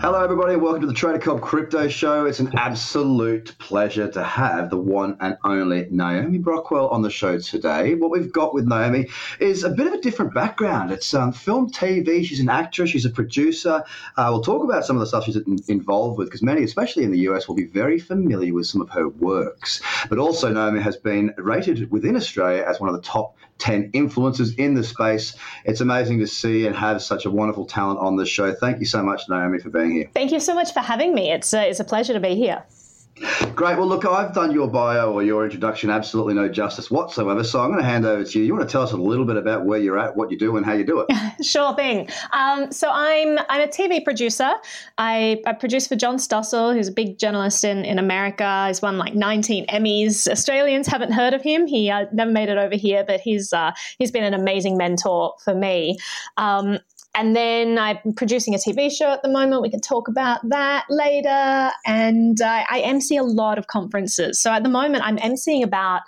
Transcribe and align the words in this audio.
Hello, 0.00 0.22
everybody, 0.22 0.54
welcome 0.54 0.80
to 0.82 0.86
the 0.86 0.92
Trader 0.92 1.18
Cobb 1.18 1.40
Crypto 1.40 1.88
Show. 1.88 2.26
It's 2.26 2.38
an 2.38 2.52
absolute 2.56 3.58
pleasure 3.58 4.08
to 4.12 4.22
have 4.22 4.70
the 4.70 4.76
one 4.76 5.16
and 5.18 5.36
only 5.42 5.88
Naomi 5.90 6.38
Brockwell 6.38 6.88
on 6.92 7.02
the 7.02 7.10
show 7.10 7.40
today. 7.40 7.96
What 7.96 8.12
we've 8.12 8.32
got 8.32 8.54
with 8.54 8.64
Naomi 8.64 9.08
is 9.40 9.64
a 9.64 9.70
bit 9.70 9.88
of 9.88 9.94
a 9.94 10.00
different 10.00 10.32
background. 10.32 10.92
It's 10.92 11.12
um, 11.14 11.32
film, 11.32 11.72
TV. 11.72 12.24
She's 12.24 12.38
an 12.38 12.48
actress. 12.48 12.90
She's 12.90 13.06
a 13.06 13.10
producer. 13.10 13.82
Uh, 14.16 14.28
we'll 14.30 14.40
talk 14.40 14.62
about 14.62 14.84
some 14.84 14.94
of 14.94 15.00
the 15.00 15.06
stuff 15.06 15.24
she's 15.24 15.34
in- 15.34 15.58
involved 15.66 16.16
with 16.16 16.28
because 16.28 16.44
many, 16.44 16.62
especially 16.62 17.02
in 17.02 17.10
the 17.10 17.18
US, 17.30 17.48
will 17.48 17.56
be 17.56 17.66
very 17.66 17.98
familiar 17.98 18.54
with 18.54 18.68
some 18.68 18.80
of 18.80 18.90
her 18.90 19.08
works. 19.08 19.82
But 20.08 20.20
also, 20.20 20.48
Naomi 20.52 20.80
has 20.80 20.96
been 20.96 21.34
rated 21.38 21.90
within 21.90 22.14
Australia 22.14 22.64
as 22.64 22.78
one 22.78 22.88
of 22.88 22.94
the 22.94 23.02
top 23.02 23.34
10 23.58 23.92
influencers 23.92 24.56
in 24.58 24.74
the 24.74 24.84
space. 24.84 25.34
It's 25.64 25.80
amazing 25.80 26.18
to 26.20 26.26
see 26.26 26.66
and 26.66 26.74
have 26.76 27.02
such 27.02 27.24
a 27.24 27.30
wonderful 27.30 27.66
talent 27.66 28.00
on 28.00 28.16
the 28.16 28.26
show. 28.26 28.54
Thank 28.54 28.80
you 28.80 28.86
so 28.86 29.02
much, 29.02 29.28
Naomi, 29.28 29.58
for 29.58 29.70
being 29.70 29.92
here. 29.92 30.10
Thank 30.14 30.32
you 30.32 30.40
so 30.40 30.54
much 30.54 30.72
for 30.72 30.80
having 30.80 31.14
me. 31.14 31.30
It's 31.30 31.52
a, 31.52 31.68
it's 31.68 31.80
a 31.80 31.84
pleasure 31.84 32.12
to 32.12 32.20
be 32.20 32.34
here. 32.34 32.64
Great. 33.54 33.76
Well, 33.76 33.86
look, 33.86 34.04
I've 34.04 34.34
done 34.34 34.52
your 34.52 34.68
bio 34.68 35.12
or 35.12 35.22
your 35.22 35.44
introduction 35.44 35.90
absolutely 35.90 36.34
no 36.34 36.48
justice 36.48 36.90
whatsoever. 36.90 37.42
So 37.42 37.60
I'm 37.60 37.70
going 37.70 37.82
to 37.82 37.88
hand 37.88 38.06
over 38.06 38.24
to 38.24 38.38
you. 38.38 38.44
You 38.44 38.54
want 38.54 38.68
to 38.68 38.72
tell 38.72 38.82
us 38.82 38.92
a 38.92 38.96
little 38.96 39.24
bit 39.24 39.36
about 39.36 39.64
where 39.64 39.78
you're 39.78 39.98
at, 39.98 40.16
what 40.16 40.30
you 40.30 40.38
do, 40.38 40.56
and 40.56 40.64
how 40.64 40.74
you 40.74 40.84
do 40.84 41.00
it? 41.00 41.08
Sure 41.40 41.72
thing. 41.76 42.08
Um, 42.32 42.72
so 42.72 42.90
I'm 42.90 43.38
I'm 43.48 43.60
a 43.60 43.68
TV 43.68 44.02
producer. 44.02 44.50
I, 44.98 45.40
I 45.46 45.52
produce 45.52 45.86
for 45.86 45.94
John 45.94 46.16
Stossel, 46.16 46.74
who's 46.74 46.88
a 46.88 46.92
big 46.92 47.16
journalist 47.16 47.62
in, 47.62 47.84
in 47.84 47.98
America. 47.98 48.66
He's 48.66 48.82
won 48.82 48.98
like 48.98 49.14
19 49.14 49.66
Emmys. 49.66 50.26
Australians 50.26 50.88
haven't 50.88 51.12
heard 51.12 51.34
of 51.34 51.42
him. 51.42 51.68
He 51.68 51.90
uh, 51.90 52.06
never 52.12 52.32
made 52.32 52.48
it 52.48 52.58
over 52.58 52.74
here, 52.74 53.04
but 53.06 53.20
he's 53.20 53.52
uh, 53.52 53.70
he's 53.98 54.10
been 54.10 54.24
an 54.24 54.34
amazing 54.34 54.76
mentor 54.76 55.34
for 55.44 55.54
me. 55.54 55.98
Um, 56.38 56.80
and 57.14 57.34
then 57.34 57.78
I'm 57.78 57.98
producing 58.14 58.54
a 58.54 58.58
TV 58.58 58.90
show 58.90 59.10
at 59.10 59.22
the 59.22 59.28
moment. 59.28 59.62
We 59.62 59.70
can 59.70 59.80
talk 59.80 60.08
about 60.08 60.40
that 60.48 60.84
later. 60.88 61.70
And 61.84 62.40
uh, 62.40 62.64
I 62.70 62.80
MC 62.80 63.16
a 63.16 63.22
lot 63.22 63.58
of 63.58 63.66
conferences. 63.66 64.40
So 64.40 64.52
at 64.52 64.62
the 64.62 64.68
moment, 64.68 65.04
I'm 65.04 65.16
MCing 65.16 65.64
about 65.64 66.02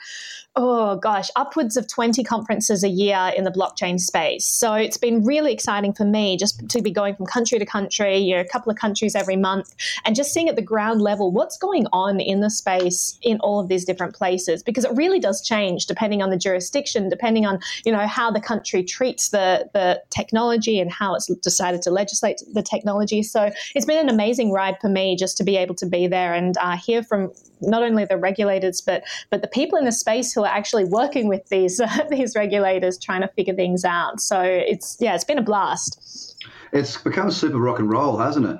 oh 0.56 0.96
gosh, 0.96 1.30
upwards 1.36 1.76
of 1.76 1.86
20 1.86 2.24
conferences 2.24 2.82
a 2.82 2.88
year 2.88 3.32
in 3.36 3.44
the 3.44 3.50
blockchain 3.50 4.00
space. 4.00 4.44
So 4.44 4.74
it's 4.74 4.96
been 4.96 5.24
really 5.24 5.52
exciting 5.52 5.92
for 5.92 6.04
me 6.04 6.36
just 6.36 6.68
to 6.68 6.82
be 6.82 6.90
going 6.90 7.14
from 7.14 7.26
country 7.26 7.58
to 7.58 7.64
country, 7.64 8.18
you 8.18 8.34
know, 8.34 8.40
a 8.40 8.44
couple 8.44 8.70
of 8.70 8.76
countries 8.76 9.14
every 9.14 9.36
month, 9.36 9.74
and 10.04 10.16
just 10.16 10.32
seeing 10.32 10.48
at 10.48 10.56
the 10.56 10.62
ground 10.62 11.02
level 11.02 11.30
what's 11.30 11.56
going 11.56 11.86
on 11.92 12.18
in 12.18 12.40
the 12.40 12.50
space 12.50 13.16
in 13.22 13.38
all 13.40 13.60
of 13.60 13.68
these 13.68 13.84
different 13.84 14.14
places 14.14 14.62
because 14.62 14.84
it 14.84 14.90
really 14.96 15.20
does 15.20 15.40
change 15.40 15.86
depending 15.86 16.20
on 16.20 16.30
the 16.30 16.36
jurisdiction, 16.36 17.08
depending 17.08 17.46
on, 17.46 17.60
you 17.84 17.92
know, 17.92 18.06
how 18.06 18.30
the 18.30 18.40
country 18.40 18.82
treats 18.82 19.28
the, 19.28 19.68
the 19.72 20.02
technology 20.10 20.80
and 20.80 20.90
how 20.90 21.14
it's 21.14 21.26
decided 21.36 21.80
to 21.82 21.90
legislate 21.90 22.42
the 22.52 22.62
technology. 22.62 23.22
So 23.22 23.52
it's 23.76 23.86
been 23.86 23.98
an 23.98 24.08
amazing 24.08 24.50
ride 24.50 24.78
for 24.80 24.88
me 24.88 25.14
just 25.14 25.36
to 25.36 25.44
be 25.44 25.56
able 25.56 25.76
to 25.76 25.86
be 25.86 26.08
there 26.08 26.34
and 26.34 26.56
uh, 26.58 26.76
hear 26.76 27.04
from 27.04 27.32
not 27.60 27.82
only 27.82 28.04
the 28.04 28.16
regulators 28.16 28.80
but 28.80 29.04
but 29.30 29.42
the 29.42 29.48
people 29.48 29.78
in 29.78 29.84
the 29.84 29.92
space 29.92 30.32
who 30.32 30.42
are 30.42 30.54
actually 30.54 30.84
working 30.84 31.28
with 31.28 31.48
these 31.48 31.80
uh, 31.80 31.88
these 32.10 32.34
regulators 32.36 32.98
trying 32.98 33.20
to 33.20 33.28
figure 33.28 33.54
things 33.54 33.84
out. 33.84 34.20
So 34.20 34.40
it's 34.42 34.96
yeah, 35.00 35.14
it's 35.14 35.24
been 35.24 35.38
a 35.38 35.42
blast. 35.42 36.36
It's 36.72 36.96
become 36.96 37.30
super 37.30 37.58
rock 37.58 37.78
and 37.78 37.90
roll, 37.90 38.16
hasn't 38.16 38.46
it? 38.46 38.58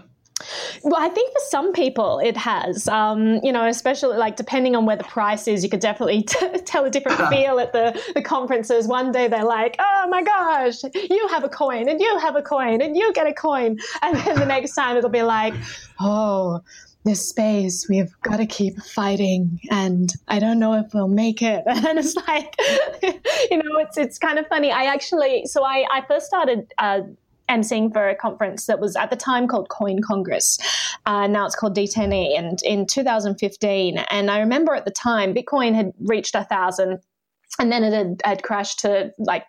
Well, 0.82 1.00
I 1.00 1.08
think 1.08 1.32
for 1.32 1.40
some 1.48 1.72
people 1.72 2.18
it 2.18 2.36
has. 2.36 2.88
Um, 2.88 3.40
you 3.42 3.52
know, 3.52 3.66
especially 3.66 4.16
like 4.16 4.36
depending 4.36 4.74
on 4.76 4.86
where 4.86 4.96
the 4.96 5.04
price 5.04 5.46
is, 5.46 5.62
you 5.62 5.70
could 5.70 5.80
definitely 5.80 6.22
t- 6.28 6.58
tell 6.64 6.84
a 6.84 6.90
different 6.90 7.18
feel 7.30 7.58
at 7.58 7.72
the, 7.72 8.00
the 8.14 8.22
conferences. 8.22 8.86
One 8.86 9.12
day 9.12 9.28
they're 9.28 9.44
like, 9.44 9.76
oh 9.78 10.06
my 10.08 10.22
gosh, 10.22 10.82
you 10.94 11.28
have 11.28 11.44
a 11.44 11.48
coin 11.48 11.88
and 11.88 12.00
you 12.00 12.18
have 12.18 12.36
a 12.36 12.42
coin 12.42 12.80
and 12.80 12.96
you 12.96 13.12
get 13.12 13.26
a 13.26 13.34
coin. 13.34 13.78
And 14.02 14.16
then 14.16 14.38
the 14.38 14.46
next 14.46 14.74
time 14.74 14.96
it'll 14.96 15.10
be 15.10 15.22
like, 15.22 15.54
oh, 16.00 16.62
this 17.04 17.28
space 17.28 17.86
we've 17.88 18.12
got 18.22 18.36
to 18.36 18.46
keep 18.46 18.78
fighting 18.82 19.58
and 19.70 20.12
i 20.28 20.38
don't 20.38 20.58
know 20.58 20.74
if 20.74 20.92
we'll 20.92 21.08
make 21.08 21.40
it 21.42 21.62
and 21.66 21.98
it's 21.98 22.14
like 22.14 22.54
you 23.50 23.56
know 23.56 23.78
it's 23.78 23.96
it's 23.96 24.18
kind 24.18 24.38
of 24.38 24.46
funny 24.48 24.70
i 24.70 24.84
actually 24.84 25.46
so 25.46 25.64
i 25.64 25.86
i 25.92 26.02
first 26.06 26.26
started 26.26 26.72
uh, 26.78 27.00
emceeing 27.50 27.92
for 27.92 28.08
a 28.08 28.14
conference 28.14 28.66
that 28.66 28.80
was 28.80 28.96
at 28.96 29.10
the 29.10 29.16
time 29.16 29.48
called 29.48 29.68
Coin 29.68 30.00
Congress. 30.00 30.58
Uh, 31.04 31.26
now 31.26 31.44
it's 31.44 31.56
called 31.56 31.76
D10E, 31.76 32.38
and 32.38 32.60
in 32.62 32.86
2015. 32.86 33.98
And 33.98 34.30
I 34.30 34.38
remember 34.38 34.74
at 34.74 34.84
the 34.84 34.90
time, 34.92 35.34
Bitcoin 35.34 35.74
had 35.74 35.92
reached 36.00 36.34
a 36.34 36.44
thousand 36.44 37.00
and 37.58 37.72
then 37.72 37.82
it 37.82 37.92
had, 37.92 38.22
had, 38.24 38.42
crashed 38.42 38.78
to 38.80 39.12
like 39.18 39.44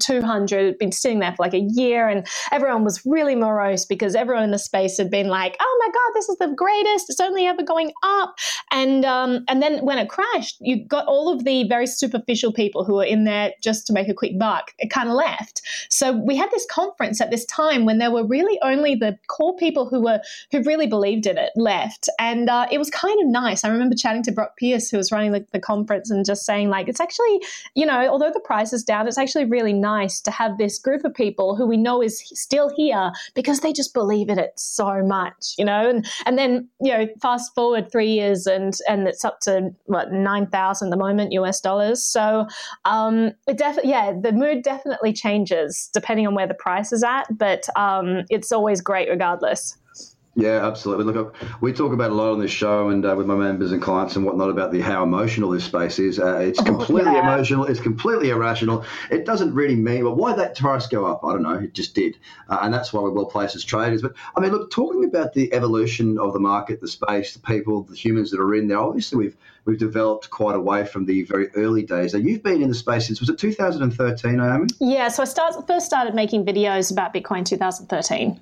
200 0.00 0.58
It'd 0.58 0.78
been 0.78 0.92
sitting 0.92 1.20
there 1.20 1.32
for 1.32 1.42
like 1.42 1.54
a 1.54 1.60
year 1.60 2.08
and 2.08 2.26
everyone 2.52 2.84
was 2.84 3.04
really 3.06 3.34
morose 3.34 3.84
because 3.86 4.14
everyone 4.14 4.44
in 4.44 4.50
the 4.50 4.58
space 4.58 4.98
had 4.98 5.10
been 5.10 5.28
like 5.28 5.56
oh 5.60 5.78
my 5.80 5.92
god 5.92 6.14
this 6.14 6.28
is 6.28 6.36
the 6.38 6.54
greatest 6.54 7.08
it's 7.08 7.20
only 7.20 7.46
ever 7.46 7.62
going 7.62 7.92
up. 8.02 8.36
And 8.70 9.04
um, 9.04 9.44
and 9.48 9.62
then 9.62 9.84
when 9.84 9.98
it 9.98 10.08
crashed 10.08 10.58
you 10.60 10.84
got 10.86 11.06
all 11.06 11.32
of 11.32 11.44
the 11.44 11.64
very 11.68 11.86
superficial 11.86 12.52
people 12.52 12.84
who 12.84 12.94
were 12.94 13.04
in 13.04 13.24
there 13.24 13.52
just 13.62 13.86
to 13.86 13.92
make 13.92 14.08
a 14.08 14.14
quick 14.14 14.38
buck 14.38 14.72
it 14.78 14.90
kind 14.90 15.08
of 15.08 15.14
left. 15.14 15.62
So 15.90 16.12
we 16.12 16.36
had 16.36 16.50
this 16.50 16.66
conference 16.70 17.20
at 17.20 17.30
this 17.30 17.44
time 17.46 17.84
when 17.84 17.98
there 17.98 18.10
were 18.10 18.26
really 18.26 18.58
only 18.62 18.94
the 18.94 19.16
core 19.28 19.56
people 19.56 19.88
who 19.88 20.02
were 20.02 20.20
who 20.50 20.62
really 20.62 20.86
believed 20.86 21.26
in 21.26 21.38
it 21.38 21.50
left. 21.56 22.08
And 22.18 22.50
uh, 22.50 22.66
it 22.70 22.78
was 22.78 22.90
kind 22.90 23.18
of 23.22 23.28
nice. 23.28 23.64
I 23.64 23.68
remember 23.68 23.94
chatting 23.94 24.22
to 24.24 24.32
brock 24.32 24.56
pierce 24.56 24.90
who 24.90 24.96
was 24.96 25.10
running 25.12 25.32
the, 25.32 25.46
the 25.52 25.60
conference 25.60 26.10
and 26.10 26.24
just 26.24 26.44
saying 26.44 26.68
like 26.68 26.88
it's 26.88 27.00
actually 27.00 27.40
you 27.74 27.86
know, 27.86 28.08
although 28.08 28.30
the 28.32 28.40
price 28.40 28.72
is 28.72 28.82
down, 28.82 29.06
it's 29.08 29.18
actually 29.18 29.44
really 29.54 29.72
nice 29.72 30.20
to 30.20 30.32
have 30.32 30.58
this 30.58 30.80
group 30.80 31.04
of 31.04 31.14
people 31.14 31.54
who 31.54 31.64
we 31.64 31.76
know 31.76 32.02
is 32.02 32.18
still 32.34 32.68
here 32.74 33.12
because 33.34 33.60
they 33.60 33.72
just 33.72 33.94
believe 33.94 34.28
in 34.28 34.38
it 34.38 34.52
so 34.56 35.00
much, 35.04 35.54
you 35.56 35.64
know. 35.64 35.88
And 35.88 36.06
and 36.26 36.36
then 36.36 36.68
you 36.80 36.92
know, 36.92 37.06
fast 37.22 37.54
forward 37.54 37.92
three 37.92 38.10
years 38.10 38.46
and 38.46 38.74
and 38.88 39.06
it's 39.06 39.24
up 39.24 39.38
to 39.40 39.70
what 39.84 40.12
nine 40.12 40.48
thousand 40.48 40.88
at 40.88 40.90
the 40.90 41.04
moment 41.04 41.32
US 41.32 41.60
dollars. 41.60 42.02
So 42.02 42.46
um, 42.84 43.32
it 43.46 43.56
definitely 43.56 43.92
yeah, 43.92 44.12
the 44.20 44.32
mood 44.32 44.62
definitely 44.62 45.12
changes 45.12 45.88
depending 45.92 46.26
on 46.26 46.34
where 46.34 46.48
the 46.48 46.54
price 46.66 46.92
is 46.92 47.04
at, 47.04 47.26
but 47.38 47.68
um, 47.76 48.24
it's 48.30 48.50
always 48.50 48.80
great 48.80 49.08
regardless. 49.08 49.76
Yeah, 50.36 50.66
absolutely. 50.66 51.04
Look, 51.12 51.36
we 51.60 51.72
talk 51.72 51.92
about 51.92 52.10
a 52.10 52.14
lot 52.14 52.32
on 52.32 52.40
this 52.40 52.50
show 52.50 52.88
and 52.88 53.06
uh, 53.06 53.14
with 53.16 53.26
my 53.26 53.36
members 53.36 53.70
and 53.70 53.80
clients 53.80 54.16
and 54.16 54.24
whatnot 54.26 54.50
about 54.50 54.72
the 54.72 54.80
how 54.80 55.04
emotional 55.04 55.50
this 55.50 55.62
space 55.64 56.00
is. 56.00 56.18
Uh, 56.18 56.38
it's 56.38 56.60
completely 56.60 57.12
Oh, 57.12 57.14
yeah. 57.14 57.32
emotional. 57.34 57.64
It's 57.66 57.78
completely 57.78 58.30
irrational. 58.30 58.84
It 59.12 59.26
doesn't 59.26 59.54
really 59.54 59.76
mean 59.76 60.02
well. 60.04 60.16
Why 60.16 60.30
did 60.30 60.40
that 60.40 60.56
price 60.58 60.88
go 60.88 61.06
up? 61.06 61.24
I 61.24 61.32
don't 61.32 61.42
know. 61.42 61.54
It 61.54 61.72
just 61.72 61.94
did, 61.94 62.18
uh, 62.48 62.58
and 62.62 62.74
that's 62.74 62.92
why 62.92 63.00
we're 63.02 63.10
well 63.10 63.26
placed 63.26 63.54
as 63.54 63.62
traders. 63.62 64.02
But 64.02 64.14
I 64.36 64.40
mean, 64.40 64.50
look, 64.50 64.72
talking 64.72 65.04
about 65.04 65.34
the 65.34 65.52
evolution 65.54 66.18
of 66.18 66.32
the 66.32 66.40
market, 66.40 66.80
the 66.80 66.88
space, 66.88 67.34
the 67.34 67.40
people, 67.40 67.84
the 67.84 67.94
humans 67.94 68.32
that 68.32 68.40
are 68.40 68.54
in 68.56 68.66
there. 68.66 68.78
Obviously, 68.80 69.18
we've 69.18 69.36
we've 69.66 69.78
developed 69.78 70.30
quite 70.30 70.56
away 70.56 70.84
from 70.84 71.06
the 71.06 71.22
very 71.22 71.48
early 71.54 71.84
days. 71.84 72.12
Now, 72.12 72.18
you've 72.20 72.42
been 72.42 72.60
in 72.60 72.68
the 72.68 72.74
space 72.74 73.06
since 73.06 73.20
was 73.20 73.28
it 73.28 73.38
2013, 73.38 74.36
Naomi? 74.36 74.66
Yeah, 74.80 75.08
so 75.08 75.22
I 75.22 75.26
start, 75.26 75.66
first 75.66 75.86
started 75.86 76.14
making 76.14 76.44
videos 76.44 76.90
about 76.92 77.14
Bitcoin 77.14 77.46
2013. 77.46 78.40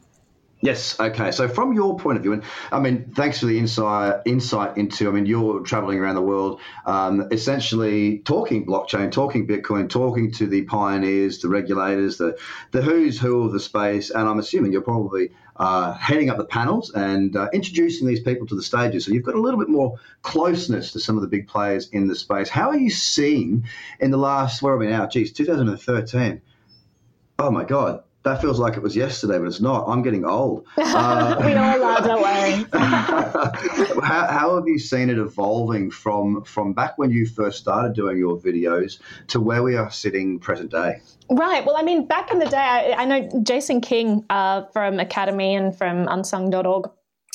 Yes. 0.63 0.99
Okay. 1.01 1.33
So, 1.33 1.49
from 1.49 1.73
your 1.73 1.99
point 1.99 2.19
of 2.19 2.23
view, 2.23 2.35
and 2.35 2.45
I 2.71 2.79
mean, 2.79 3.13
thanks 3.17 3.41
for 3.41 3.47
the 3.47 3.59
insight 3.59 4.23
insight 4.27 4.77
into. 4.77 5.09
I 5.09 5.11
mean, 5.11 5.27
you're 5.27 5.61
traveling 5.63 5.99
around 5.99 6.15
the 6.15 6.23
world, 6.23 6.61
um, 6.87 7.27
essentially 7.33 8.21
talking 8.21 8.65
blockchain, 8.65 9.11
talking 9.11 9.49
Bitcoin, 9.49 9.91
talking 9.91 10.31
to 10.35 10.47
the 10.47 10.63
pioneers, 10.63 11.41
the 11.41 11.49
regulators, 11.49 12.19
the 12.19 12.39
the 12.71 12.81
who's 12.81 13.19
who 13.19 13.43
of 13.43 13.53
the 13.53 13.59
space, 13.59 14.11
and 14.11 14.29
I'm 14.29 14.39
assuming 14.39 14.71
you're 14.71 14.83
probably 14.83 15.33
uh, 15.57 15.95
heading 15.95 16.31
up 16.31 16.37
the 16.39 16.45
panels 16.45 16.93
and 16.95 17.35
uh, 17.35 17.49
introducing 17.53 18.07
these 18.07 18.21
people 18.21 18.47
to 18.47 18.55
the 18.55 18.63
stages. 18.63 19.05
So 19.05 19.11
you've 19.11 19.25
got 19.25 19.35
a 19.35 19.41
little 19.41 19.59
bit 19.59 19.69
more 19.69 19.99
closeness 20.23 20.93
to 20.93 21.01
some 21.01 21.17
of 21.17 21.23
the 21.23 21.29
big 21.29 21.49
players 21.49 21.89
in 21.89 22.07
the 22.07 22.15
space. 22.15 22.49
How 22.49 22.69
are 22.69 22.79
you 22.79 22.91
seeing 22.91 23.67
in 23.99 24.13
the 24.13 24.17
last 24.17 24.63
where 24.63 24.75
are 24.75 24.79
we 24.79 24.87
now? 24.87 25.09
Geez, 25.09 25.33
2013. 25.33 26.41
Oh 27.41 27.51
my 27.51 27.65
God 27.65 28.05
that 28.25 28.41
feels 28.41 28.59
like 28.59 28.77
it 28.77 28.83
was 28.83 28.95
yesterday, 28.95 29.39
but 29.39 29.47
it's 29.47 29.61
not. 29.61 29.85
I'm 29.89 30.03
getting 30.03 30.25
old. 30.25 30.67
Uh, 30.77 31.41
we 31.45 31.55
all 31.55 31.83
are, 31.83 32.01
don't 32.01 32.23
worry. 32.23 32.67
how, 34.03 34.27
how, 34.27 34.57
have 34.57 34.67
you 34.67 34.79
seen 34.79 35.11
it 35.11 35.19
evolving 35.19 35.91
from 35.91 36.45
from 36.45 36.73
back 36.73 36.99
when 36.99 37.11
you 37.11 37.27
first 37.27 37.59
started 37.59 37.95
doing 37.95 38.19
your 38.19 38.39
videos 38.39 38.99
to 39.29 39.41
where 39.41 39.63
we 39.63 39.77
are 39.77 39.91
sitting 39.91 40.39
present 40.39 40.71
day? 40.71 41.01
Right. 41.31 41.65
Well, 41.65 41.77
I 41.77 41.83
mean, 41.83 42.07
back 42.07 42.31
in 42.31 42.39
the 42.39 42.47
day, 42.47 42.57
I, 42.57 42.93
I 43.03 43.05
know 43.05 43.43
Jason 43.43 43.81
King 43.81 44.25
uh, 44.31 44.67
from 44.67 45.01
Academy 45.01 45.55
and 45.55 45.77
from 45.77 46.07
unsung.org 46.09 46.91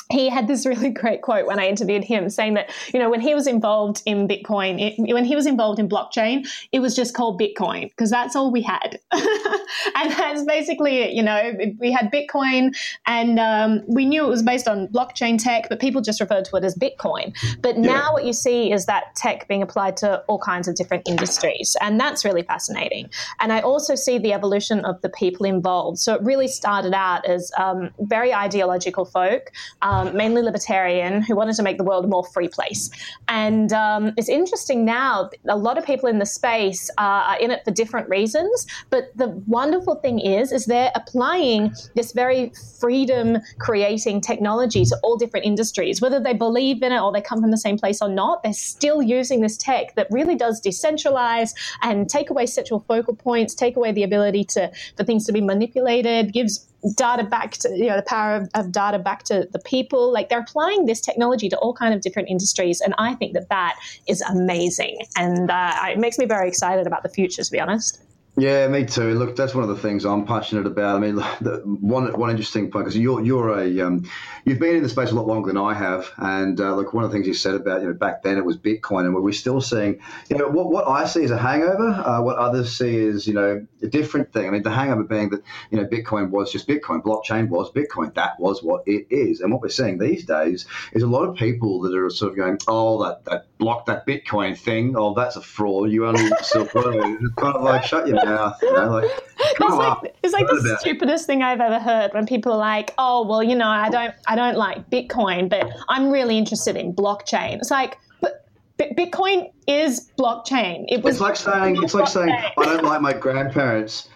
he 0.09 0.30
had 0.30 0.48
this 0.48 0.65
really 0.65 0.89
great 0.89 1.21
quote 1.21 1.45
when 1.45 1.59
I 1.59 1.68
interviewed 1.68 2.04
him 2.04 2.30
saying 2.30 2.54
that, 2.54 2.69
you 2.94 3.00
know, 3.00 3.09
when 3.09 3.19
he 3.19 3.36
was 3.36 3.48
involved 3.48 4.01
in 4.06 4.27
Bitcoin, 4.27 4.80
it, 4.80 5.13
when 5.13 5.25
he 5.25 5.36
was 5.36 5.45
involved 5.45 5.80
in 5.80 5.89
blockchain, 5.89 6.48
it 6.71 6.80
was 6.80 6.95
just 6.95 7.13
called 7.13 7.39
Bitcoin 7.39 7.89
because 7.89 8.09
that's 8.09 8.36
all 8.36 8.51
we 8.51 8.62
had. 8.62 9.00
and 9.12 10.12
that's 10.12 10.44
basically 10.44 11.00
it. 11.00 11.13
You 11.13 11.24
know, 11.24 11.54
we 11.80 11.92
had 11.92 12.12
Bitcoin 12.12 12.75
and 13.06 13.39
um, 13.39 13.81
we 13.88 14.06
knew 14.06 14.25
it 14.25 14.30
was 14.30 14.44
based 14.44 14.68
on 14.68 14.88
blockchain 14.88 15.42
tech, 15.42 15.68
but 15.69 15.80
people 15.80 16.01
just 16.01 16.21
referred 16.21 16.45
to 16.45 16.56
it 16.56 16.63
as 16.63 16.75
Bitcoin. 16.75 17.36
But 17.62 17.75
yeah. 17.75 17.81
now 17.81 18.13
what 18.13 18.24
you 18.24 18.33
see 18.33 18.71
is 18.71 18.86
that 18.86 19.15
tech 19.15 19.48
being 19.48 19.62
applied 19.62 19.98
to 19.98 20.19
all 20.27 20.39
kinds 20.39 20.68
of 20.68 20.75
different 20.75 21.07
industries. 21.07 21.75
And 21.81 22.00
that's 22.00 22.24
really 22.24 22.44
fascinating. 22.44 23.09
And 23.39 23.51
I 23.51 23.59
also 23.59 23.95
see 23.95 24.18
the 24.18 24.33
evolution 24.33 24.86
of 24.86 25.01
the 25.01 25.09
people 25.09 25.45
involved. 25.45 26.00
So 26.00 26.13
it 26.13 26.21
really 26.21 26.48
started 26.48 26.94
out 26.94 27.25
as 27.25 27.51
um, 27.57 27.89
very 28.00 28.33
ideological 28.33 29.06
folk. 29.06 29.51
Um, 29.81 29.96
um, 29.97 30.15
mainly 30.15 30.41
libertarian, 30.41 31.21
who 31.21 31.35
wanted 31.35 31.55
to 31.55 31.63
make 31.63 31.77
the 31.77 31.83
world 31.83 32.05
a 32.05 32.07
more 32.07 32.25
free 32.25 32.47
place. 32.47 32.89
And 33.27 33.73
um, 33.73 34.13
it's 34.17 34.29
interesting 34.29 34.85
now, 34.85 35.29
a 35.47 35.57
lot 35.57 35.77
of 35.77 35.85
people 35.85 36.07
in 36.09 36.19
the 36.19 36.25
space 36.25 36.89
are 36.97 37.38
in 37.39 37.51
it 37.51 37.61
for 37.65 37.71
different 37.71 38.09
reasons. 38.09 38.67
But 38.89 39.05
the 39.15 39.29
wonderful 39.47 39.95
thing 39.95 40.19
is, 40.19 40.51
is 40.51 40.65
they're 40.65 40.91
applying 40.95 41.73
this 41.95 42.11
very 42.11 42.51
freedom 42.79 43.38
creating 43.59 44.21
technology 44.21 44.85
to 44.85 44.97
all 45.03 45.17
different 45.17 45.45
industries, 45.45 46.01
whether 46.01 46.19
they 46.19 46.33
believe 46.33 46.81
in 46.83 46.91
it 46.91 47.01
or 47.01 47.11
they 47.11 47.21
come 47.21 47.41
from 47.41 47.51
the 47.51 47.57
same 47.57 47.77
place 47.77 48.01
or 48.01 48.09
not. 48.09 48.44
They're 48.44 48.53
still 48.53 49.01
using 49.01 49.41
this 49.41 49.57
tech 49.57 49.95
that 49.95 50.07
really 50.11 50.35
does 50.35 50.61
decentralize 50.61 51.53
and 51.81 52.09
take 52.09 52.29
away 52.29 52.45
central 52.45 52.81
focal 52.88 53.15
points, 53.15 53.55
take 53.55 53.75
away 53.75 53.91
the 53.91 54.03
ability 54.03 54.44
to 54.45 54.71
for 54.95 55.03
things 55.03 55.25
to 55.25 55.31
be 55.31 55.41
manipulated, 55.41 56.33
gives 56.33 56.67
data 56.95 57.24
back 57.24 57.51
to 57.51 57.69
you 57.75 57.88
know 57.88 57.95
the 57.95 58.04
power 58.04 58.36
of, 58.36 58.50
of, 58.54 58.72
data 58.72 59.00
back 59.00 59.24
to 59.24 59.48
the 59.51 59.60
people. 59.60 60.12
Like 60.12 60.30
they're 60.30 60.39
applying 60.39 60.86
this 60.86 61.01
technology 61.01 61.50
to 61.50 61.57
all 61.57 61.74
kind 61.74 61.94
of 61.94 62.01
different 62.01 62.30
industries 62.30 62.81
and 62.81 62.94
i 62.98 63.13
think 63.16 63.34
that 63.34 63.50
that 63.50 63.75
is 64.07 64.22
amazing. 64.22 64.98
And 65.16 65.50
uh, 65.50 65.74
it 65.88 65.98
makes 65.98 66.18
me 66.18 66.25
very 66.25 66.48
excited 66.48 66.88
about 66.88 67.04
the 67.04 67.10
future 67.10 67.44
to 67.44 67.51
be 67.51 67.60
honest 67.60 68.01
yeah, 68.39 68.68
me 68.68 68.86
too. 68.86 69.16
Look, 69.18 69.36
that's 69.36 69.56
one 69.56 69.63
of 69.63 69.69
the 69.69 69.81
things 69.81 70.06
I'm 70.06 70.28
passionate 70.28 70.68
about. 70.68 70.95
I 70.95 71.00
mean, 71.00 71.16
the, 71.42 71.63
one 71.66 72.13
one 72.13 72.30
interesting 72.30 72.69
point 72.69 72.86
because 72.86 72.95
you're 72.95 73.24
you're 73.25 73.57
a 73.57 73.81
um, 73.81 74.07
you've 74.45 74.60
been 74.60 74.75
in 74.75 74.84
the 74.84 74.89
space 74.89 75.10
a 75.10 75.16
lot 75.16 75.25
longer 75.25 75.48
than 75.48 75.57
I 75.57 75.74
have, 75.74 76.12
and 76.18 76.62
uh, 76.62 76.75
look, 76.75 76.94
one 76.94 77.04
of 77.04 77.10
the 77.10 77.16
things 77.16 77.25
you 77.25 77.34
said 77.34 77.56
about 77.56 77.81
you 77.81 77.88
know 77.88 77.94
back 77.94 78.22
then 78.22 78.38
it 78.38 78.45
was 78.45 78.56
Bitcoin, 78.56 79.06
and 79.06 79.16
we're 79.16 79.31
still 79.31 79.60
seeing 79.60 80.00
you 80.30 80.38
know 80.38 80.50
what 80.50 80.69
what 80.69 80.88
I 80.88 81.07
see 81.07 81.24
as 81.24 81.31
a 81.31 81.38
hangover, 81.38 81.89
uh, 81.89 82.22
what 82.22 82.38
others 82.38 82.78
see 82.78 82.95
is 82.95 83.25
you 83.25 83.34
know 83.34 83.66
a 83.81 83.88
different 83.88 84.31
thing. 84.31 84.48
I 84.48 84.51
mean, 84.51 84.62
the 84.62 84.69
hangover 84.69 85.04
being 85.04 85.30
that 85.31 85.42
you 85.72 85.80
know 85.80 85.86
Bitcoin 85.88 86.30
was 86.30 86.51
just 86.51 86.68
Bitcoin, 86.68 87.01
blockchain 87.01 87.50
was 87.50 87.72
Bitcoin, 87.72 88.13
that 88.13 88.40
was 88.40 88.62
what 88.62 88.83
it 88.86 89.07
is, 89.10 89.42
and 89.42 89.51
what 89.51 89.63
we're 89.63 89.69
seeing 89.69 89.98
these 89.98 90.25
days 90.25 90.68
is 90.94 91.01
a 91.01 91.07
lot 91.07 91.24
of 91.24 91.36
people 91.36 91.81
that 91.81 91.98
are 91.98 92.12
sort 92.12 92.33
of 92.33 92.38
going, 92.38 92.60
oh, 92.68 93.04
that 93.04 93.25
that 93.25 93.45
block 93.57 93.86
that 93.88 94.06
Bitcoin 94.06 94.57
thing, 94.57 94.95
oh, 94.98 95.13
that's 95.13 95.36
a 95.36 95.42
fraud. 95.42 95.89
You 95.89 96.06
only 96.06 96.30
of 96.30 96.71
kind 97.36 97.56
of 97.56 97.63
like 97.63 97.83
shut 97.83 98.07
your 98.07 98.24
mouth. 98.24 98.57
You 98.62 98.74
know, 98.74 98.89
like, 98.89 99.12
it's 99.39 99.59
like, 99.59 100.15
it's 100.24 100.33
like 100.33 100.48
the 100.48 100.77
stupidest 100.80 101.25
thing 101.25 101.44
I've 101.44 101.59
ever 101.59 101.80
heard 101.80 102.13
when 102.13 102.25
people 102.25 102.54
are 102.54 102.57
like, 102.57 102.94
"Oh, 102.98 103.25
well, 103.27 103.44
you 103.44 103.56
know, 103.56 103.68
I 103.68 103.89
don't, 103.89 104.13
I 104.27 104.36
don't 104.36 104.57
like 104.57 104.89
Bitcoin, 104.89 105.50
but 105.50 105.68
I'm 105.89 106.09
really 106.09 106.38
interested 106.38 106.75
in 106.75 106.94
blockchain." 106.94 107.57
It's 107.57 107.71
like, 107.71 107.98
but 108.21 108.95
Bitcoin 108.95 109.51
is 109.68 110.09
blockchain. 110.19 110.86
It 110.89 111.04
was. 111.04 111.15
It's 111.15 111.21
like 111.21 111.36
saying, 111.36 111.81
it's 111.83 111.94
like 111.94 112.07
saying, 112.07 112.30
I 112.30 112.54
don't 112.63 112.83
like 112.83 113.01
my 113.01 113.13
grandparents. 113.13 114.09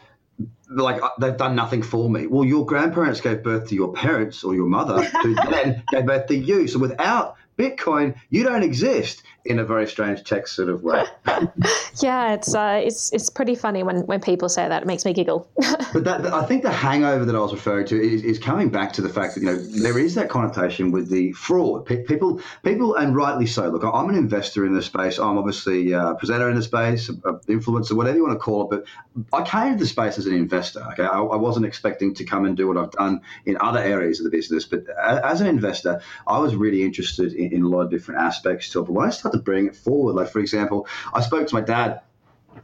Like 0.70 1.02
uh, 1.04 1.10
they've 1.20 1.36
done 1.36 1.56
nothing 1.56 1.84
for 1.84 2.10
me. 2.10 2.28
Well, 2.28 2.46
your 2.46 2.66
grandparents 2.66 3.20
gave 3.20 3.44
birth 3.44 3.68
to 3.70 3.76
your 3.76 3.92
parents 3.92 4.44
or 4.44 4.56
your 4.56 4.68
mother, 4.68 5.04
who 5.04 5.36
then 5.50 5.84
gave 5.92 6.06
birth 6.06 6.28
to 6.28 6.36
you. 6.36 6.68
So 6.68 6.80
without 6.80 7.36
Bitcoin, 7.58 8.16
you 8.30 8.44
don't 8.44 8.64
exist 8.64 9.24
in 9.46 9.60
a 9.60 9.64
very 9.64 9.88
strange 9.88 10.24
tech 10.24 10.48
sort 10.48 10.70
of 10.70 10.84
way. 10.84 11.04
yeah, 12.02 12.34
it's 12.34 12.54
uh, 12.54 12.82
it's 12.84 13.12
it's 13.12 13.30
pretty 13.30 13.56
funny 13.56 13.84
when, 13.84 14.06
when 14.06 14.22
people 14.22 14.50
say 14.50 14.68
that. 14.68 14.84
It 14.84 14.86
makes 14.86 15.04
me 15.06 15.14
giggle. 15.14 15.50
but 15.94 16.04
that, 16.04 16.26
I 16.28 16.46
think 16.46 16.64
the 16.64 16.72
hangover 16.72 17.26
that 17.26 17.36
I 17.36 17.40
was 17.40 17.52
referring 17.52 17.88
to 17.88 18.00
is, 18.00 18.24
is 18.24 18.40
coming 18.40 18.70
back 18.70 18.94
to 18.94 19.02
the 19.02 19.10
fact 19.10 19.36
that 19.36 19.42
you 19.42 19.48
know 19.48 19.58
there 19.58 19.98
is 19.98 20.16
that 20.16 20.30
connotation 20.30 20.92
with 20.92 21.10
the 21.10 21.32
fraud. 21.34 21.86
People, 21.86 22.42
people, 22.64 22.96
and 22.96 23.16
rightly 23.16 23.48
so. 23.48 23.70
Look, 23.70 23.84
I'm 23.84 24.10
an 24.10 24.16
investor 24.16 24.66
in 24.66 24.74
the 24.74 24.82
space. 24.82 25.18
I'm 25.18 25.38
obviously 25.38 25.92
a 25.94 26.16
presenter 26.16 26.50
in 26.50 26.56
the 26.56 26.62
space, 26.62 27.10
influencer, 27.10 27.94
whatever 27.94 28.18
you 28.18 28.24
want 28.24 28.38
to 28.38 28.44
call 28.44 28.72
it. 28.72 28.86
But 29.16 29.26
I 29.34 29.44
came 29.44 29.74
to 29.74 29.80
the 29.80 29.88
space 29.88 30.18
as 30.18 30.28
an 30.28 30.36
investor. 30.36 30.86
Okay, 30.94 31.04
I, 31.04 31.20
I 31.20 31.36
wasn't 31.38 31.66
expecting 31.66 32.14
to 32.16 32.24
come 32.26 32.46
and 32.46 32.56
do 32.56 32.68
what 32.68 32.78
I've 32.78 32.92
done 32.92 33.22
in 33.46 33.58
other 33.60 33.80
areas 33.80 34.20
of 34.20 34.26
the 34.26 34.30
business. 34.30 34.66
But 34.66 34.86
as 34.98 35.42
an 35.42 35.48
investor, 35.48 36.02
I 36.28 36.38
was 36.40 36.56
really 36.56 36.84
interested 36.84 37.34
in, 37.34 37.54
in 37.54 37.64
a 37.64 37.68
lot 37.68 37.82
of 37.82 37.90
different 37.90 38.22
aspects 38.22 38.70
to 38.70 38.82
it. 38.82 38.84
But 38.84 38.94
when 38.94 39.08
I 39.08 39.10
started 39.10 39.31
to 39.32 39.40
bring 39.40 39.68
it 39.68 39.76
forward. 39.76 40.14
Like 40.14 40.30
for 40.30 40.40
example, 40.40 40.88
I 41.14 41.22
spoke 41.22 41.48
to 41.48 41.56
my 41.56 41.62
dad. 41.62 42.02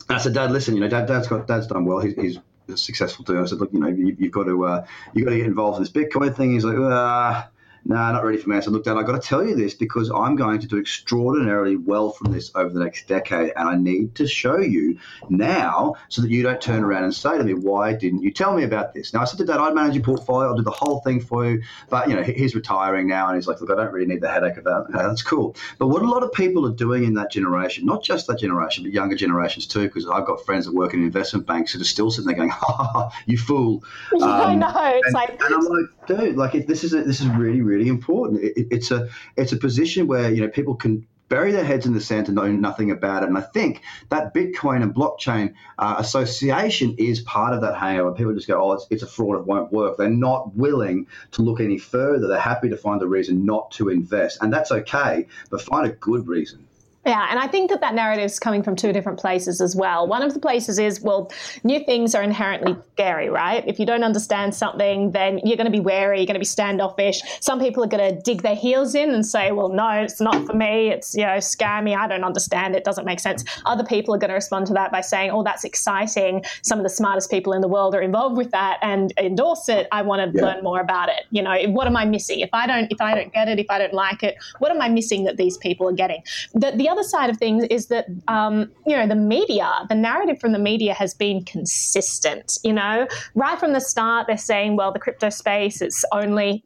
I 0.09 0.17
said, 0.17 0.33
Dad, 0.33 0.51
listen, 0.51 0.75
you 0.75 0.81
know, 0.81 0.89
Dad, 0.89 1.07
Dad's 1.07 1.27
got 1.27 1.47
Dad's 1.47 1.67
done 1.67 1.85
well. 1.85 1.99
He's, 1.99 2.15
he's 2.15 2.39
successful 2.75 3.23
too. 3.23 3.41
I 3.41 3.45
said, 3.45 3.59
look, 3.59 3.71
you 3.71 3.79
know, 3.79 3.87
you, 3.87 4.15
have 4.19 4.31
got 4.31 4.43
to 4.43 4.65
uh, 4.65 4.85
you 5.13 5.23
got 5.23 5.31
to 5.31 5.37
get 5.37 5.45
involved 5.45 5.77
in 5.77 5.83
this 5.83 5.91
Bitcoin 5.91 6.35
thing. 6.35 6.53
He's 6.53 6.65
like, 6.65 6.77
ah 6.77 7.49
no, 7.88 7.95
nah, 7.95 8.12
not 8.12 8.25
ready 8.25 8.38
for 8.38 8.50
me. 8.50 8.57
I 8.57 8.60
said, 8.60 8.74
look, 8.74 8.84
Dad, 8.84 8.98
I've 8.98 9.06
got 9.06 9.22
to 9.22 9.25
tell 9.25 9.45
you 9.45 9.56
this 9.56 9.74
because 9.74 10.12
I'm 10.12 10.36
going 10.36 10.60
to 10.60 10.68
do 10.68 10.78
extraordinarily 10.78 11.78
well 11.78 12.12
from 12.12 12.34
this 12.34 12.51
over 12.54 12.68
the 12.68 12.84
next 12.84 13.07
decade. 13.07 13.54
And 13.56 13.69
I 13.69 13.78
need 13.78 14.13
to 14.16 14.28
show 14.28 14.57
you 14.57 15.00
now 15.30 15.95
so 16.10 16.22
that 16.22 16.30
you 16.30 16.44
don't 16.44 16.60
turn 16.60 16.84
around 16.84 17.06
and 17.06 17.16
say 17.16 17.38
to 17.38 17.44
me, 17.45 17.54
why 17.54 17.94
didn't 17.94 18.24
you 18.24 18.31
tell 18.31 18.54
me 18.54 18.63
about 18.63 18.94
this? 18.94 19.13
Now, 19.13 19.22
I 19.22 19.24
said 19.24 19.38
to 19.38 19.45
Dad, 19.45 19.62
I'd 19.62 19.74
manage 19.74 19.95
your 19.95 20.04
portfolio. 20.04 20.50
I'll 20.50 20.57
do 20.57 20.63
the 20.63 20.69
whole 20.69 21.00
thing 21.00 21.22
for 21.22 21.50
you. 21.50 21.63
But, 21.89 22.10
you 22.10 22.18
know, 22.18 22.24
he's 22.24 22.56
retiring 22.56 23.07
now. 23.07 23.28
And 23.28 23.38
he's 23.38 23.48
like, 23.48 23.62
look, 23.62 23.72
I 23.72 23.75
don't 23.75 23.94
really 23.94 24.07
need 24.07 24.19
the 24.19 24.30
headache 24.30 24.57
of 24.57 24.66
that. 24.66 24.88
that's 24.92 25.22
cool. 25.22 25.56
But 25.78 25.88
what 25.88 26.01
a 26.01 26.10
lot 26.10 26.24
of 26.24 26.34
people 26.34 26.68
are 26.68 26.74
doing 26.74 27.06
in 27.06 27.13
that 27.13 27.31
generation, 27.31 27.86
not 27.86 28.04
just 28.04 28.28
that 28.28 28.39
generation, 28.39 28.84
but 28.84 28.92
younger 28.92 29.16
generations 29.16 29.66
too, 29.66 29.84
because 29.84 30.06
I've 30.07 30.25
got 30.25 30.45
friends 30.45 30.66
that 30.66 30.75
work 30.75 30.94
in 30.94 31.04
investment 31.04 31.45
banks 31.45 31.72
that 31.72 31.81
are 31.81 31.86
still 31.86 32.12
sitting 32.12 32.28
there 32.28 32.36
going, 32.36 32.50
ha, 32.54 32.74
ha, 32.74 32.84
ha 32.84 33.22
you 33.25 33.38
fool. 33.38 33.84
Um, 34.18 34.24
I 34.24 34.56
know. 34.56 34.92
It's 34.95 35.06
and, 35.06 35.13
like, 35.13 35.30
and 35.30 35.56
I'm 35.56 35.62
like, 35.62 35.89
dude, 36.07 36.38
like, 36.38 36.56
it, 36.56 36.68
this, 36.68 36.83
is 36.83 36.94
a, 36.94 37.04
this 37.04 37.19
is 37.19 37.27
really, 37.27 37.62
really 37.62 37.88
important. 37.88 38.44
It, 38.44 38.68
it's 38.71 38.92
a 38.92 39.09
it's 39.36 39.51
a 39.51 39.57
position 39.57 40.07
where 40.07 40.31
you 40.31 40.42
know 40.42 40.50
people 40.50 40.75
can 40.75 41.06
bury 41.30 41.51
their 41.51 41.63
heads 41.63 41.86
in 41.86 41.94
the 41.94 42.01
sand 42.01 42.27
and 42.27 42.36
know 42.36 42.48
nothing 42.48 42.92
about 42.92 43.24
it. 43.24 43.30
And 43.30 43.38
I 43.38 43.42
think 43.42 43.81
that 44.09 44.33
Bitcoin 44.33 44.81
and 44.81 44.94
blockchain 44.94 45.54
uh, 45.77 45.95
association 45.98 46.95
is 46.98 47.21
part 47.21 47.54
of 47.54 47.62
that 47.62 47.77
hangover. 47.77 48.13
People 48.13 48.33
just 48.33 48.48
go, 48.48 48.62
oh, 48.62 48.74
it's, 48.74 48.88
it's 48.89 49.04
a 49.04 49.07
fraud, 49.07 49.39
it 49.39 49.45
won't 49.45 49.71
work. 49.71 49.98
They're 49.98 50.09
not 50.09 50.56
willing 50.56 51.07
to 51.31 51.42
look 51.42 51.59
any 51.59 51.77
further. 51.77 52.27
They're 52.27 52.39
happy 52.39 52.69
to 52.69 52.77
find 52.77 53.01
a 53.01 53.07
reason 53.07 53.45
not 53.45 53.71
to 53.71 53.89
invest. 53.89 54.39
And 54.42 54.53
that's 54.53 54.71
okay, 54.71 55.27
but 55.50 55.62
find 55.62 55.86
a 55.86 55.92
good 55.92 56.27
reason. 56.27 56.66
Yeah, 57.07 57.25
and 57.30 57.39
I 57.39 57.48
think 57.48 57.69
that 57.69 57.80
that 57.80 57.95
narrative 57.95 58.25
is 58.25 58.38
coming 58.38 58.62
from 58.62 58.75
two 58.75 58.92
different 58.92 59.18
places 59.18 59.62
as 59.62 59.77
well. 59.77 60.06
One 60.07 60.21
of 60.21 60.33
the 60.33 60.42
places 60.42 60.77
is, 60.77 61.00
well, 61.00 61.31
new 61.63 61.80
things 61.80 62.13
are 62.13 62.21
inherently 62.21 62.75
scary, 62.95 63.30
right? 63.30 63.63
If 63.65 63.80
you 63.80 63.86
don't 63.86 64.04
understand 64.04 64.54
something, 64.54 65.12
then 65.12 65.39
you're 65.45 65.56
going 65.56 65.71
to 65.71 65.71
be 65.71 65.80
wary, 65.80 66.18
you're 66.18 66.25
going 66.25 66.33
to 66.36 66.39
be 66.39 66.45
standoffish. 66.45 67.21
Some 67.39 67.62
people 67.62 67.81
are 67.81 67.88
going 67.88 68.13
to 68.13 68.21
dig 68.24 68.42
their 68.42 68.57
heels 68.57 68.94
in 68.94 69.12
and 69.12 69.25
say, 69.25 69.53
well, 69.53 69.70
no, 69.70 69.89
it's 69.91 70.20
not 70.20 70.46
for 70.46 70.53
me. 70.53 70.89
It's, 70.89 71.15
you 71.15 71.22
know, 71.22 71.38
scammy. 71.38 71.96
I 71.98 72.10
don't 72.10 72.25
understand. 72.25 72.75
It 72.75 72.84
doesn't 72.84 73.05
make 73.05 73.22
sense. 73.22 73.46
Other 73.65 73.86
people 73.86 74.13
are 74.13 74.17
going 74.17 74.31
to 74.31 74.36
respond 74.36 74.67
to 74.67 74.74
that 74.74 74.91
by 74.91 75.00
saying, 75.00 75.31
oh, 75.31 75.43
that's 75.43 75.63
exciting. 75.63 76.43
Some 76.62 76.77
of 76.77 76.84
the 76.84 76.89
smartest 76.89 77.31
people 77.31 77.53
in 77.53 77.62
the 77.62 77.70
world 77.70 77.96
are 77.96 78.01
involved 78.01 78.36
with 78.36 78.51
that 78.51 78.79
and 78.81 79.13
endorse 79.17 79.70
it. 79.70 79.88
I 79.93 80.01
want 80.01 80.29
to 80.29 80.38
yeah. 80.38 80.46
learn 80.46 80.62
more 80.62 80.81
about 80.81 81.08
it. 81.08 81.25
You 81.31 81.41
know, 81.41 81.55
what 81.70 81.88
am 81.88 81.96
I 81.96 82.03
missing? 82.03 82.41
If 82.41 82.50
I 82.51 82.67
don't, 82.67 82.91
if 82.91 83.00
I 83.00 83.15
don't 83.15 83.31
get 83.31 83.48
it, 83.48 83.60
if 83.60 83.67
I 83.70 83.79
don't 83.79 83.93
like 83.93 84.24
it, 84.24 84.36
what 84.60 84.72
am 84.72 84.81
I 84.81 84.89
missing 84.89 85.24
that 85.24 85.38
these 85.38 85.58
people 85.58 85.88
are 85.88 85.93
getting? 85.93 86.22
The, 86.53 86.72
the 86.72 86.89
other 86.89 86.97
side 87.04 87.30
of 87.30 87.38
things 87.38 87.66
is 87.70 87.88
that 87.88 88.08
um, 88.27 88.72
you 88.86 88.96
know 88.96 89.08
the 89.08 89.16
media, 89.16 89.72
the 89.89 89.96
narrative 89.96 90.39
from 90.39 90.51
the 90.51 90.60
media 90.60 90.94
has 90.94 91.13
been 91.13 91.44
consistent. 91.44 92.58
You 92.63 92.74
know, 92.74 93.08
right 93.36 93.60
from 93.60 93.74
the 93.74 93.82
start, 93.82 94.27
they're 94.27 94.38
saying, 94.38 94.75
well, 94.75 94.92
the 94.92 95.00
crypto 95.00 95.30
space 95.30 95.82
it's 95.82 96.04
only 96.12 96.63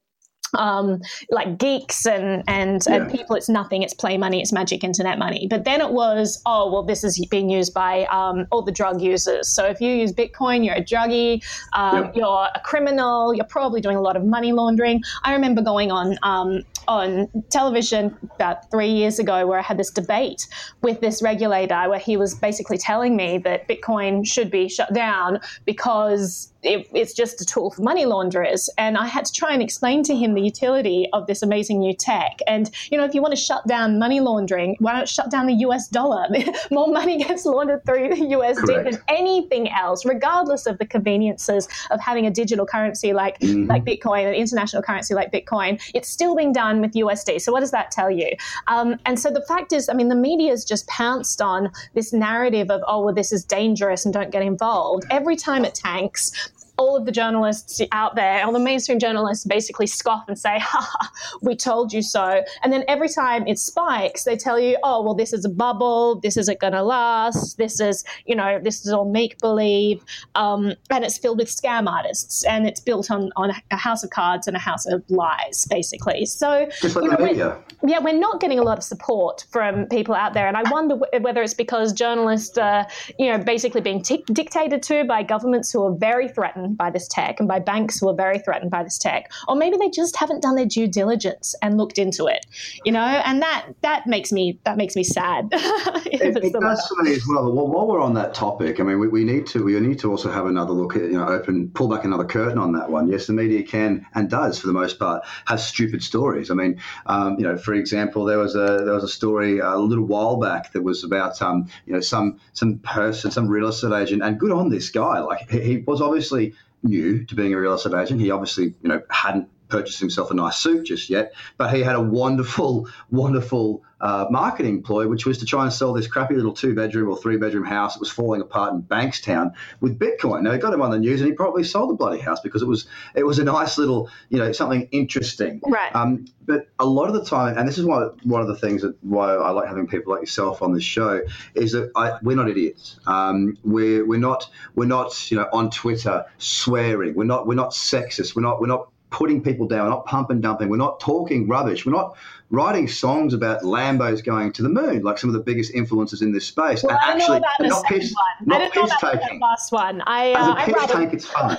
um, 0.58 1.02
like 1.30 1.58
geeks 1.58 2.06
and 2.06 2.44
and, 2.48 2.82
yeah. 2.88 2.96
and 2.96 3.12
people. 3.12 3.36
It's 3.36 3.50
nothing. 3.50 3.84
It's 3.84 3.94
play 3.94 4.18
money. 4.18 4.42
It's 4.42 4.52
magic 4.52 4.84
internet 4.84 5.18
money. 5.18 5.48
But 5.50 5.64
then 5.64 5.82
it 5.82 5.92
was, 5.92 6.42
oh 6.46 6.72
well, 6.72 6.84
this 6.84 7.04
is 7.04 7.24
being 7.28 7.50
used 7.50 7.74
by 7.74 8.06
um, 8.06 8.48
all 8.52 8.62
the 8.62 8.72
drug 8.72 9.02
users. 9.02 9.48
So 9.50 9.66
if 9.66 9.82
you 9.82 9.92
use 9.92 10.12
Bitcoin, 10.14 10.66
you're 10.66 10.76
a 10.76 10.84
druggie. 10.84 11.44
Um, 11.74 12.06
yeah. 12.06 12.12
You're 12.16 12.50
a 12.56 12.60
criminal. 12.64 13.34
You're 13.34 13.46
probably 13.46 13.82
doing 13.82 13.98
a 13.98 14.02
lot 14.02 14.16
of 14.16 14.24
money 14.24 14.52
laundering. 14.52 15.02
I 15.24 15.34
remember 15.34 15.62
going 15.62 15.92
on 15.92 16.18
um, 16.24 16.64
on 16.88 17.30
television 17.50 18.18
about 18.36 18.70
three 18.72 18.90
years 18.90 19.20
ago 19.20 19.46
where 19.48 19.60
I 19.60 19.62
had 19.62 19.78
this 19.78 19.92
debate 19.92 20.48
with 20.82 21.02
this 21.02 21.22
regulator 21.22 21.90
where 21.90 22.00
he 22.00 22.18
was 22.18 22.36
basically 22.36 22.78
telling 22.78 23.16
me 23.16 23.38
that 23.40 23.68
Bitcoin 23.68 24.26
should 24.26 24.52
be 24.52 24.68
shut 24.68 24.94
down 24.94 25.40
because 25.66 26.52
it, 26.64 26.88
it's 26.94 27.14
just 27.14 27.42
a 27.42 27.46
tool 27.46 27.72
for 27.72 27.82
money 27.82 28.06
launderers. 28.06 28.70
And 28.78 28.98
I 28.98 29.08
had 29.08 29.26
to 29.26 29.34
try 29.34 29.54
and 29.54 29.62
explain 29.62 30.04
to 30.04 30.16
him 30.16 30.34
the 30.34 30.42
utility 30.42 31.08
of 31.14 31.28
this 31.28 31.42
amazing 31.42 31.80
new 31.80 31.94
tech. 31.94 32.40
And, 32.48 32.70
you 32.92 32.98
know, 32.98 33.04
if 33.04 33.14
you 33.14 33.22
want 33.22 33.34
to 33.34 33.42
shut 33.42 33.66
down 33.68 33.98
money 34.00 34.20
laundering, 34.20 34.76
why 34.80 34.94
not 34.94 35.10
shut 35.10 35.32
down 35.32 35.48
the 35.48 35.56
US 35.66 35.88
dollar? 35.88 36.28
More 36.72 36.88
money 36.88 37.24
gets 37.24 37.46
laundered 37.46 37.86
through 37.86 38.10
the 38.10 38.16
USD 38.16 38.66
Correct. 38.66 38.92
than 38.92 39.02
anything 39.08 39.70
else, 39.72 40.06
regardless 40.06 40.66
of 40.66 40.78
the 40.78 40.86
conveniences 40.86 41.68
of 41.90 42.00
having 42.00 42.26
a 42.26 42.32
digital 42.32 42.66
currency 42.66 43.14
like, 43.14 43.40
mm-hmm. 43.40 43.70
like 43.70 43.84
Bitcoin, 43.84 44.28
an 44.28 44.34
international 44.34 44.84
currency 44.84 45.14
like 45.14 45.32
Bitcoin. 45.32 45.82
It's 45.96 46.10
still 46.10 46.36
being 46.36 46.54
done 46.54 46.82
with 46.82 46.94
USD. 46.94 47.42
So 47.42 47.52
what 47.52 47.62
does 47.62 47.72
that 47.72 47.92
tell 47.92 48.12
you? 48.12 48.30
Um, 48.68 49.00
and 49.06 49.20
so 49.20 49.32
the 49.32 49.44
fact 49.48 49.74
is, 49.74 49.90
I 49.90 49.94
mean, 49.94 50.10
the 50.10 50.16
media 50.16 50.52
has 50.52 50.64
just 50.64 50.88
pounced 50.88 51.42
on 51.42 51.72
this 51.94 52.14
narrative 52.14 52.70
of, 52.70 52.82
oh, 52.88 53.06
well, 53.06 53.14
this 53.14 53.32
is 53.32 53.44
dangerous 53.44 54.06
and 54.06 54.14
don't 54.14 54.32
get 54.32 54.42
involved. 54.42 55.06
Every 55.10 55.36
time 55.36 55.66
it 55.66 55.76
tanks, 55.76 56.51
all 56.82 56.98
of 56.98 57.06
the 57.06 57.12
journalists 57.12 57.80
out 57.92 58.16
there, 58.16 58.44
all 58.44 58.52
the 58.52 58.60
mainstream 58.60 58.98
journalists 58.98 59.46
basically 59.46 59.86
scoff 59.86 60.24
and 60.28 60.38
say, 60.38 60.58
ha, 60.60 61.12
we 61.44 61.56
told 61.56 61.94
you 61.94 62.02
so. 62.02 62.44
And 62.64 62.74
then 62.74 62.84
every 62.88 63.08
time 63.08 63.46
it 63.46 63.60
spikes, 63.60 64.24
they 64.24 64.36
tell 64.36 64.60
you, 64.60 64.78
oh, 64.82 65.04
well, 65.04 65.14
this 65.14 65.32
is 65.32 65.46
a 65.46 65.50
bubble. 65.50 66.20
This 66.22 66.38
isn't 66.38 66.60
going 66.60 66.74
to 66.74 66.82
last. 66.82 67.58
This 67.58 67.80
is, 67.80 68.04
you 68.26 68.36
know, 68.36 68.60
this 68.60 68.84
is 68.84 68.92
all 68.92 69.06
make 69.06 69.38
believe. 69.38 70.04
Um, 70.34 70.74
and 70.90 71.06
it's 71.06 71.20
filled 71.20 71.38
with 71.38 71.50
scam 71.50 71.88
artists 71.88 72.44
and 72.46 72.66
it's 72.68 72.80
built 72.80 73.12
on, 73.12 73.30
on 73.36 73.52
a 73.70 73.78
house 73.78 74.04
of 74.04 74.10
cards 74.10 74.48
and 74.48 74.58
a 74.58 74.60
house 74.60 74.88
of 74.88 75.04
lies, 75.08 75.68
basically. 75.70 76.26
So, 76.26 76.68
like 76.82 76.96
you 76.96 77.12
know, 77.12 77.18
media. 77.18 77.58
yeah, 77.86 78.00
we're 78.00 78.18
not 78.18 78.42
getting 78.42 78.58
a 78.58 78.64
lot 78.64 78.80
of 78.80 78.84
support 78.84 79.46
from 79.52 79.86
people 79.86 80.16
out 80.16 80.34
there. 80.34 80.48
And 80.48 80.58
I 80.58 80.64
wonder 80.72 80.96
whether 81.20 81.44
it's 81.44 81.54
because 81.54 81.94
journalists 81.94 82.58
are, 82.58 82.88
you 83.20 83.28
know, 83.32 83.38
basically 83.38 83.82
being 83.82 84.02
t- 84.02 84.24
dictated 84.34 84.82
to 84.84 85.04
by 85.04 85.22
governments 85.22 85.72
who 85.72 85.84
are 85.86 85.96
very 85.96 86.28
threatened 86.28 86.71
by 86.78 86.90
this 86.90 87.08
tech 87.08 87.40
and 87.40 87.48
by 87.48 87.60
banks 87.60 88.00
who 88.00 88.10
are 88.10 88.16
very 88.16 88.40
threatened 88.40 88.72
by 88.72 88.84
this 88.84 88.98
tech, 88.98 89.32
or 89.48 89.56
maybe 89.56 89.78
they 89.78 89.90
just 89.90 90.16
haven't 90.16 90.42
done 90.42 90.56
their 90.56 90.66
due 90.66 90.88
diligence 90.88 91.56
and 91.62 91.78
looked 91.78 91.98
into 91.98 92.28
it, 92.28 92.46
you 92.86 92.92
know, 92.92 93.00
and 93.00 93.42
that 93.42 93.68
that 93.82 94.08
makes 94.08 94.32
me 94.32 94.60
that 94.64 94.78
makes 94.78 94.96
me 94.96 95.04
sad. 95.04 95.50
it, 95.52 96.22
it 96.22 96.54
does 96.54 96.88
for 96.88 97.04
me 97.04 97.14
as 97.14 97.26
well. 97.28 97.52
well. 97.54 97.68
While 97.68 97.88
we're 97.88 98.02
on 98.02 98.14
that 98.16 98.34
topic, 98.34 98.80
I 98.80 98.84
mean, 98.84 99.00
we, 99.00 99.08
we 99.08 99.24
need 99.24 99.48
to 99.48 99.64
we 99.64 99.80
need 99.80 100.00
to 100.00 100.10
also 100.10 100.32
have 100.32 100.46
another 100.46 100.74
look 100.74 100.96
at 100.96 101.04
you 101.04 101.18
know 101.18 101.28
open 101.28 101.70
pull 101.70 101.88
back 101.88 102.04
another 102.04 102.26
curtain 102.26 102.58
on 102.58 102.74
that 102.74 102.90
one. 102.90 103.08
Yes, 103.08 103.28
the 103.28 103.34
media 103.34 103.64
can 103.64 104.06
and 104.14 104.30
does 104.30 104.60
for 104.60 104.68
the 104.68 104.74
most 104.74 105.00
part 105.00 105.24
have 105.46 105.60
stupid 105.60 106.04
stories. 106.04 106.52
I 106.52 106.54
mean, 106.54 106.80
um, 107.06 107.38
you 107.38 107.46
know, 107.46 107.58
for 107.58 107.74
example, 107.74 108.26
there 108.26 108.38
was 108.38 108.56
a 108.56 108.84
there 108.86 108.94
was 108.94 109.04
a 109.04 109.10
story 109.10 109.60
a 109.60 109.78
little 109.78 110.06
while 110.06 110.38
back 110.38 110.72
that 110.74 110.82
was 110.82 111.04
about 111.04 111.42
um, 111.42 111.68
you 111.86 111.94
know 111.94 112.02
some 112.02 112.40
some 112.54 112.80
person 112.80 113.32
some 113.32 113.48
real 113.48 113.68
estate 113.68 113.94
agent 113.94 114.24
and 114.24 114.40
good 114.40 114.52
on 114.52 114.70
this 114.70 114.90
guy 114.90 115.20
like 115.20 115.50
he, 115.50 115.60
he 115.62 115.78
was 115.78 116.02
obviously 116.02 116.54
new 116.84 117.26
to 117.26 117.36
being 117.36 117.54
a 117.54 117.58
real 117.58 117.74
estate 117.74 117.94
agent. 117.94 118.22
He 118.22 118.32
obviously, 118.32 118.74
you 118.82 118.90
know, 118.90 119.02
hadn't 119.10 119.50
purchased 119.72 120.00
himself 120.00 120.30
a 120.32 120.34
nice 120.34 120.58
suit 120.58 120.86
just 120.86 121.10
yet, 121.10 121.34
but 121.58 121.74
he 121.74 121.82
had 121.82 121.96
a 121.96 122.02
wonderful, 122.02 122.88
wonderful 123.12 123.84
uh, 124.02 124.26
marketing 124.30 124.82
ploy, 124.82 125.08
which 125.08 125.26
was 125.26 125.38
to 125.38 125.46
try 125.46 125.64
and 125.64 125.72
sell 125.72 125.94
this 125.94 126.08
crappy 126.08 126.36
little 126.36 126.54
two 126.54 126.74
bedroom 126.74 127.10
or 127.10 127.18
three 127.18 127.38
bedroom 127.38 127.66
house 127.66 127.94
that 127.94 128.00
was 128.00 128.10
falling 128.10 128.42
apart 128.42 128.74
in 128.74 128.82
Bankstown 128.82 129.54
with 129.80 129.98
Bitcoin. 130.00 130.42
Now, 130.42 130.52
he 130.52 130.58
got 130.58 130.74
him 130.74 130.82
on 130.82 130.92
the 130.92 130.98
news 130.98 131.22
and 131.22 131.30
he 131.30 131.36
probably 131.36 131.64
sold 131.64 131.92
the 131.92 131.94
bloody 131.94 132.20
house 132.20 132.40
because 132.42 132.62
it 132.62 132.68
was 132.68 132.88
it 133.16 133.24
was 133.24 133.40
a 133.40 133.44
nice 133.44 133.78
little, 133.78 134.10
you 134.30 134.40
know, 134.40 134.52
something 134.52 134.88
interesting. 134.92 135.62
Right. 135.68 135.96
Um, 135.96 136.26
but 136.46 136.68
a 136.80 136.86
lot 136.86 137.08
of 137.08 137.14
the 137.14 137.24
time, 137.24 137.58
and 137.58 137.68
this 137.68 137.78
is 137.78 137.86
why 137.86 138.08
one 138.24 138.42
of 138.42 138.48
the 138.48 138.56
things 138.56 138.82
that 138.82 138.96
why 139.04 139.36
I 139.36 139.52
like 139.52 139.68
having 139.68 139.88
people 139.88 140.12
like 140.14 140.22
yourself 140.22 140.62
on 140.62 140.74
the 140.74 140.82
show 140.82 141.22
is 141.54 141.72
that 141.74 141.92
I, 141.96 142.18
we're 142.24 142.36
not 142.36 142.50
idiots. 142.50 143.00
Um, 143.06 143.58
we're 143.64 144.06
we're 144.06 144.20
not 144.20 144.50
we're 144.76 144.86
not 144.86 145.32
you 145.32 145.38
know 145.38 145.48
on 145.54 145.70
Twitter 145.70 146.26
swearing. 146.40 147.14
We're 147.14 147.26
not 147.26 147.46
we're 147.46 147.56
not 147.56 147.72
sexist. 147.72 148.36
We're 148.36 148.42
not 148.42 148.60
we're 148.60 148.68
not 148.68 148.90
putting 149.12 149.44
people 149.44 149.68
down. 149.68 149.84
We're 149.84 149.90
not 149.90 150.06
pump 150.06 150.32
and 150.32 150.42
dumping. 150.42 150.70
We're 150.70 150.78
not 150.78 151.00
talking 151.00 151.48
rubbish. 151.48 151.86
We're 151.86 151.92
not 151.92 152.18
writing 152.50 152.88
songs 152.88 153.34
about 153.34 153.62
Lambos 153.62 154.24
going 154.24 154.52
to 154.54 154.64
the 154.64 154.70
moon, 154.70 155.04
like 155.04 155.18
some 155.18 155.30
of 155.30 155.34
the 155.34 155.42
biggest 155.42 155.74
influencers 155.74 156.22
in 156.22 156.32
this 156.32 156.46
space. 156.46 156.84
Well, 156.84 156.98
and 157.04 157.22
actually, 157.22 157.40
not 157.68 157.86
piss, 157.86 158.14
one. 158.14 158.48
not 158.48 158.72
piss 158.72 158.92
taking. 159.00 159.40
last 159.40 159.72
one. 159.72 160.02
I, 160.08 160.34
uh, 160.34 160.56
As 160.56 160.68
a 160.68 160.74
piss 160.74 160.92
take, 160.92 161.14
it's 161.14 161.26
fun. 161.26 161.58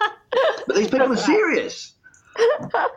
but 0.66 0.76
these 0.76 0.88
people 0.88 1.12
are 1.12 1.16
serious. 1.16 1.94
I 2.36 2.88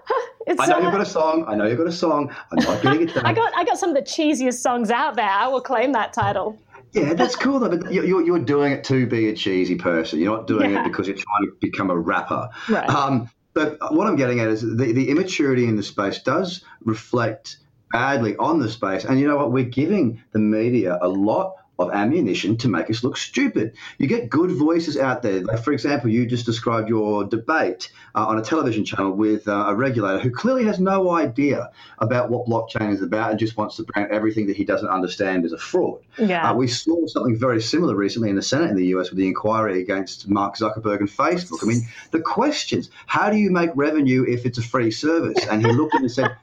know 0.47 0.65
so 0.65 0.79
you've 0.79 0.91
got 0.91 1.01
a 1.01 1.05
song. 1.05 1.45
I 1.47 1.55
know 1.55 1.65
you've 1.65 1.77
got 1.77 1.88
a 1.88 1.91
song. 1.91 2.33
I'm 2.51 2.63
not 2.63 2.81
getting 2.81 3.01
it 3.09 3.13
done. 3.13 3.25
I 3.25 3.33
got 3.33 3.51
I 3.55 3.63
got 3.63 3.77
some 3.77 3.89
of 3.89 3.95
the 3.95 4.01
cheesiest 4.01 4.59
songs 4.59 4.91
out 4.91 5.15
there. 5.15 5.29
I 5.29 5.47
will 5.47 5.62
claim 5.62 5.91
that 5.93 6.13
title. 6.13 6.57
Yeah, 6.91 7.13
that's 7.13 7.35
cool 7.35 7.59
though. 7.59 7.69
But 7.69 7.91
you're, 7.91 8.21
you're 8.21 8.39
doing 8.39 8.71
it 8.71 8.83
to 8.85 9.07
be 9.07 9.29
a 9.29 9.33
cheesy 9.33 9.75
person. 9.75 10.19
You're 10.19 10.35
not 10.35 10.45
doing 10.45 10.71
yeah. 10.71 10.81
it 10.81 10.83
because 10.83 11.07
you're 11.07 11.17
trying 11.17 11.47
to 11.47 11.51
become 11.59 11.89
a 11.89 11.97
rapper. 11.97 12.50
Right. 12.69 12.88
Um, 12.88 13.29
but 13.53 13.77
what 13.93 14.07
I'm 14.07 14.15
getting 14.15 14.39
at 14.39 14.48
is 14.48 14.62
the, 14.62 14.91
the 14.93 15.10
immaturity 15.10 15.65
in 15.65 15.75
the 15.75 15.83
space 15.83 16.19
does 16.22 16.63
reflect 16.83 17.57
badly 17.91 18.36
on 18.38 18.60
the 18.60 18.69
space. 18.69 19.05
And 19.05 19.19
you 19.19 19.27
know 19.27 19.38
what? 19.38 19.51
We're 19.51 19.65
giving 19.65 20.22
the 20.31 20.39
media 20.39 20.98
a 21.01 21.07
lot 21.07 21.55
of 21.79 21.91
ammunition 21.91 22.55
to 22.57 22.67
make 22.67 22.89
us 22.89 23.03
look 23.03 23.17
stupid. 23.17 23.73
You 23.97 24.07
get 24.07 24.29
good 24.29 24.51
voices 24.51 24.95
out 24.97 25.23
there. 25.23 25.41
Like, 25.41 25.63
for 25.63 25.73
example, 25.73 26.09
you 26.09 26.25
just 26.27 26.45
described 26.45 26.87
your 26.87 27.23
debate 27.23 27.91
uh, 28.13 28.27
on 28.27 28.37
a 28.37 28.43
television 28.43 28.85
channel 28.85 29.11
with 29.11 29.47
uh, 29.47 29.65
a 29.67 29.75
regulator 29.75 30.19
who 30.19 30.29
clearly 30.29 30.65
has 30.65 30.79
no 30.79 31.11
idea 31.11 31.71
about 31.97 32.29
what 32.29 32.47
blockchain 32.47 32.93
is 32.93 33.01
about 33.01 33.31
and 33.31 33.39
just 33.39 33.57
wants 33.57 33.77
to 33.77 33.83
brand 33.83 34.11
everything 34.11 34.47
that 34.47 34.55
he 34.55 34.65
doesn't 34.65 34.89
understand 34.89 35.45
as 35.45 35.51
a 35.51 35.57
fraud. 35.57 35.99
Yeah. 36.19 36.51
Uh, 36.51 36.53
we 36.53 36.67
saw 36.67 37.07
something 37.07 37.37
very 37.37 37.61
similar 37.61 37.95
recently 37.95 38.29
in 38.29 38.35
the 38.35 38.43
Senate 38.43 38.69
in 38.69 38.75
the 38.75 38.87
US 38.87 39.09
with 39.09 39.17
the 39.17 39.27
inquiry 39.27 39.81
against 39.81 40.29
Mark 40.29 40.55
Zuckerberg 40.55 40.99
and 40.99 41.09
Facebook. 41.09 41.63
I 41.63 41.65
mean, 41.65 41.81
the 42.11 42.21
questions 42.21 42.89
how 43.07 43.31
do 43.31 43.37
you 43.37 43.49
make 43.49 43.71
revenue 43.75 44.25
if 44.27 44.45
it's 44.45 44.59
a 44.59 44.63
free 44.63 44.91
service? 44.91 45.45
And 45.47 45.65
he 45.65 45.71
looked 45.71 45.95
at 45.95 46.01
it 46.01 46.03
and 46.03 46.11
said, 46.11 46.37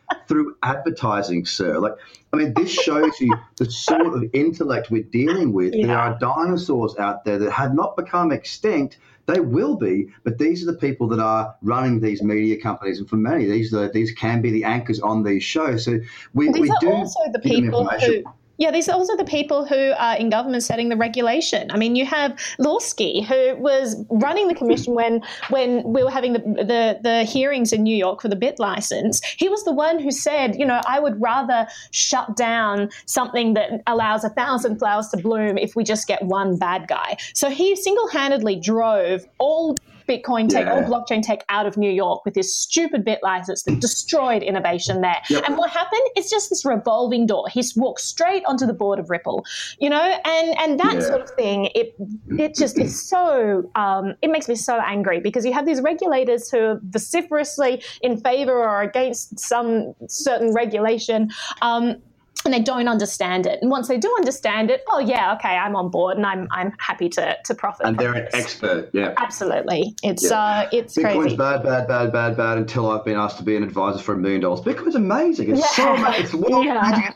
advertising, 0.62 1.46
sir. 1.46 1.78
Like, 1.78 1.94
I 2.32 2.36
mean, 2.36 2.54
this 2.54 2.70
shows 2.70 3.20
you 3.20 3.34
the 3.56 3.70
sort 3.70 4.14
of 4.14 4.24
intellect 4.32 4.90
we're 4.90 5.02
dealing 5.02 5.52
with. 5.52 5.74
Yeah. 5.74 5.86
There 5.86 5.98
are 5.98 6.18
dinosaurs 6.18 6.96
out 6.96 7.24
there 7.24 7.38
that 7.38 7.50
have 7.50 7.74
not 7.74 7.96
become 7.96 8.32
extinct. 8.32 8.98
They 9.26 9.40
will 9.40 9.76
be, 9.76 10.08
but 10.24 10.38
these 10.38 10.62
are 10.62 10.72
the 10.72 10.78
people 10.78 11.06
that 11.08 11.20
are 11.20 11.54
running 11.62 12.00
these 12.00 12.22
media 12.22 12.60
companies, 12.60 12.98
and 12.98 13.08
for 13.08 13.16
many, 13.16 13.46
these 13.46 13.72
are, 13.72 13.88
these 13.88 14.12
can 14.12 14.42
be 14.42 14.50
the 14.50 14.64
anchors 14.64 14.98
on 14.98 15.22
these 15.22 15.44
shows. 15.44 15.84
So 15.84 16.00
we, 16.34 16.50
these 16.50 16.62
we 16.62 16.70
are 16.70 16.76
do 16.80 16.90
also 16.90 17.20
the 17.32 17.38
people 17.38 17.88
who 17.88 18.24
yeah, 18.60 18.70
these 18.70 18.90
are 18.90 18.92
also 18.92 19.16
the 19.16 19.24
people 19.24 19.64
who 19.64 19.92
are 19.98 20.16
in 20.16 20.28
government 20.28 20.62
setting 20.62 20.90
the 20.90 20.96
regulation. 20.96 21.70
I 21.70 21.78
mean, 21.78 21.96
you 21.96 22.04
have 22.04 22.38
Lawsky, 22.58 23.22
who 23.22 23.56
was 23.56 23.96
running 24.10 24.48
the 24.48 24.54
commission 24.54 24.94
when 24.94 25.22
when 25.48 25.82
we 25.82 26.04
were 26.04 26.10
having 26.10 26.34
the, 26.34 26.40
the, 26.40 27.00
the 27.02 27.24
hearings 27.24 27.72
in 27.72 27.82
New 27.82 27.96
York 27.96 28.20
for 28.20 28.28
the 28.28 28.36
bit 28.36 28.58
license. 28.58 29.22
He 29.38 29.48
was 29.48 29.64
the 29.64 29.72
one 29.72 29.98
who 29.98 30.10
said, 30.10 30.56
you 30.56 30.66
know, 30.66 30.82
I 30.86 31.00
would 31.00 31.18
rather 31.22 31.66
shut 31.90 32.36
down 32.36 32.90
something 33.06 33.54
that 33.54 33.80
allows 33.86 34.24
a 34.24 34.28
thousand 34.28 34.78
flowers 34.78 35.08
to 35.08 35.16
bloom 35.16 35.56
if 35.56 35.74
we 35.74 35.82
just 35.82 36.06
get 36.06 36.22
one 36.22 36.58
bad 36.58 36.86
guy. 36.86 37.16
So 37.32 37.48
he 37.48 37.74
single 37.76 38.08
handedly 38.08 38.56
drove 38.56 39.24
all 39.38 39.78
Bitcoin 40.10 40.48
tech, 40.48 40.66
yeah. 40.66 40.72
all 40.72 40.82
blockchain 40.82 41.22
tech 41.22 41.44
out 41.48 41.66
of 41.66 41.76
New 41.76 41.90
York 41.90 42.24
with 42.24 42.34
this 42.34 42.56
stupid 42.56 43.04
bit 43.04 43.20
license 43.22 43.62
that 43.62 43.78
destroyed 43.80 44.42
innovation 44.42 45.00
there. 45.00 45.20
Yep. 45.28 45.44
And 45.46 45.56
what 45.56 45.70
happened? 45.70 46.02
It's 46.16 46.30
just 46.30 46.50
this 46.50 46.64
revolving 46.64 47.26
door. 47.26 47.44
He's 47.50 47.76
walked 47.76 48.00
straight 48.00 48.42
onto 48.46 48.66
the 48.66 48.72
board 48.72 48.98
of 48.98 49.08
Ripple, 49.08 49.44
you 49.78 49.88
know, 49.88 50.18
and 50.24 50.58
and 50.58 50.80
that 50.80 50.94
yeah. 50.94 51.00
sort 51.00 51.20
of 51.20 51.30
thing. 51.30 51.68
It 51.74 51.94
it 52.38 52.56
just 52.56 52.78
is 52.78 53.08
so 53.08 53.70
um, 53.76 54.14
it 54.22 54.30
makes 54.30 54.48
me 54.48 54.56
so 54.56 54.80
angry 54.80 55.20
because 55.20 55.46
you 55.46 55.52
have 55.52 55.66
these 55.66 55.80
regulators 55.80 56.50
who 56.50 56.58
are 56.58 56.80
vociferously 56.82 57.82
in 58.02 58.20
favor 58.20 58.52
or 58.52 58.82
against 58.82 59.38
some 59.38 59.94
certain 60.08 60.52
regulation. 60.52 61.30
Um, 61.62 62.02
and 62.44 62.54
they 62.54 62.60
don't 62.60 62.88
understand 62.88 63.46
it. 63.46 63.58
And 63.60 63.70
once 63.70 63.88
they 63.88 63.98
do 63.98 64.12
understand 64.18 64.70
it, 64.70 64.82
oh 64.88 64.98
yeah, 64.98 65.34
okay, 65.34 65.56
I'm 65.56 65.76
on 65.76 65.90
board 65.90 66.16
and 66.16 66.26
I'm 66.26 66.48
I'm 66.50 66.72
happy 66.78 67.08
to 67.10 67.36
to 67.44 67.54
profit. 67.54 67.86
And 67.86 67.98
they're 67.98 68.14
an 68.14 68.28
expert, 68.32 68.90
yeah. 68.92 69.14
Absolutely, 69.18 69.94
it's 70.02 70.30
yeah. 70.30 70.38
uh, 70.38 70.68
it's 70.72 70.96
Bitcoin's 70.96 71.18
crazy. 71.18 71.36
bad, 71.36 71.62
bad, 71.62 71.86
bad, 71.86 72.12
bad, 72.12 72.36
bad. 72.36 72.58
Until 72.58 72.90
I've 72.90 73.04
been 73.04 73.16
asked 73.16 73.38
to 73.38 73.42
be 73.42 73.56
an 73.56 73.62
advisor 73.62 73.98
for 73.98 74.14
a 74.14 74.18
million 74.18 74.40
dollars. 74.40 74.60
Bitcoin's 74.60 74.94
amazing. 74.94 75.50
It's 75.50 75.60
yeah. 75.78 75.84
so 75.84 75.94
amazing. 75.94 76.24
It's 76.24 76.34
well 76.50 76.64
yeah. 76.64 77.12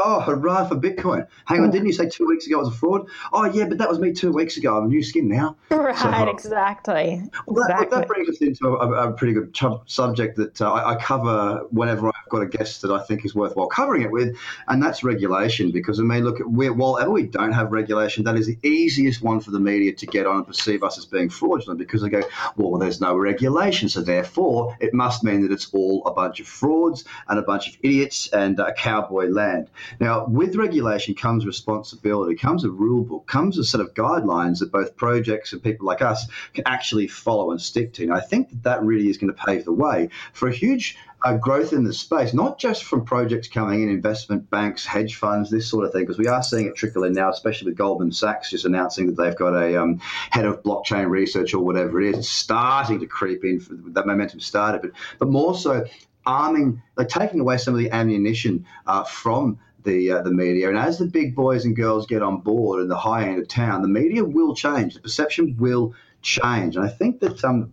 Oh, 0.00 0.20
hurrah 0.20 0.66
for 0.66 0.76
Bitcoin. 0.76 1.26
Hang 1.46 1.60
on, 1.60 1.70
didn't 1.70 1.86
you 1.86 1.92
say 1.92 2.08
two 2.08 2.26
weeks 2.26 2.46
ago 2.46 2.56
it 2.56 2.64
was 2.64 2.68
a 2.68 2.76
fraud? 2.76 3.08
Oh, 3.32 3.44
yeah, 3.44 3.66
but 3.66 3.78
that 3.78 3.88
was 3.88 3.98
me 3.98 4.12
two 4.12 4.32
weeks 4.32 4.56
ago. 4.56 4.76
I'm 4.76 4.86
a 4.86 4.88
new 4.88 5.02
skin 5.02 5.28
now. 5.28 5.56
Right, 5.70 5.96
so, 5.96 6.28
exactly. 6.28 7.22
Well, 7.46 7.66
that, 7.66 7.82
exactly. 7.82 7.98
that, 7.98 8.08
brings 8.08 8.28
us 8.28 8.38
into 8.38 8.66
a, 8.68 9.08
a 9.08 9.12
pretty 9.12 9.32
good 9.32 9.56
subject 9.86 10.36
that 10.36 10.60
uh, 10.60 10.72
I, 10.72 10.92
I, 10.92 10.96
cover 10.96 11.66
whenever 11.70 12.08
I've 12.08 12.28
got 12.28 12.42
a 12.42 12.46
guest 12.46 12.82
that 12.82 12.90
I 12.90 13.02
think 13.04 13.24
is 13.24 13.34
worthwhile 13.34 13.68
covering 13.68 14.02
it 14.02 14.10
with, 14.10 14.36
and 14.66 14.82
that's 14.82 15.02
regulation. 15.02 15.70
Because, 15.70 16.00
I 16.00 16.02
mean, 16.02 16.24
look, 16.24 16.38
we're, 16.40 16.72
while 16.72 17.10
we 17.10 17.24
don't 17.24 17.52
have 17.52 17.72
regulation, 17.72 18.24
that 18.24 18.36
is 18.36 18.46
the 18.46 18.58
easiest 18.62 19.22
one 19.22 19.40
for 19.40 19.50
the 19.50 19.60
media 19.60 19.92
to 19.92 20.06
get 20.06 20.26
on 20.26 20.36
and 20.36 20.46
perceive 20.46 20.82
us 20.82 20.98
as 20.98 21.06
being 21.06 21.30
fraudulent 21.30 21.78
because 21.78 22.02
they 22.02 22.08
go, 22.08 22.22
well, 22.56 22.78
there's 22.78 23.00
no 23.00 23.16
regulation, 23.16 23.88
so 23.88 24.02
therefore 24.02 24.76
it 24.80 24.92
must 24.92 25.24
mean 25.24 25.42
that 25.42 25.52
it's 25.52 25.72
all 25.72 26.04
a 26.06 26.12
bunch 26.12 26.40
of 26.40 26.46
frauds 26.46 27.04
and 27.28 27.38
a 27.38 27.42
bunch 27.42 27.68
of 27.68 27.76
idiots 27.82 28.28
and 28.28 28.58
a 28.58 28.72
cowboy 28.72 29.26
land. 29.28 29.67
Now, 30.00 30.26
with 30.26 30.56
regulation 30.56 31.14
comes 31.14 31.46
responsibility, 31.46 32.34
comes 32.34 32.64
a 32.64 32.70
rule 32.70 33.04
book, 33.04 33.26
comes 33.26 33.58
a 33.58 33.64
set 33.64 33.80
of 33.80 33.94
guidelines 33.94 34.60
that 34.60 34.72
both 34.72 34.96
projects 34.96 35.52
and 35.52 35.62
people 35.62 35.86
like 35.86 36.02
us 36.02 36.26
can 36.54 36.64
actually 36.66 37.06
follow 37.06 37.50
and 37.50 37.60
stick 37.60 37.92
to. 37.94 38.04
And 38.04 38.12
I 38.12 38.20
think 38.20 38.50
that 38.50 38.62
that 38.64 38.82
really 38.82 39.08
is 39.08 39.18
going 39.18 39.32
to 39.32 39.44
pave 39.44 39.64
the 39.64 39.72
way 39.72 40.10
for 40.32 40.48
a 40.48 40.52
huge 40.52 40.96
uh, 41.24 41.36
growth 41.36 41.72
in 41.72 41.84
the 41.84 41.92
space, 41.92 42.32
not 42.32 42.58
just 42.58 42.84
from 42.84 43.04
projects 43.04 43.48
coming 43.48 43.82
in, 43.82 43.88
investment 43.88 44.48
banks, 44.50 44.86
hedge 44.86 45.16
funds, 45.16 45.50
this 45.50 45.68
sort 45.68 45.84
of 45.84 45.92
thing, 45.92 46.02
because 46.02 46.18
we 46.18 46.28
are 46.28 46.42
seeing 46.42 46.66
it 46.66 46.76
trickle 46.76 47.04
in 47.04 47.12
now, 47.12 47.30
especially 47.30 47.70
with 47.70 47.78
Goldman 47.78 48.12
Sachs 48.12 48.50
just 48.50 48.64
announcing 48.64 49.06
that 49.06 49.16
they've 49.22 49.36
got 49.36 49.54
a 49.54 49.80
um, 49.80 49.98
head 50.30 50.44
of 50.44 50.62
blockchain 50.62 51.10
research 51.10 51.54
or 51.54 51.64
whatever 51.64 52.00
it 52.00 52.10
is. 52.10 52.18
It's 52.18 52.28
starting 52.28 53.00
to 53.00 53.06
creep 53.06 53.44
in. 53.44 53.64
That 53.94 54.06
momentum 54.06 54.40
started, 54.40 54.82
but 54.82 54.92
but 55.18 55.28
more 55.28 55.56
so 55.56 55.86
arming, 56.28 56.80
like 56.96 57.08
taking 57.08 57.40
away 57.40 57.56
some 57.56 57.74
of 57.74 57.80
the 57.80 57.90
ammunition 57.90 58.64
uh, 58.86 59.02
from 59.02 59.58
the 59.84 60.12
uh, 60.12 60.22
the 60.22 60.30
media. 60.30 60.68
And 60.68 60.78
as 60.78 60.98
the 60.98 61.06
big 61.06 61.34
boys 61.34 61.64
and 61.64 61.74
girls 61.74 62.06
get 62.06 62.22
on 62.22 62.40
board 62.40 62.82
in 62.82 62.88
the 62.88 62.96
high 62.96 63.28
end 63.28 63.40
of 63.40 63.48
town, 63.48 63.82
the 63.82 63.88
media 63.88 64.24
will 64.24 64.54
change. 64.54 64.94
The 64.94 65.00
perception 65.00 65.56
will 65.58 65.94
change. 66.22 66.76
And 66.76 66.84
I 66.84 66.88
think 66.88 67.20
that 67.20 67.42
um, 67.44 67.72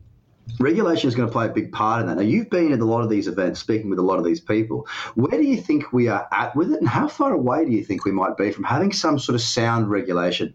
regulation 0.60 1.08
is 1.08 1.16
going 1.16 1.28
to 1.28 1.32
play 1.32 1.48
a 1.48 1.50
big 1.50 1.72
part 1.72 2.02
in 2.02 2.08
that. 2.08 2.16
Now, 2.16 2.24
you've 2.24 2.50
been 2.50 2.72
at 2.72 2.80
a 2.80 2.86
lot 2.86 3.02
of 3.02 3.10
these 3.10 3.28
events, 3.28 3.60
speaking 3.60 3.90
with 3.90 4.00
a 4.00 4.04
lot 4.04 4.20
of 4.20 4.26
these 4.26 4.40
people. 4.40 4.88
Where 5.16 5.40
do 5.40 5.46
you 5.46 5.62
think 5.62 5.92
we 5.92 6.08
are 6.08 6.28
at 6.32 6.56
with 6.56 6.72
it, 6.72 6.80
and 6.80 6.88
how 6.90 7.08
far 7.08 7.34
away 7.34 7.66
do 7.66 7.72
you 7.72 7.84
think 7.84 8.06
we 8.06 8.12
might 8.12 8.38
be 8.38 8.52
from 8.52 8.64
having 8.64 8.94
some 8.94 9.20
sort 9.20 9.36
of 9.36 9.42
sound 9.42 9.90
regulation? 9.90 10.54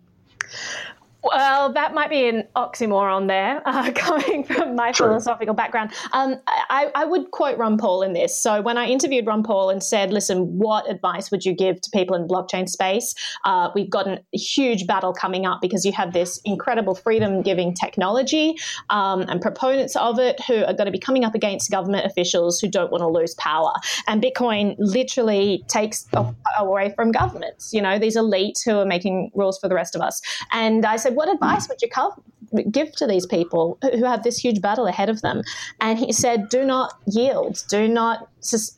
Well, 1.23 1.73
that 1.73 1.95
might 1.95 2.11
be 2.11 2.29
an 2.29 2.45
oxymoron 2.57 3.29
there, 3.29 3.63
uh, 3.67 3.93
coming 3.95 4.45
from 4.45 4.75
my 4.75 4.93
True. 4.93 5.09
philosophical 5.09 5.55
background. 5.55 5.93
Um, 6.13 6.37
I, 6.47 6.91
I, 6.95 7.05
would 7.05 7.31
quote 7.31 7.59
Ron 7.59 7.77
Paul 7.77 8.03
in 8.03 8.13
this. 8.13 8.37
So, 8.37 8.63
when 8.63 8.79
I 8.79 8.87
interviewed 8.87 9.27
Ron 9.27 9.43
Paul 9.43 9.71
and 9.71 9.83
said, 9.83 10.13
listen, 10.13 10.59
what 10.59 10.89
advice 10.91 11.31
would 11.31 11.45
you 11.45 11.53
give 11.53 11.81
to 11.81 11.91
people 11.93 12.17
in 12.17 12.27
blockchain 12.27 12.69
space? 12.69 13.15
Uh, 13.45 13.71
we've 13.75 13.91
got 13.91 14.07
a 14.07 14.23
huge 14.33 14.87
battle 14.87 15.13
coming 15.13 15.47
up 15.47 15.61
because 15.61 15.85
you 15.85 15.93
have 15.93 16.13
this 16.13 16.41
incredible 16.45 16.95
freedom 16.95 17.43
giving 17.43 17.75
technology 17.75 18.57
um, 18.91 19.23
and 19.23 19.41
proponents 19.41 19.97
of 19.97 20.19
it 20.19 20.41
who 20.45 20.65
are 20.65 20.73
going 20.73 20.87
to 20.87 20.93
be 20.93 20.99
coming 20.99 21.25
up 21.25 21.35
against 21.35 21.71
government 21.71 22.07
officials 22.07 22.61
who 22.61 22.69
don't 22.69 22.91
want 22.91 23.03
to 23.03 23.09
lose 23.09 23.35
power. 23.35 23.73
And 24.07 24.23
Bitcoin 24.23 24.75
literally 24.79 25.65
takes 25.69 26.07
away 26.59 26.93
from 26.95 27.13
governments, 27.13 27.73
you 27.73 27.83
know, 27.83 27.99
these 27.99 28.17
elites 28.17 28.65
who 28.65 28.79
are 28.79 28.87
making 28.87 29.31
rules 29.35 29.59
for 29.59 29.69
the 29.69 29.75
rest 29.75 29.95
of 29.95 30.01
us. 30.01 30.21
And 30.53 30.85
I 30.87 30.97
said, 30.97 31.10
What 31.11 31.33
advice 31.33 31.69
would 31.69 31.83
you 31.83 31.89
give 32.71 32.93
to 32.97 33.07
these 33.07 33.27
people 33.27 33.79
who 33.83 34.05
have 34.05 34.23
this 34.23 34.39
huge 34.39 34.61
battle 34.61 34.87
ahead 34.87 35.09
of 35.09 35.23
them? 35.23 35.43
And 35.81 35.99
he 35.99 36.13
said, 36.13 36.49
Do 36.49 36.65
not 36.65 36.95
yield, 37.07 37.63
do 37.69 37.89
not 37.89 38.29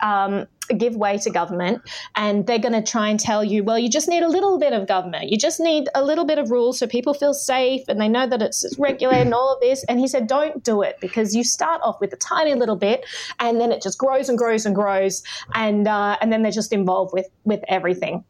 um, 0.02 0.46
give 0.76 0.96
way 0.96 1.18
to 1.18 1.30
government. 1.30 1.82
And 2.16 2.46
they're 2.46 2.58
going 2.58 2.72
to 2.72 2.82
try 2.82 3.08
and 3.08 3.18
tell 3.18 3.42
you, 3.44 3.64
Well, 3.64 3.78
you 3.78 3.88
just 3.88 4.08
need 4.08 4.22
a 4.22 4.28
little 4.28 4.58
bit 4.58 4.72
of 4.72 4.86
government. 4.86 5.30
You 5.30 5.38
just 5.38 5.60
need 5.60 5.88
a 5.94 6.04
little 6.04 6.24
bit 6.24 6.38
of 6.38 6.50
rules 6.50 6.78
so 6.78 6.86
people 6.86 7.14
feel 7.14 7.34
safe 7.34 7.82
and 7.88 8.00
they 8.00 8.08
know 8.08 8.26
that 8.26 8.42
it's 8.42 8.64
regulated 8.78 9.26
and 9.26 9.34
all 9.34 9.54
of 9.54 9.60
this. 9.60 9.84
And 9.84 9.98
he 9.98 10.08
said, 10.08 10.26
Don't 10.26 10.62
do 10.62 10.82
it 10.82 10.98
because 11.00 11.34
you 11.34 11.44
start 11.44 11.80
off 11.82 12.00
with 12.00 12.12
a 12.12 12.16
tiny 12.16 12.54
little 12.54 12.76
bit 12.76 13.04
and 13.38 13.60
then 13.60 13.72
it 13.72 13.82
just 13.82 13.98
grows 13.98 14.28
and 14.28 14.38
grows 14.38 14.66
and 14.66 14.74
grows. 14.74 15.22
And, 15.54 15.88
uh, 15.88 16.16
and 16.20 16.32
then 16.32 16.42
they're 16.42 16.52
just 16.52 16.72
involved 16.72 17.12
with, 17.12 17.28
with 17.44 17.62
everything 17.68 18.24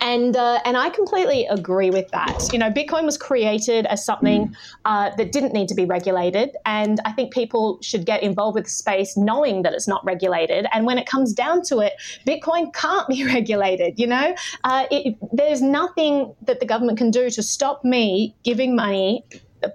and 0.00 0.36
uh, 0.36 0.60
and 0.64 0.76
I 0.76 0.90
completely 0.90 1.46
agree 1.46 1.90
with 1.90 2.08
that. 2.10 2.48
You 2.52 2.58
know, 2.58 2.70
Bitcoin 2.70 3.04
was 3.04 3.16
created 3.16 3.86
as 3.86 4.04
something 4.04 4.48
mm. 4.48 4.54
uh, 4.84 5.14
that 5.16 5.32
didn't 5.32 5.52
need 5.52 5.68
to 5.68 5.74
be 5.74 5.84
regulated, 5.84 6.56
and 6.66 7.00
I 7.04 7.12
think 7.12 7.32
people 7.32 7.78
should 7.82 8.06
get 8.06 8.22
involved 8.22 8.54
with 8.54 8.64
the 8.64 8.70
space 8.70 9.16
knowing 9.16 9.62
that 9.62 9.72
it's 9.72 9.88
not 9.88 10.04
regulated. 10.04 10.66
And 10.72 10.86
when 10.86 10.98
it 10.98 11.06
comes 11.06 11.32
down 11.32 11.62
to 11.64 11.80
it, 11.80 11.94
Bitcoin 12.26 12.72
can't 12.74 13.08
be 13.08 13.24
regulated. 13.34 13.98
You 13.98 14.08
know, 14.08 14.34
uh, 14.64 14.86
it, 14.90 15.16
there's 15.32 15.62
nothing 15.62 16.34
that 16.46 16.60
the 16.60 16.66
government 16.66 16.98
can 16.98 17.10
do 17.10 17.30
to 17.30 17.42
stop 17.42 17.84
me 17.84 18.34
giving 18.44 18.76
money 18.76 19.24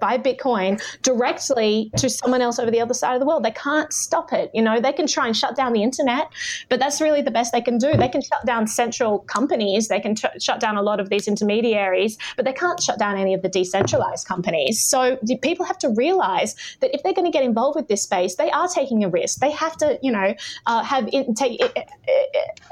buy 0.00 0.18
Bitcoin 0.18 0.80
directly 1.02 1.90
to 1.96 2.08
someone 2.08 2.42
else 2.42 2.58
over 2.58 2.70
the 2.70 2.80
other 2.80 2.94
side 2.94 3.14
of 3.14 3.20
the 3.20 3.26
world. 3.26 3.44
They 3.44 3.50
can't 3.50 3.92
stop 3.92 4.32
it. 4.32 4.50
You 4.54 4.62
know, 4.62 4.80
they 4.80 4.92
can 4.92 5.06
try 5.06 5.26
and 5.26 5.36
shut 5.36 5.56
down 5.56 5.72
the 5.72 5.82
internet, 5.82 6.28
but 6.68 6.78
that's 6.78 7.00
really 7.00 7.22
the 7.22 7.30
best 7.30 7.52
they 7.52 7.60
can 7.60 7.78
do. 7.78 7.92
They 7.92 8.08
can 8.08 8.22
shut 8.22 8.44
down 8.46 8.66
central 8.66 9.20
companies, 9.20 9.88
they 9.88 10.00
can 10.00 10.14
shut 10.16 10.60
down 10.60 10.76
a 10.76 10.82
lot 10.82 11.00
of 11.00 11.08
these 11.08 11.26
intermediaries, 11.26 12.18
but 12.36 12.44
they 12.44 12.52
can't 12.52 12.80
shut 12.82 12.98
down 12.98 13.16
any 13.16 13.34
of 13.34 13.42
the 13.42 13.48
decentralized 13.48 14.26
companies. 14.26 14.82
So 14.82 15.18
people 15.42 15.64
have 15.66 15.78
to 15.78 15.88
realize 15.90 16.54
that 16.80 16.94
if 16.94 17.02
they're 17.02 17.12
going 17.12 17.30
to 17.30 17.36
get 17.36 17.44
involved 17.44 17.76
with 17.76 17.88
this 17.88 18.02
space, 18.02 18.36
they 18.36 18.50
are 18.50 18.68
taking 18.68 19.04
a 19.04 19.08
risk. 19.08 19.40
They 19.40 19.50
have 19.50 19.76
to, 19.78 19.98
you 20.02 20.12
know, 20.12 20.34
uh, 20.66 20.82
have 20.82 21.08
in, 21.12 21.34
take 21.34 21.60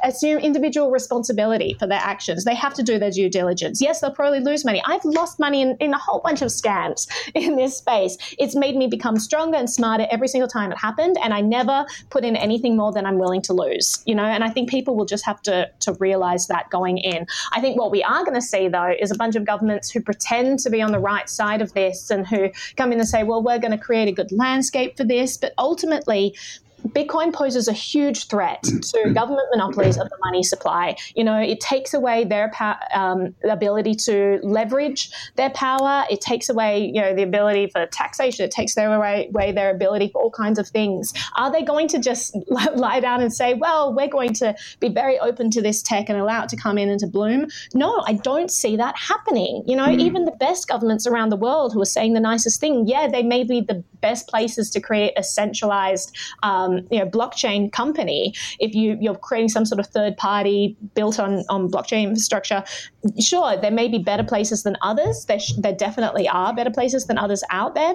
assume 0.04 0.38
individual 0.38 0.90
responsibility 0.90 1.74
for 1.78 1.86
their 1.86 2.00
actions. 2.00 2.44
They 2.44 2.54
have 2.54 2.74
to 2.74 2.82
do 2.82 2.98
their 2.98 3.10
due 3.10 3.28
diligence. 3.28 3.80
Yes, 3.80 4.00
they'll 4.00 4.10
probably 4.10 4.40
lose 4.40 4.64
money. 4.64 4.82
I've 4.86 5.04
lost 5.04 5.38
money 5.38 5.62
in, 5.62 5.76
in 5.80 5.92
a 5.92 5.98
whole 5.98 6.20
bunch 6.20 6.42
of 6.42 6.48
scams 6.48 7.07
in 7.34 7.56
this 7.56 7.76
space. 7.76 8.16
It's 8.38 8.54
made 8.54 8.76
me 8.76 8.86
become 8.86 9.18
stronger 9.18 9.56
and 9.56 9.68
smarter 9.68 10.06
every 10.10 10.28
single 10.28 10.48
time 10.48 10.72
it 10.72 10.78
happened. 10.78 11.16
And 11.22 11.32
I 11.34 11.40
never 11.40 11.86
put 12.10 12.24
in 12.24 12.36
anything 12.36 12.76
more 12.76 12.92
than 12.92 13.06
I'm 13.06 13.18
willing 13.18 13.42
to 13.42 13.52
lose, 13.52 14.02
you 14.06 14.14
know, 14.14 14.24
and 14.24 14.44
I 14.44 14.50
think 14.50 14.70
people 14.70 14.96
will 14.96 15.06
just 15.06 15.24
have 15.24 15.40
to, 15.42 15.70
to 15.80 15.92
realize 15.94 16.46
that 16.48 16.70
going 16.70 16.98
in. 16.98 17.26
I 17.52 17.60
think 17.60 17.78
what 17.78 17.90
we 17.90 18.02
are 18.02 18.24
going 18.24 18.34
to 18.34 18.42
see 18.42 18.68
though 18.68 18.94
is 18.98 19.10
a 19.10 19.16
bunch 19.16 19.36
of 19.36 19.44
governments 19.44 19.90
who 19.90 20.00
pretend 20.00 20.58
to 20.60 20.70
be 20.70 20.82
on 20.82 20.92
the 20.92 20.98
right 20.98 21.28
side 21.28 21.62
of 21.62 21.72
this 21.74 22.10
and 22.10 22.26
who 22.26 22.50
come 22.76 22.92
in 22.92 22.98
and 22.98 23.08
say, 23.08 23.22
well, 23.22 23.42
we're 23.42 23.58
going 23.58 23.72
to 23.72 23.78
create 23.78 24.08
a 24.08 24.12
good 24.12 24.32
landscape 24.32 24.96
for 24.96 25.04
this. 25.04 25.36
But 25.36 25.52
ultimately, 25.58 26.34
Bitcoin 26.86 27.32
poses 27.32 27.68
a 27.68 27.72
huge 27.72 28.26
threat 28.26 28.62
to 28.62 29.12
government 29.12 29.48
monopolies 29.50 29.98
of 29.98 30.08
the 30.08 30.16
money 30.24 30.42
supply. 30.42 30.96
You 31.14 31.24
know, 31.24 31.38
it 31.38 31.60
takes 31.60 31.92
away 31.94 32.24
their 32.24 32.52
um, 32.94 33.34
ability 33.48 33.94
to 34.06 34.40
leverage 34.42 35.10
their 35.36 35.50
power. 35.50 36.04
It 36.10 36.20
takes 36.20 36.48
away, 36.48 36.86
you 36.86 37.00
know, 37.00 37.14
the 37.14 37.22
ability 37.22 37.68
for 37.68 37.86
taxation. 37.86 38.44
It 38.44 38.50
takes 38.50 38.76
away, 38.76 39.28
away 39.28 39.52
their 39.52 39.70
ability 39.70 40.10
for 40.12 40.22
all 40.22 40.30
kinds 40.30 40.58
of 40.58 40.68
things. 40.68 41.12
Are 41.36 41.50
they 41.50 41.62
going 41.62 41.88
to 41.88 41.98
just 41.98 42.36
lie 42.48 43.00
down 43.00 43.20
and 43.20 43.32
say, 43.32 43.54
well, 43.54 43.94
we're 43.94 44.08
going 44.08 44.32
to 44.34 44.54
be 44.80 44.88
very 44.88 45.18
open 45.18 45.50
to 45.52 45.62
this 45.62 45.82
tech 45.82 46.08
and 46.08 46.18
allow 46.18 46.44
it 46.44 46.48
to 46.50 46.56
come 46.56 46.78
in 46.78 46.88
and 46.88 47.00
to 47.00 47.06
bloom? 47.06 47.46
No, 47.74 48.02
I 48.06 48.14
don't 48.14 48.50
see 48.50 48.76
that 48.76 48.96
happening. 48.96 49.62
You 49.66 49.76
know, 49.76 49.86
mm. 49.86 50.00
even 50.00 50.24
the 50.24 50.32
best 50.32 50.68
governments 50.68 51.06
around 51.06 51.30
the 51.30 51.36
world 51.36 51.72
who 51.72 51.82
are 51.82 51.86
saying 51.86 52.14
the 52.14 52.20
nicest 52.20 52.60
thing, 52.60 52.86
yeah, 52.86 53.08
they 53.08 53.22
may 53.22 53.44
be 53.44 53.60
the 53.60 53.82
best 54.00 54.28
places 54.28 54.70
to 54.70 54.80
create 54.80 55.12
a 55.16 55.22
centralized 55.22 56.16
um, 56.42 56.67
you 56.90 56.98
know, 56.98 57.06
blockchain 57.06 57.72
company, 57.72 58.34
if 58.58 58.74
you, 58.74 58.96
you're 59.00 59.14
creating 59.14 59.48
some 59.48 59.64
sort 59.64 59.80
of 59.80 59.86
third 59.86 60.16
party 60.16 60.76
built 60.94 61.18
on, 61.18 61.44
on 61.48 61.70
blockchain 61.70 62.04
infrastructure, 62.04 62.64
sure, 63.20 63.56
there 63.56 63.70
may 63.70 63.88
be 63.88 63.98
better 63.98 64.24
places 64.24 64.62
than 64.62 64.76
others. 64.82 65.24
There, 65.26 65.40
sh- 65.40 65.54
there 65.58 65.74
definitely 65.74 66.28
are 66.28 66.54
better 66.54 66.70
places 66.70 67.06
than 67.06 67.18
others 67.18 67.42
out 67.50 67.74
there 67.74 67.94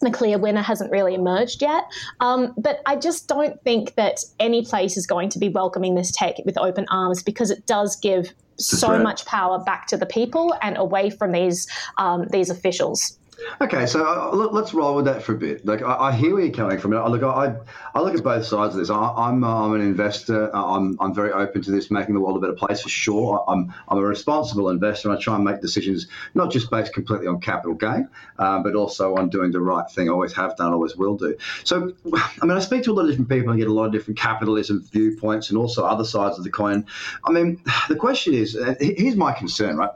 the 0.00 0.10
clear 0.10 0.38
winner 0.38 0.62
hasn't 0.62 0.90
really 0.90 1.14
emerged 1.14 1.62
yet. 1.62 1.84
Um, 2.20 2.52
but 2.56 2.80
I 2.86 2.96
just 2.96 3.28
don't 3.28 3.62
think 3.62 3.94
that 3.94 4.20
any 4.38 4.64
place 4.64 4.96
is 4.96 5.06
going 5.06 5.30
to 5.30 5.38
be 5.38 5.48
welcoming 5.48 5.94
this 5.94 6.10
tech 6.10 6.34
with 6.44 6.58
open 6.58 6.86
arms 6.90 7.22
because 7.22 7.50
it 7.50 7.66
does 7.66 7.96
give 7.96 8.32
so 8.58 8.98
much 8.98 9.26
power 9.26 9.58
back 9.58 9.86
to 9.86 9.96
the 9.96 10.06
people 10.06 10.54
and 10.62 10.76
away 10.76 11.10
from 11.10 11.32
these 11.32 11.66
um, 11.98 12.26
these 12.30 12.50
officials. 12.50 13.18
Okay, 13.60 13.86
so 13.86 14.04
uh, 14.04 14.34
let's 14.34 14.72
roll 14.72 14.96
with 14.96 15.04
that 15.04 15.22
for 15.22 15.32
a 15.32 15.36
bit. 15.36 15.64
Like, 15.66 15.82
I, 15.82 16.08
I 16.08 16.12
hear 16.12 16.34
where 16.34 16.44
you're 16.44 16.54
coming 16.54 16.78
from. 16.78 16.94
I 16.94 17.06
look, 17.08 17.22
I, 17.22 17.56
I 17.94 18.00
look 18.00 18.14
at 18.14 18.22
both 18.22 18.46
sides 18.46 18.74
of 18.74 18.80
this. 18.80 18.88
I, 18.88 18.94
am 18.96 19.16
I'm, 19.16 19.44
uh, 19.44 19.66
I'm 19.66 19.74
an 19.74 19.82
investor. 19.82 20.54
Uh, 20.54 20.64
I'm, 20.64 20.96
I'm 21.00 21.14
very 21.14 21.32
open 21.32 21.62
to 21.62 21.70
this, 21.70 21.90
making 21.90 22.14
the 22.14 22.20
world 22.20 22.38
a 22.38 22.40
better 22.40 22.54
place 22.54 22.80
for 22.82 22.88
sure. 22.88 23.44
I'm, 23.46 23.74
I'm 23.88 23.98
a 23.98 24.02
responsible 24.02 24.70
investor, 24.70 25.10
and 25.10 25.18
I 25.18 25.20
try 25.20 25.34
and 25.34 25.44
make 25.44 25.60
decisions 25.60 26.06
not 26.34 26.50
just 26.50 26.70
based 26.70 26.94
completely 26.94 27.26
on 27.26 27.40
capital 27.40 27.74
gain, 27.74 28.08
uh, 28.38 28.62
but 28.62 28.74
also 28.74 29.16
on 29.16 29.28
doing 29.28 29.52
the 29.52 29.60
right 29.60 29.88
thing. 29.90 30.08
I 30.08 30.12
always 30.12 30.32
have 30.34 30.56
done, 30.56 30.72
always 30.72 30.96
will 30.96 31.16
do. 31.16 31.36
So, 31.64 31.92
I 32.14 32.46
mean, 32.46 32.56
I 32.56 32.60
speak 32.60 32.84
to 32.84 32.92
a 32.92 32.94
lot 32.94 33.02
of 33.02 33.10
different 33.10 33.28
people 33.28 33.50
and 33.50 33.58
get 33.58 33.68
a 33.68 33.72
lot 33.72 33.84
of 33.84 33.92
different 33.92 34.18
capitalism 34.18 34.82
viewpoints 34.92 35.50
and 35.50 35.58
also 35.58 35.84
other 35.84 36.04
sides 36.04 36.38
of 36.38 36.44
the 36.44 36.50
coin. 36.50 36.86
I 37.24 37.32
mean, 37.32 37.60
the 37.88 37.96
question 37.96 38.32
is, 38.32 38.58
here's 38.80 39.16
my 39.16 39.32
concern, 39.32 39.76
right? 39.76 39.90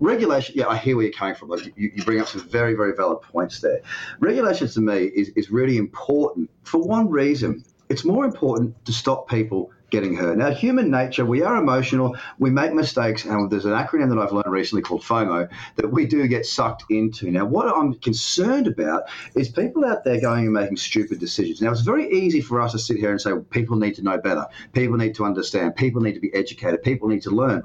Regulation, 0.00 0.54
yeah, 0.56 0.68
I 0.68 0.76
hear 0.76 0.96
where 0.96 1.04
you're 1.04 1.12
coming 1.12 1.34
from. 1.34 1.48
Like 1.48 1.66
you, 1.76 1.92
you, 1.94 2.02
bring 2.04 2.20
up 2.20 2.28
some 2.28 2.42
very, 2.48 2.74
very 2.74 2.94
valid 2.94 3.22
points 3.22 3.60
there. 3.60 3.80
Regulation 4.18 4.68
to 4.68 4.80
me 4.80 5.04
is, 5.04 5.28
is 5.30 5.50
really 5.50 5.76
important 5.76 6.50
for 6.64 6.78
one 6.78 7.08
reason. 7.08 7.64
It's 7.88 8.04
more 8.04 8.24
important 8.24 8.84
to 8.86 8.92
stop 8.92 9.28
people 9.28 9.70
getting 9.90 10.14
hurt. 10.14 10.38
Now, 10.38 10.52
human 10.52 10.90
nature, 10.90 11.24
we 11.24 11.42
are 11.42 11.56
emotional, 11.56 12.16
we 12.38 12.50
make 12.50 12.72
mistakes, 12.72 13.24
and 13.24 13.50
there's 13.50 13.64
an 13.64 13.72
acronym 13.72 14.08
that 14.10 14.18
I've 14.18 14.32
learned 14.32 14.50
recently 14.50 14.82
called 14.82 15.02
FOMO 15.02 15.48
that 15.76 15.90
we 15.90 16.06
do 16.06 16.26
get 16.28 16.46
sucked 16.46 16.84
into. 16.90 17.30
Now, 17.30 17.44
what 17.44 17.66
I'm 17.66 17.94
concerned 17.94 18.68
about 18.68 19.04
is 19.34 19.48
people 19.48 19.84
out 19.84 20.04
there 20.04 20.20
going 20.20 20.44
and 20.44 20.52
making 20.52 20.76
stupid 20.76 21.18
decisions. 21.18 21.60
Now, 21.60 21.72
it's 21.72 21.80
very 21.80 22.08
easy 22.10 22.40
for 22.40 22.60
us 22.60 22.72
to 22.72 22.78
sit 22.78 22.96
here 22.96 23.10
and 23.10 23.20
say, 23.20 23.32
well, 23.32 23.42
people 23.42 23.76
need 23.76 23.96
to 23.96 24.02
know 24.02 24.18
better, 24.18 24.46
people 24.72 24.96
need 24.96 25.16
to 25.16 25.24
understand, 25.24 25.76
people 25.76 26.00
need 26.00 26.14
to 26.14 26.20
be 26.20 26.32
educated, 26.32 26.82
people 26.82 27.08
need 27.08 27.22
to 27.22 27.30
learn. 27.30 27.64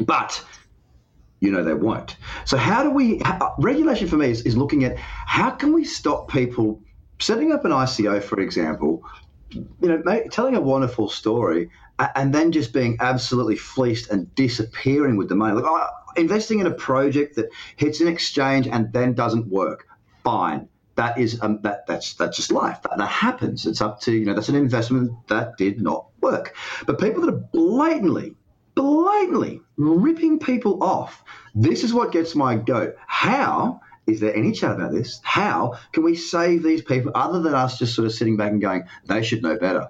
But 0.00 0.44
you 1.40 1.50
know 1.50 1.62
they 1.62 1.74
won't. 1.74 2.16
So 2.44 2.56
how 2.56 2.82
do 2.82 2.90
we? 2.90 3.20
How, 3.24 3.54
regulation 3.58 4.08
for 4.08 4.16
me 4.16 4.30
is, 4.30 4.42
is 4.42 4.56
looking 4.56 4.84
at 4.84 4.96
how 4.98 5.50
can 5.50 5.72
we 5.72 5.84
stop 5.84 6.28
people 6.28 6.82
setting 7.18 7.52
up 7.52 7.64
an 7.64 7.72
ICO, 7.72 8.22
for 8.22 8.40
example, 8.40 9.02
you 9.50 9.66
know, 9.80 10.02
telling 10.30 10.54
a 10.54 10.60
wonderful 10.60 11.08
story 11.08 11.70
and 11.98 12.32
then 12.32 12.52
just 12.52 12.72
being 12.72 12.96
absolutely 13.00 13.56
fleeced 13.56 14.10
and 14.10 14.32
disappearing 14.34 15.16
with 15.16 15.28
the 15.28 15.34
money. 15.34 15.54
Like 15.54 15.64
oh, 15.66 15.86
investing 16.16 16.60
in 16.60 16.66
a 16.66 16.72
project 16.72 17.36
that 17.36 17.50
hits 17.76 18.00
an 18.00 18.08
exchange 18.08 18.66
and 18.68 18.92
then 18.92 19.14
doesn't 19.14 19.48
work, 19.48 19.86
fine. 20.22 20.68
That 20.94 21.18
is 21.18 21.40
um, 21.42 21.60
that 21.62 21.86
that's 21.86 22.14
that's 22.14 22.36
just 22.36 22.50
life. 22.50 22.82
That, 22.82 22.98
that 22.98 23.06
happens. 23.06 23.66
It's 23.66 23.80
up 23.80 24.00
to 24.02 24.12
you 24.12 24.24
know 24.24 24.34
that's 24.34 24.48
an 24.48 24.56
investment 24.56 25.12
that 25.28 25.56
did 25.56 25.80
not 25.80 26.06
work. 26.20 26.56
But 26.86 27.00
people 27.00 27.22
that 27.22 27.34
are 27.34 27.38
blatantly 27.52 28.34
blatantly 28.78 29.60
ripping 29.76 30.38
people 30.38 30.80
off. 30.84 31.24
This 31.52 31.82
is 31.82 31.92
what 31.92 32.12
gets 32.12 32.36
my 32.36 32.54
goat. 32.54 32.94
How 33.08 33.80
is 34.06 34.20
there 34.20 34.34
any 34.36 34.52
chat 34.52 34.76
about 34.76 34.92
this? 34.92 35.20
How 35.24 35.80
can 35.92 36.04
we 36.04 36.14
save 36.14 36.62
these 36.62 36.82
people 36.82 37.10
other 37.16 37.40
than 37.40 37.54
us 37.54 37.76
just 37.76 37.96
sort 37.96 38.06
of 38.06 38.12
sitting 38.12 38.36
back 38.36 38.52
and 38.52 38.60
going, 38.60 38.84
they 39.06 39.24
should 39.24 39.42
know 39.42 39.58
better? 39.58 39.88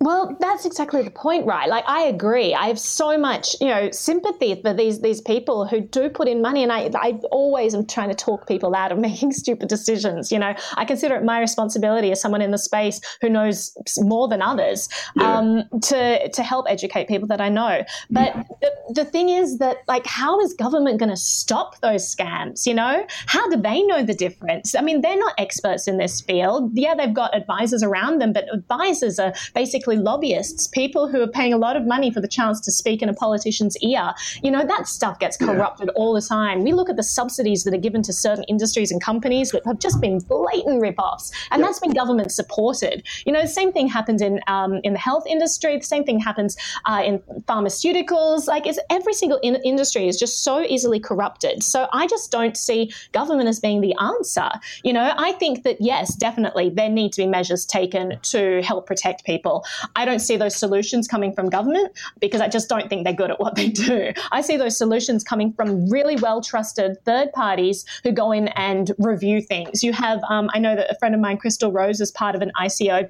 Well, 0.00 0.36
that's 0.40 0.64
exactly 0.64 1.02
the 1.02 1.10
point, 1.10 1.44
right? 1.44 1.68
Like 1.68 1.84
I 1.88 2.02
agree. 2.02 2.54
I 2.54 2.66
have 2.66 2.78
so 2.78 3.18
much, 3.18 3.56
you 3.60 3.66
know, 3.66 3.90
sympathy 3.90 4.60
for 4.60 4.72
these 4.72 5.00
these 5.00 5.20
people 5.20 5.66
who 5.66 5.80
do 5.80 6.08
put 6.08 6.28
in 6.28 6.40
money, 6.40 6.62
and 6.62 6.70
I 6.70 6.90
I 6.94 7.18
always 7.32 7.74
am 7.74 7.86
trying 7.86 8.08
to 8.08 8.14
talk 8.14 8.46
people 8.46 8.76
out 8.76 8.92
of 8.92 8.98
making 9.08 9.32
stupid 9.32 9.68
decisions. 9.68 10.30
You 10.30 10.38
know, 10.38 10.54
I 10.74 10.84
consider 10.84 11.16
it 11.16 11.24
my 11.24 11.40
responsibility 11.40 12.12
as 12.12 12.20
someone 12.20 12.42
in 12.42 12.52
the 12.52 12.58
space 12.58 13.00
who 13.20 13.28
knows 13.28 13.72
more 13.98 14.28
than 14.28 14.40
others 14.40 14.88
yeah. 15.16 15.38
um, 15.38 15.64
to 15.82 16.28
to 16.28 16.42
help 16.42 16.66
educate 16.68 17.08
people 17.08 17.26
that 17.28 17.40
I 17.40 17.48
know. 17.48 17.82
But 18.10 18.36
yeah. 18.36 18.42
the, 18.60 18.94
the 19.02 19.04
thing 19.04 19.30
is 19.30 19.58
that 19.58 19.78
like, 19.88 20.06
how 20.06 20.40
is 20.40 20.54
government 20.54 21.00
going 21.00 21.10
to 21.10 21.16
stop 21.16 21.80
those 21.80 22.14
scams? 22.14 22.66
You 22.66 22.74
know, 22.74 23.04
how 23.26 23.48
do 23.50 23.56
they 23.56 23.82
know 23.82 24.04
the 24.04 24.14
difference? 24.14 24.76
I 24.76 24.80
mean, 24.80 25.00
they're 25.00 25.18
not 25.18 25.34
experts 25.38 25.88
in 25.88 25.98
this 25.98 26.20
field. 26.20 26.70
Yeah, 26.74 26.94
they've 26.94 27.14
got 27.14 27.36
advisors 27.36 27.82
around 27.82 28.20
them, 28.20 28.32
but 28.32 28.46
advisors 28.52 29.18
are 29.18 29.32
basically 29.54 29.71
basically 29.72 29.96
lobbyists, 29.96 30.66
people 30.66 31.08
who 31.08 31.22
are 31.22 31.26
paying 31.26 31.52
a 31.52 31.56
lot 31.56 31.76
of 31.76 31.86
money 31.86 32.10
for 32.10 32.20
the 32.20 32.28
chance 32.28 32.60
to 32.60 32.70
speak 32.70 33.00
in 33.00 33.08
a 33.08 33.14
politician's 33.14 33.76
ear. 33.78 34.12
You 34.42 34.50
know, 34.50 34.66
that 34.66 34.86
stuff 34.86 35.18
gets 35.18 35.36
corrupted 35.36 35.88
yeah. 35.88 36.00
all 36.00 36.12
the 36.12 36.20
time. 36.20 36.62
We 36.62 36.72
look 36.72 36.90
at 36.90 36.96
the 36.96 37.02
subsidies 37.02 37.64
that 37.64 37.72
are 37.72 37.78
given 37.78 38.02
to 38.02 38.12
certain 38.12 38.44
industries 38.48 38.90
and 38.92 39.02
companies 39.02 39.50
that 39.52 39.64
have 39.64 39.78
just 39.78 40.00
been 40.00 40.18
blatant 40.18 40.82
rip-offs, 40.82 41.32
and 41.50 41.60
yep. 41.60 41.68
that's 41.68 41.80
been 41.80 41.92
government 41.92 42.32
supported. 42.32 43.06
You 43.24 43.32
know, 43.32 43.40
the 43.40 43.48
same 43.48 43.72
thing 43.72 43.88
happens 43.88 44.20
in 44.20 44.40
um, 44.46 44.80
in 44.84 44.92
the 44.92 44.98
health 44.98 45.24
industry. 45.26 45.78
The 45.78 45.84
same 45.84 46.04
thing 46.04 46.18
happens 46.18 46.56
uh, 46.84 47.02
in 47.04 47.18
pharmaceuticals. 47.48 48.46
Like, 48.46 48.66
it's, 48.66 48.78
every 48.90 49.14
single 49.14 49.38
in- 49.42 49.62
industry 49.64 50.06
is 50.06 50.18
just 50.18 50.44
so 50.44 50.60
easily 50.62 51.00
corrupted. 51.00 51.62
So 51.62 51.88
I 51.92 52.06
just 52.06 52.30
don't 52.30 52.56
see 52.56 52.92
government 53.12 53.48
as 53.48 53.58
being 53.60 53.80
the 53.80 53.94
answer. 54.00 54.50
You 54.84 54.92
know, 54.92 55.14
I 55.16 55.32
think 55.32 55.64
that 55.64 55.78
yes, 55.80 56.14
definitely 56.14 56.70
there 56.70 56.90
need 56.90 57.12
to 57.14 57.22
be 57.22 57.26
measures 57.26 57.64
taken 57.64 58.18
to 58.22 58.60
help 58.62 58.86
protect 58.86 59.24
people. 59.24 59.61
I 59.96 60.04
don't 60.04 60.20
see 60.20 60.36
those 60.36 60.56
solutions 60.56 61.08
coming 61.08 61.32
from 61.32 61.48
government 61.48 61.92
because 62.20 62.40
I 62.40 62.48
just 62.48 62.68
don't 62.68 62.88
think 62.88 63.04
they're 63.04 63.12
good 63.12 63.30
at 63.30 63.40
what 63.40 63.54
they 63.54 63.68
do. 63.68 64.12
I 64.30 64.40
see 64.40 64.56
those 64.56 64.76
solutions 64.76 65.24
coming 65.24 65.52
from 65.52 65.88
really 65.88 66.16
well 66.16 66.40
trusted 66.40 66.96
third 67.04 67.32
parties 67.32 67.84
who 68.02 68.12
go 68.12 68.32
in 68.32 68.48
and 68.48 68.92
review 68.98 69.40
things. 69.40 69.82
You 69.82 69.92
have, 69.92 70.22
um, 70.28 70.50
I 70.54 70.58
know 70.58 70.76
that 70.76 70.90
a 70.90 70.94
friend 70.98 71.14
of 71.14 71.20
mine, 71.20 71.38
Crystal 71.38 71.72
Rose, 71.72 72.00
is 72.00 72.10
part 72.10 72.34
of 72.34 72.42
an 72.42 72.52
ICO 72.60 73.08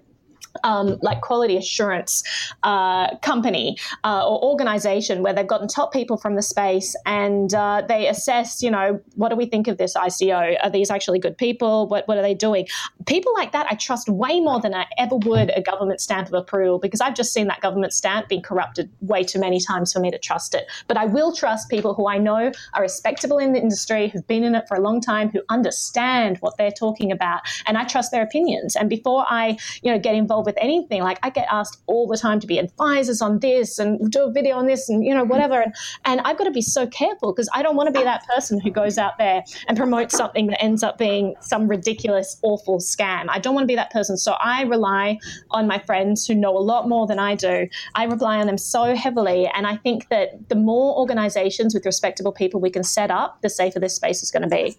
um, 0.65 0.99
like 1.03 1.21
quality 1.21 1.57
assurance 1.57 2.23
uh, 2.63 3.17
company 3.19 3.77
uh, 4.05 4.27
or 4.27 4.43
organization 4.43 5.23
where 5.23 5.33
they've 5.33 5.47
gotten 5.47 5.69
top 5.69 5.93
people 5.93 6.17
from 6.17 6.35
the 6.35 6.43
space 6.43 6.95
and 7.07 7.55
uh, 7.55 7.83
they 7.87 8.09
assess, 8.09 8.63
you 8.63 8.71
know, 8.71 9.01
what 9.17 9.29
do 9.29 9.37
we 9.37 9.47
think 9.47 9.69
of 9.69 9.79
this 9.79 9.95
ICO? 9.95 10.57
Are 10.63 10.71
these 10.71 10.91
actually 10.91 11.19
good 11.19 11.37
people? 11.37 11.89
What, 11.89 12.07
what 12.09 12.19
are 12.19 12.23
they 12.23 12.35
doing? 12.35 12.67
People 13.07 13.33
like 13.35 13.53
that 13.53 13.67
I 13.71 13.75
trust 13.75 14.09
way 14.09 14.41
more 14.41 14.61
than 14.61 14.75
I 14.75 14.87
ever 14.99 15.17
would 15.17 15.51
a 15.55 15.63
government 15.63 16.01
stamp 16.01 16.29
of 16.29 16.35
approval 16.35 16.79
because 16.79 17.01
I've 17.01 17.15
just 17.15 17.33
seen 17.33 17.47
that 17.49 17.61
government 17.61 17.93
stamp 17.93 18.29
being 18.29 18.43
corrupted 18.43 18.91
way 19.01 19.25
too 19.25 19.41
many 19.41 19.61
times 19.61 19.93
for 19.93 20.01
me 20.01 20.11
to 20.11 20.19
trust 20.19 20.55
it. 20.55 20.71
But 20.89 20.97
I 20.97 21.07
will 21.07 21.35
trust 21.35 21.69
people 21.69 21.95
who 21.95 22.09
I 22.09 22.19
know 22.19 22.53
are 22.75 22.83
respectable 22.83 23.39
in 23.39 23.53
the 23.53 23.61
industry, 23.61 24.09
who've 24.09 24.27
been 24.27 24.45
in 24.45 24.55
it 24.55 24.65
for 24.69 24.77
a 24.77 24.81
long 24.81 25.01
time, 25.01 25.31
who 25.31 25.43
understand 25.49 26.39
what 26.39 26.57
they're 26.57 26.71
talking 26.71 27.13
about, 27.13 27.43
and 27.67 27.79
I 27.79 27.85
trust 27.85 28.11
their 28.11 28.23
opinions. 28.23 28.77
And 28.77 28.89
before 28.89 29.25
I, 29.29 29.57
you 29.83 29.93
know, 29.93 29.99
get 29.99 30.15
involved 30.43 30.47
with 30.47 30.63
anything. 30.63 31.03
Like 31.03 31.19
I 31.23 31.31
get 31.31 31.47
asked 31.51 31.83
all 31.87 32.07
the 32.07 32.17
time 32.17 32.41
to 32.41 32.47
be 32.47 32.59
advisors 32.59 33.23
on 33.23 33.39
this 33.39 33.79
and 33.79 34.11
do 34.11 34.25
a 34.25 34.33
video 34.33 34.57
on 34.57 34.67
this 34.67 34.89
and 34.89 35.05
you 35.05 35.15
know 35.15 35.25
whatever. 35.25 35.61
And, 35.61 35.75
and 36.05 36.21
I've 36.21 36.39
got 36.39 36.45
to 36.45 36.51
be 36.51 36.63
so 36.63 36.87
careful 36.87 37.33
because 37.33 37.49
I 37.55 37.63
don't 37.63 37.77
want 37.77 37.93
to 37.93 37.99
be 37.99 38.05
that 38.05 38.27
person 38.27 38.61
who 38.61 38.71
goes 38.71 38.99
out 38.99 39.19
there 39.19 39.45
and 39.69 39.77
promotes 39.77 40.17
something 40.17 40.49
that 40.49 40.63
ends 40.63 40.83
up 40.83 40.99
being 40.99 41.35
some 41.41 41.69
ridiculous, 41.69 42.39
awful 42.43 42.79
scam. 42.79 43.27
I 43.29 43.39
don't 43.39 43.55
want 43.55 43.65
to 43.65 43.69
be 43.69 43.77
that 43.77 43.91
person. 43.91 44.17
So 44.17 44.33
I 44.33 44.63
rely 44.63 45.19
on 45.51 45.67
my 45.67 45.79
friends 45.79 46.27
who 46.27 46.35
know 46.35 46.57
a 46.57 46.65
lot 46.73 46.89
more 46.89 47.07
than 47.07 47.19
I 47.19 47.35
do. 47.35 47.69
I 47.95 48.05
rely 48.05 48.39
on 48.39 48.47
them 48.47 48.59
so 48.59 48.95
heavily. 48.95 49.47
And 49.55 49.67
I 49.67 49.77
think 49.77 50.09
that 50.09 50.49
the 50.49 50.55
more 50.55 50.97
organizations 50.99 51.75
with 51.75 51.87
respectable 51.87 52.33
people 52.33 52.61
we 52.61 52.71
can 52.71 52.85
set 52.85 53.11
up, 53.11 53.41
the 53.43 53.51
safer 53.51 53.79
this 53.79 53.95
space 53.95 54.23
is 54.23 54.31
going 54.31 54.43
to 54.43 54.49
be. 54.49 54.77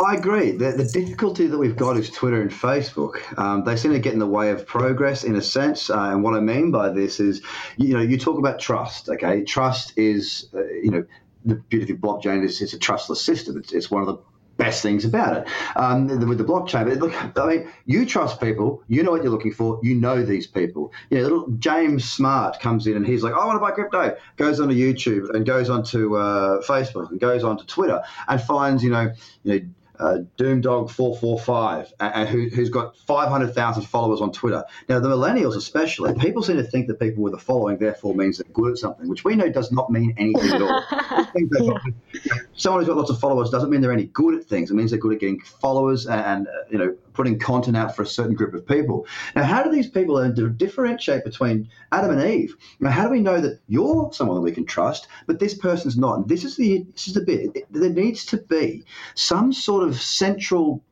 I 0.00 0.14
agree. 0.14 0.52
The, 0.52 0.72
the 0.72 0.84
difficulty 0.84 1.46
that 1.46 1.58
we've 1.58 1.76
got 1.76 1.96
is 1.96 2.10
Twitter 2.10 2.40
and 2.40 2.50
Facebook. 2.50 3.20
Um, 3.38 3.64
they 3.64 3.76
seem 3.76 3.92
to 3.92 3.98
get 3.98 4.12
in 4.12 4.18
the 4.18 4.26
way 4.26 4.50
of 4.50 4.66
progress 4.66 4.99
in 5.00 5.36
a 5.36 5.42
sense. 5.42 5.90
Uh, 5.90 6.10
and 6.12 6.22
what 6.22 6.34
I 6.34 6.40
mean 6.40 6.70
by 6.70 6.90
this 6.90 7.20
is, 7.20 7.42
you 7.76 7.94
know, 7.94 8.00
you 8.00 8.18
talk 8.18 8.38
about 8.38 8.58
trust. 8.58 9.08
Okay, 9.08 9.44
trust 9.44 9.96
is, 9.96 10.48
uh, 10.54 10.64
you 10.66 10.90
know, 10.90 11.04
the 11.44 11.54
beauty 11.54 11.92
of 11.92 11.98
blockchain 11.98 12.44
is 12.44 12.60
it's 12.60 12.74
a 12.74 12.78
trustless 12.78 13.24
system. 13.24 13.56
It's, 13.58 13.72
it's 13.72 13.90
one 13.90 14.02
of 14.02 14.08
the 14.08 14.18
best 14.60 14.82
things 14.82 15.06
about 15.06 15.38
it 15.38 15.48
um, 15.74 16.06
with 16.06 16.36
the 16.36 16.44
blockchain. 16.44 16.86
But 16.86 16.98
look, 16.98 17.38
I 17.38 17.46
mean, 17.46 17.72
you 17.86 18.04
trust 18.04 18.40
people. 18.40 18.82
You 18.88 19.02
know 19.02 19.10
what 19.10 19.22
you're 19.22 19.32
looking 19.32 19.52
for. 19.52 19.80
You 19.82 19.94
know 19.94 20.22
these 20.22 20.46
people. 20.46 20.92
You 21.08 21.18
know, 21.18 21.22
little 21.22 21.50
James 21.58 22.04
Smart 22.04 22.60
comes 22.60 22.86
in 22.86 22.96
and 22.96 23.06
he's 23.06 23.22
like, 23.22 23.32
"I 23.32 23.44
want 23.46 23.56
to 23.56 23.60
buy 23.60 23.70
crypto." 23.70 24.16
Goes 24.36 24.60
onto 24.60 24.74
YouTube 24.74 25.34
and 25.34 25.46
goes 25.46 25.70
onto 25.70 26.16
uh, 26.16 26.62
Facebook 26.62 27.10
and 27.10 27.18
goes 27.18 27.42
onto 27.42 27.64
Twitter 27.64 28.02
and 28.28 28.40
finds, 28.40 28.84
you 28.84 28.90
know, 28.90 29.10
you 29.42 29.60
know 29.60 29.66
uh, 30.00 30.18
Doomdog445, 30.38 31.92
uh, 32.00 32.24
who, 32.24 32.48
has 32.48 32.70
got 32.70 32.96
500,000 32.96 33.82
followers 33.82 34.20
on 34.20 34.32
Twitter. 34.32 34.64
Now, 34.88 34.98
the 35.00 35.08
millennials 35.08 35.56
especially, 35.56 36.14
people 36.14 36.42
seem 36.42 36.56
to 36.56 36.64
think 36.64 36.88
that 36.88 36.98
people 36.98 37.22
with 37.22 37.34
a 37.34 37.38
following 37.38 37.78
therefore 37.78 38.14
means 38.14 38.38
they're 38.38 38.52
good 38.52 38.72
at 38.72 38.78
something, 38.78 39.08
which 39.08 39.24
we 39.24 39.36
know 39.36 39.50
does 39.50 39.70
not 39.70 39.90
mean 39.90 40.14
anything 40.16 40.52
at 40.52 40.62
all. 40.62 40.84
yeah. 42.24 42.34
Someone 42.60 42.82
who's 42.82 42.88
got 42.88 42.98
lots 42.98 43.08
of 43.08 43.18
followers 43.18 43.48
doesn't 43.48 43.70
mean 43.70 43.80
they're 43.80 43.90
any 43.90 44.04
good 44.04 44.34
at 44.34 44.44
things. 44.44 44.70
It 44.70 44.74
means 44.74 44.90
they're 44.90 45.00
good 45.00 45.14
at 45.14 45.20
getting 45.20 45.40
followers 45.40 46.06
and, 46.06 46.46
uh, 46.46 46.50
you 46.70 46.76
know, 46.76 46.94
putting 47.14 47.38
content 47.38 47.74
out 47.74 47.96
for 47.96 48.02
a 48.02 48.06
certain 48.06 48.34
group 48.34 48.52
of 48.52 48.66
people. 48.66 49.06
Now, 49.34 49.44
how 49.44 49.62
do 49.62 49.70
these 49.70 49.88
people 49.88 50.30
differentiate 50.30 51.24
between 51.24 51.70
Adam 51.90 52.10
and 52.10 52.22
Eve? 52.22 52.54
Now, 52.78 52.90
how 52.90 53.04
do 53.04 53.12
we 53.12 53.20
know 53.20 53.40
that 53.40 53.60
you're 53.66 54.12
someone 54.12 54.36
that 54.36 54.42
we 54.42 54.52
can 54.52 54.66
trust, 54.66 55.08
but 55.26 55.38
this 55.38 55.54
person's 55.54 55.96
not? 55.96 56.18
And 56.18 56.28
this 56.28 56.44
is 56.44 56.56
the 56.56 56.84
this 56.92 57.08
is 57.08 57.14
the 57.14 57.22
bit. 57.22 57.64
There 57.70 57.88
needs 57.88 58.26
to 58.26 58.36
be 58.36 58.84
some 59.14 59.54
sort 59.54 59.88
of 59.88 59.98
central 59.98 60.84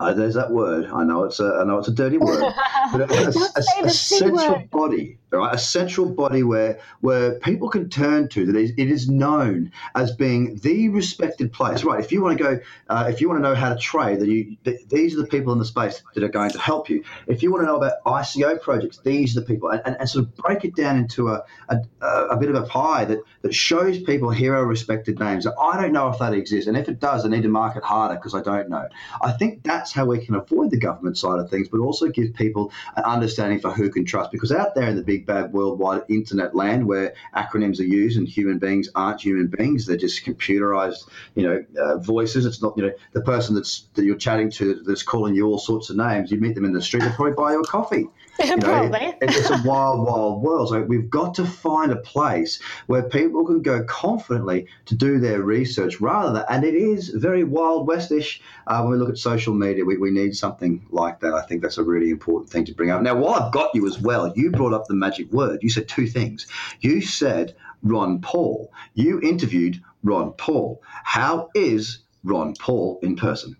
uh, 0.00 0.12
there's 0.12 0.34
that 0.34 0.50
word. 0.50 0.86
I 0.86 1.04
know 1.04 1.24
it's 1.24 1.40
a, 1.40 1.58
I 1.60 1.64
know 1.64 1.78
it's 1.78 1.88
a 1.88 1.94
dirty 1.94 2.18
word, 2.18 2.52
but 2.92 3.10
a, 3.10 3.14
a, 3.14 3.32
a, 3.56 3.86
a 3.86 3.90
central 3.90 4.64
body 4.70 5.18
right? 5.36 5.54
A 5.54 5.58
central 5.58 6.06
body 6.06 6.42
where 6.42 6.78
where 7.00 7.38
people 7.40 7.68
can 7.68 7.88
turn 7.88 8.28
to 8.30 8.46
that 8.46 8.56
is, 8.56 8.72
it 8.76 8.90
is 8.90 9.08
known 9.08 9.72
as 9.94 10.14
being 10.14 10.56
the 10.56 10.88
respected 10.88 11.52
place, 11.52 11.84
right? 11.84 12.02
If 12.02 12.12
you 12.12 12.22
want 12.22 12.38
to 12.38 12.44
go, 12.44 12.60
uh, 12.88 13.10
if 13.12 13.20
you 13.20 13.28
want 13.28 13.42
to 13.42 13.48
know 13.48 13.54
how 13.54 13.74
to 13.74 13.78
trade, 13.78 14.20
then 14.20 14.30
you 14.30 14.56
th- 14.64 14.80
these 14.88 15.14
are 15.14 15.22
the 15.22 15.26
people 15.26 15.52
in 15.52 15.58
the 15.58 15.64
space 15.64 16.02
that 16.14 16.24
are 16.24 16.28
going 16.28 16.50
to 16.50 16.58
help 16.58 16.88
you. 16.88 17.04
If 17.26 17.42
you 17.42 17.50
want 17.50 17.62
to 17.62 17.66
know 17.66 17.76
about 17.76 18.02
ICO 18.04 18.60
projects, 18.60 19.00
these 19.04 19.36
are 19.36 19.40
the 19.40 19.46
people, 19.46 19.70
and, 19.70 19.82
and, 19.84 19.96
and 19.98 20.08
sort 20.08 20.24
of 20.24 20.36
break 20.36 20.64
it 20.64 20.74
down 20.74 20.96
into 20.96 21.28
a, 21.28 21.42
a, 21.68 21.78
a 22.00 22.36
bit 22.36 22.48
of 22.48 22.56
a 22.56 22.66
pie 22.66 23.04
that 23.04 23.18
that 23.42 23.54
shows 23.54 24.00
people 24.02 24.30
here 24.30 24.54
are 24.54 24.66
respected 24.66 25.18
names. 25.18 25.46
I 25.46 25.80
don't 25.80 25.92
know 25.92 26.08
if 26.08 26.18
that 26.18 26.34
exists, 26.34 26.68
and 26.68 26.76
if 26.76 26.88
it 26.88 27.00
does, 27.00 27.24
I 27.24 27.28
need 27.28 27.42
to 27.42 27.48
mark 27.48 27.76
it 27.76 27.82
harder 27.82 28.14
because 28.14 28.34
I 28.34 28.40
don't 28.40 28.68
know. 28.68 28.88
I 29.20 29.32
think 29.32 29.62
that's 29.84 29.92
how 29.92 30.06
we 30.06 30.18
can 30.18 30.34
avoid 30.34 30.70
the 30.70 30.78
government 30.78 31.18
side 31.18 31.38
of 31.38 31.50
things, 31.50 31.68
but 31.68 31.78
also 31.78 32.08
give 32.08 32.32
people 32.32 32.72
an 32.96 33.04
understanding 33.04 33.60
for 33.60 33.70
who 33.70 33.90
can 33.90 34.02
trust. 34.02 34.30
Because 34.32 34.50
out 34.50 34.74
there 34.74 34.88
in 34.88 34.96
the 34.96 35.02
big 35.02 35.26
bad 35.26 35.52
worldwide 35.52 36.04
internet 36.08 36.54
land 36.54 36.86
where 36.86 37.12
acronyms 37.36 37.80
are 37.80 37.84
used 37.84 38.16
and 38.16 38.26
human 38.26 38.58
beings 38.58 38.88
aren't 38.94 39.20
human 39.20 39.48
beings. 39.48 39.84
They're 39.84 39.98
just 39.98 40.24
computerized, 40.24 41.06
you 41.34 41.42
know, 41.42 41.64
uh, 41.78 41.98
voices. 41.98 42.46
It's 42.46 42.62
not, 42.62 42.72
you 42.78 42.84
know, 42.84 42.92
the 43.12 43.20
person 43.20 43.54
that's 43.54 43.84
that 43.92 44.06
you're 44.06 44.16
chatting 44.16 44.50
to 44.52 44.76
that's 44.86 45.02
calling 45.02 45.34
you 45.34 45.44
all 45.48 45.58
sorts 45.58 45.90
of 45.90 45.96
names. 45.96 46.30
You 46.30 46.40
meet 46.40 46.54
them 46.54 46.64
in 46.64 46.72
the 46.72 46.80
street, 46.80 47.00
they'll 47.00 47.12
probably 47.12 47.34
buy 47.34 47.52
you 47.52 47.60
a 47.60 47.66
coffee. 47.66 48.06
You 48.44 48.56
know, 48.56 48.66
Probably. 48.66 48.98
it- 49.00 49.16
it's 49.22 49.48
a 49.50 49.62
wild, 49.64 50.04
wild 50.04 50.42
world. 50.42 50.68
So 50.70 50.82
we've 50.82 51.08
got 51.08 51.34
to 51.36 51.44
find 51.46 51.92
a 51.92 51.96
place 51.96 52.60
where 52.88 53.04
people 53.04 53.44
can 53.46 53.62
go 53.62 53.84
confidently 53.84 54.66
to 54.86 54.96
do 54.96 55.20
their 55.20 55.40
research 55.42 56.00
rather 56.00 56.32
than, 56.32 56.44
and 56.50 56.64
it 56.64 56.74
is 56.74 57.10
very 57.10 57.44
wild 57.44 57.86
westish. 57.86 58.40
Uh, 58.66 58.80
when 58.82 58.92
we 58.92 58.98
look 58.98 59.08
at 59.10 59.18
social 59.18 59.54
media, 59.54 59.73
we, 59.82 59.96
we 59.96 60.10
need 60.10 60.36
something 60.36 60.86
like 60.90 61.20
that. 61.20 61.34
I 61.34 61.42
think 61.42 61.62
that's 61.62 61.78
a 61.78 61.82
really 61.82 62.10
important 62.10 62.50
thing 62.50 62.64
to 62.66 62.74
bring 62.74 62.90
up. 62.90 63.02
Now, 63.02 63.16
while 63.16 63.34
I've 63.34 63.52
got 63.52 63.74
you 63.74 63.86
as 63.86 63.98
well, 63.98 64.32
you 64.36 64.50
brought 64.50 64.72
up 64.72 64.86
the 64.86 64.94
magic 64.94 65.30
word. 65.32 65.60
You 65.62 65.70
said 65.70 65.88
two 65.88 66.06
things. 66.06 66.46
You 66.80 67.00
said 67.00 67.56
Ron 67.82 68.20
Paul. 68.20 68.72
You 68.94 69.20
interviewed 69.20 69.82
Ron 70.02 70.32
Paul. 70.32 70.82
How 71.04 71.50
is 71.54 72.00
Ron 72.22 72.54
Paul 72.58 72.98
in 73.02 73.16
person? 73.16 73.56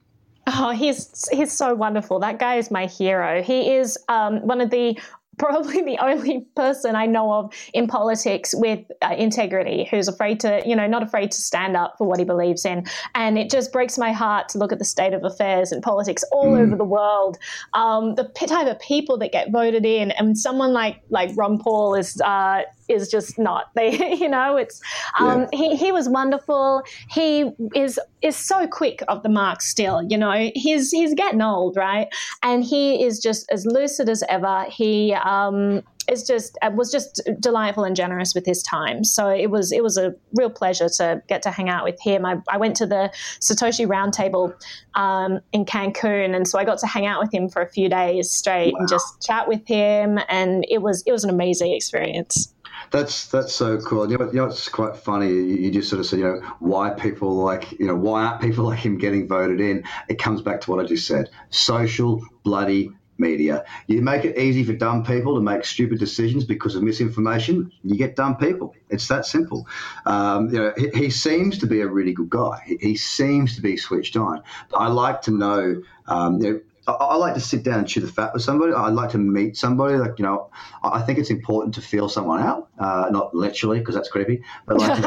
Oh, 0.47 0.71
he's 0.73 1.27
he's 1.33 1.53
so 1.53 1.75
wonderful. 1.75 2.19
That 2.21 2.39
guy 2.39 2.57
is 2.57 2.71
my 2.71 2.85
hero. 2.87 3.43
He 3.43 3.73
is 3.73 3.99
um, 4.09 4.47
one 4.47 4.61
of 4.61 4.69
the 4.69 4.99
probably 5.39 5.83
the 5.85 5.99
only 5.99 6.47
person 6.57 6.97
I 6.97 7.07
know 7.07 7.33
of 7.33 7.55
in 7.73 7.87
politics 7.87 8.55
with 8.57 8.81
uh, 9.03 9.15
integrity 9.17 9.89
who's 9.91 10.09
afraid 10.09 10.41
to, 10.41 10.63
you 10.67 10.77
know, 10.77 10.87
not 10.87 11.03
afraid 11.03 11.31
to 11.33 11.41
stand 11.41 11.77
up 11.77 11.95
for 11.99 12.07
what 12.07 12.19
he 12.19 12.25
believes 12.25 12.65
in. 12.65 12.87
And 13.15 13.39
it 13.39 13.51
just 13.51 13.73
breaks 13.73 13.99
my 13.99 14.13
heart 14.13 14.49
to 14.51 14.59
look 14.59 14.73
at 14.73 14.79
the 14.79 14.85
state 14.85 15.13
of 15.13 15.25
affairs 15.25 15.73
in 15.73 15.81
politics 15.81 16.25
all 16.33 16.55
over 16.55 16.77
the 16.77 16.85
world. 16.85 17.39
Um, 17.75 18.15
the 18.15 18.25
type 18.25 18.67
of 18.67 18.79
people 18.81 19.19
that 19.19 19.33
get 19.33 19.51
voted 19.51 19.87
in, 19.87 20.11
and 20.13 20.37
someone 20.39 20.73
like 20.73 21.01
like 21.11 21.31
Ron 21.37 21.59
Paul 21.59 21.95
is. 21.95 22.21
Uh, 22.21 22.63
is 22.89 23.09
just 23.09 23.39
not 23.39 23.71
they 23.75 24.15
you 24.21 24.29
know 24.29 24.57
it's 24.57 24.81
um, 25.19 25.47
he, 25.53 25.77
he 25.77 25.93
was 25.93 26.09
wonderful. 26.09 26.83
He 27.11 27.51
is 27.75 27.99
is 28.23 28.37
so 28.37 28.67
quick 28.67 29.03
of 29.09 29.23
the 29.23 29.29
mark 29.29 29.63
still 29.63 30.03
you 30.09 30.19
know 30.19 30.51
he's 30.55 30.91
he's 30.91 31.15
getting 31.15 31.43
old 31.43 31.77
right? 31.77 32.09
And 32.43 32.65
he 32.65 33.05
is 33.05 33.19
just 33.19 33.51
as 33.51 33.67
lucid 33.67 34.09
as 34.09 34.23
ever. 34.29 34.65
He 34.69 35.15
um 35.15 35.83
is 36.09 36.27
just 36.27 36.59
uh, 36.63 36.71
was 36.75 36.91
just 36.91 37.21
delightful 37.41 37.85
and 37.85 37.97
generous 37.97 38.35
with 38.35 38.45
his 38.45 38.63
time. 38.63 39.05
So 39.05 39.29
it 39.29 39.51
was 39.51 39.73
it 39.73 39.83
was 39.83 39.97
a 39.97 40.15
real 40.35 40.51
pleasure 40.51 40.89
to 40.97 41.23
get 41.29 41.43
to 41.43 41.51
hang 41.51 41.69
out 41.69 41.85
with 41.85 42.01
him. 42.01 42.25
I, 42.25 42.37
I 42.49 42.57
went 42.57 42.77
to 42.77 42.87
the 42.87 43.13
satoshi 43.41 43.87
roundtable 43.87 44.55
um, 44.95 45.41
in 45.53 45.65
cancun. 45.65 46.35
And 46.35 46.47
so 46.47 46.59
i 46.59 46.65
got 46.65 46.79
to 46.81 46.87
hang 46.87 47.07
out 47.07 47.21
with 47.21 47.33
him 47.33 47.49
for 47.49 47.63
a 47.63 47.69
few 47.69 47.89
days 47.89 48.31
straight 48.31 48.75
and 48.77 48.89
just 48.89 49.23
chat 49.23 49.49
with 49.49 49.67
him. 49.67 50.19
And 50.29 50.65
it 50.69 50.83
was 50.83 51.03
it 51.07 51.13
was 51.13 51.25
an 51.25 51.31
amazing 51.31 51.73
experience 51.73 52.54
That's 52.91 53.27
that's 53.29 53.55
so 53.55 53.79
cool. 53.79 54.11
You 54.11 54.19
know, 54.19 54.27
you 54.27 54.35
know 54.35 54.47
it's 54.47 54.69
quite 54.69 54.97
funny. 54.97 55.29
You, 55.29 55.43
you 55.43 55.71
just 55.71 55.89
sort 55.89 56.01
of 56.01 56.07
said, 56.07 56.19
you 56.21 56.25
know, 56.25 56.41
why 56.61 56.91
people 56.91 57.35
like, 57.35 57.73
you 57.73 57.87
know, 57.87 57.97
why 57.97 58.25
aren't 58.25 58.41
people 58.41 58.65
like 58.71 58.81
him 58.81 58.99
getting 58.99 59.29
voted 59.29 59.61
in? 59.61 59.85
It 60.09 60.19
comes 60.19 60.43
back 60.43 60.61
to 60.63 60.71
what 60.71 60.85
I 60.85 60.89
just 60.89 61.07
said: 61.07 61.31
social 61.51 62.23
bloody 62.43 62.91
media. 63.19 63.65
You 63.87 64.03
make 64.03 64.25
it 64.25 64.37
easy 64.39 64.65
for 64.65 64.73
dumb 64.73 65.05
people 65.05 65.35
to 65.35 65.41
make 65.41 65.65
stupid 65.65 65.99
decisions 65.99 66.45
because 66.45 66.75
of 66.75 66.83
misinformation. 66.83 67.71
You 67.83 67.97
get 67.97 68.17
dumb 68.17 68.37
people. 68.37 68.75
It's 68.91 69.07
that 69.09 69.27
simple. 69.27 69.67
Um, 70.07 70.51
you 70.51 70.59
know, 70.59 70.73
he, 70.77 70.89
he 70.95 71.11
seems 71.11 71.59
to 71.59 71.67
be 71.67 71.81
a 71.81 71.87
really 71.87 72.13
good 72.13 72.31
guy. 72.31 72.61
He, 72.67 72.77
he 72.81 72.97
seems 72.97 73.55
to 73.57 73.63
be 73.63 73.77
switched 73.77 74.17
on. 74.17 74.43
But 74.71 74.79
I 74.79 74.89
like 74.89 75.23
to 75.23 75.31
know. 75.31 75.83
Um, 76.07 76.41
you 76.43 76.53
know, 76.53 76.61
I, 76.87 76.93
I 76.93 77.17
like 77.17 77.35
to 77.35 77.41
sit 77.41 77.63
down 77.63 77.79
and 77.81 77.89
chew 77.89 78.01
the 78.01 78.13
fat 78.13 78.33
with 78.35 78.43
somebody. 78.43 78.73
I 78.73 78.89
like 78.89 79.11
to 79.11 79.19
meet 79.19 79.57
somebody. 79.57 79.97
Like 79.97 80.19
you 80.19 80.25
know, 80.25 80.51
I 80.83 80.99
I 80.99 81.03
think 81.03 81.19
it's 81.19 81.31
important 81.31 81.75
to 81.77 81.81
feel 81.81 82.09
someone 82.09 82.41
out, 82.43 82.69
uh, 82.79 83.09
not 83.11 83.35
literally 83.35 83.79
because 83.79 83.95
that's 83.95 84.09
creepy, 84.09 84.43
but 84.67 84.79
like 84.79 85.05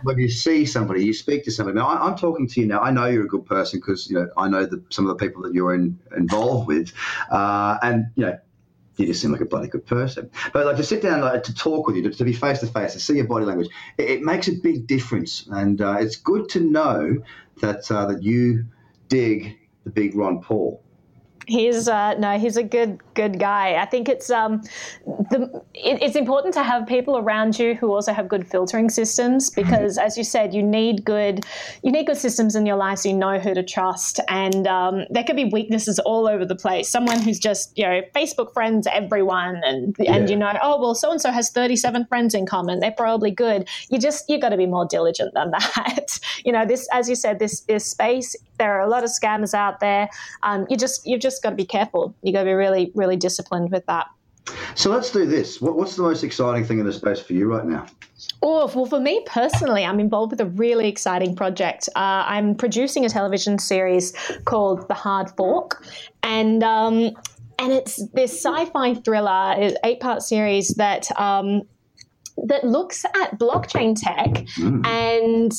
when- 0.04 0.18
you 0.18 0.28
see 0.28 0.66
somebody, 0.66 1.04
you 1.04 1.14
speak 1.14 1.44
to 1.44 1.50
somebody. 1.50 1.76
Now 1.78 1.86
I, 1.88 2.06
I'm 2.06 2.16
talking 2.16 2.46
to 2.48 2.60
you 2.60 2.66
now. 2.66 2.80
I 2.80 2.90
know 2.90 3.06
you're 3.06 3.24
a 3.24 3.28
good 3.28 3.46
person 3.46 3.80
because 3.80 4.10
you 4.10 4.18
know 4.18 4.28
I 4.36 4.48
know 4.48 4.66
the, 4.66 4.82
some 4.90 5.08
of 5.08 5.16
the 5.16 5.24
people 5.24 5.42
that 5.42 5.54
you're 5.54 5.74
in, 5.74 5.98
involved 6.16 6.66
with, 6.68 6.92
uh, 7.30 7.78
and 7.82 8.06
you 8.16 8.26
know. 8.26 8.38
You 8.96 9.06
just 9.06 9.22
seem 9.22 9.32
like 9.32 9.40
a 9.40 9.46
bloody 9.46 9.68
good 9.68 9.86
person, 9.86 10.30
but 10.52 10.66
like 10.66 10.76
to 10.76 10.82
sit 10.84 11.00
down, 11.00 11.22
like 11.22 11.42
to 11.44 11.54
talk 11.54 11.86
with 11.86 11.96
you, 11.96 12.02
to, 12.02 12.10
to 12.10 12.24
be 12.24 12.34
face 12.34 12.58
to 12.60 12.66
face, 12.66 12.92
to 12.92 13.00
see 13.00 13.14
your 13.16 13.24
body 13.26 13.46
language, 13.46 13.68
it, 13.96 14.10
it 14.10 14.22
makes 14.22 14.46
a 14.48 14.52
big 14.52 14.86
difference, 14.86 15.46
and 15.50 15.80
uh, 15.80 15.96
it's 15.98 16.16
good 16.16 16.50
to 16.50 16.60
know 16.60 17.16
that 17.62 17.90
uh, 17.90 18.04
that 18.06 18.22
you 18.22 18.66
dig 19.08 19.58
the 19.84 19.90
big 19.90 20.14
Ron 20.14 20.42
Paul. 20.42 20.82
He's 21.50 21.88
uh, 21.88 22.14
no, 22.14 22.38
he's 22.38 22.56
a 22.56 22.62
good 22.62 23.00
good 23.14 23.40
guy. 23.40 23.74
I 23.74 23.84
think 23.84 24.08
it's 24.08 24.30
um, 24.30 24.62
the 25.04 25.60
it, 25.74 26.00
it's 26.00 26.14
important 26.14 26.54
to 26.54 26.62
have 26.62 26.86
people 26.86 27.18
around 27.18 27.58
you 27.58 27.74
who 27.74 27.92
also 27.92 28.12
have 28.12 28.28
good 28.28 28.46
filtering 28.46 28.88
systems 28.88 29.50
because, 29.50 29.98
as 29.98 30.16
you 30.16 30.22
said, 30.22 30.54
you 30.54 30.62
need 30.62 31.04
good 31.04 31.44
you 31.82 31.90
need 31.90 32.06
good 32.06 32.18
systems 32.18 32.54
in 32.54 32.66
your 32.66 32.76
life 32.76 33.00
so 33.00 33.08
you 33.08 33.16
know 33.16 33.40
who 33.40 33.52
to 33.52 33.64
trust. 33.64 34.20
And 34.28 34.68
um, 34.68 35.06
there 35.10 35.24
could 35.24 35.34
be 35.34 35.46
weaknesses 35.46 35.98
all 35.98 36.28
over 36.28 36.46
the 36.46 36.54
place. 36.54 36.88
Someone 36.88 37.20
who's 37.20 37.40
just 37.40 37.76
you 37.76 37.84
know 37.84 38.02
Facebook 38.14 38.52
friends 38.52 38.86
everyone, 38.86 39.60
and 39.64 39.96
and 40.06 40.30
you 40.30 40.36
know 40.36 40.56
oh 40.62 40.80
well, 40.80 40.94
so 40.94 41.10
and 41.10 41.20
so 41.20 41.32
has 41.32 41.50
thirty 41.50 41.74
seven 41.74 42.06
friends 42.06 42.32
in 42.32 42.46
common. 42.46 42.78
They're 42.78 42.92
probably 42.92 43.32
good. 43.32 43.68
You 43.88 43.98
just 43.98 44.30
you 44.30 44.38
got 44.38 44.50
to 44.50 44.56
be 44.56 44.66
more 44.66 44.86
diligent 44.86 45.34
than 45.34 45.50
that. 45.50 46.20
you 46.44 46.52
know 46.52 46.64
this, 46.64 46.88
as 46.92 47.08
you 47.08 47.16
said, 47.16 47.40
this 47.40 47.64
is 47.66 47.84
space. 47.84 48.36
There 48.60 48.72
are 48.76 48.80
a 48.80 48.88
lot 48.88 49.02
of 49.02 49.10
scammers 49.10 49.54
out 49.54 49.80
there. 49.80 50.08
Um, 50.42 50.66
you 50.70 50.76
just 50.76 51.06
you've 51.06 51.22
just 51.22 51.42
got 51.42 51.50
to 51.50 51.56
be 51.56 51.64
careful. 51.64 52.14
You 52.22 52.32
got 52.32 52.40
to 52.40 52.44
be 52.44 52.52
really 52.52 52.92
really 52.94 53.16
disciplined 53.16 53.72
with 53.72 53.84
that. 53.86 54.06
So 54.74 54.90
let's 54.90 55.10
do 55.10 55.26
this. 55.26 55.60
What, 55.60 55.76
what's 55.76 55.96
the 55.96 56.02
most 56.02 56.24
exciting 56.24 56.64
thing 56.64 56.78
in 56.78 56.86
the 56.86 56.92
space 56.92 57.20
for 57.20 57.32
you 57.32 57.46
right 57.46 57.64
now? 57.64 57.86
Oh, 58.42 58.70
well, 58.74 58.86
for 58.86 59.00
me 59.00 59.22
personally, 59.26 59.84
I'm 59.84 60.00
involved 60.00 60.32
with 60.32 60.40
a 60.40 60.46
really 60.46 60.88
exciting 60.88 61.36
project. 61.36 61.88
Uh, 61.96 62.24
I'm 62.26 62.54
producing 62.54 63.04
a 63.04 63.08
television 63.08 63.58
series 63.58 64.12
called 64.44 64.88
The 64.88 64.94
Hard 64.94 65.30
Fork, 65.36 65.86
and 66.22 66.62
um, 66.62 67.10
and 67.58 67.72
it's 67.72 68.04
this 68.12 68.32
sci-fi 68.32 68.94
thriller, 68.94 69.72
eight-part 69.84 70.22
series 70.22 70.68
that 70.76 71.08
um, 71.18 71.62
that 72.46 72.64
looks 72.64 73.04
at 73.04 73.38
blockchain 73.38 73.94
tech 73.96 74.46
and 74.84 75.52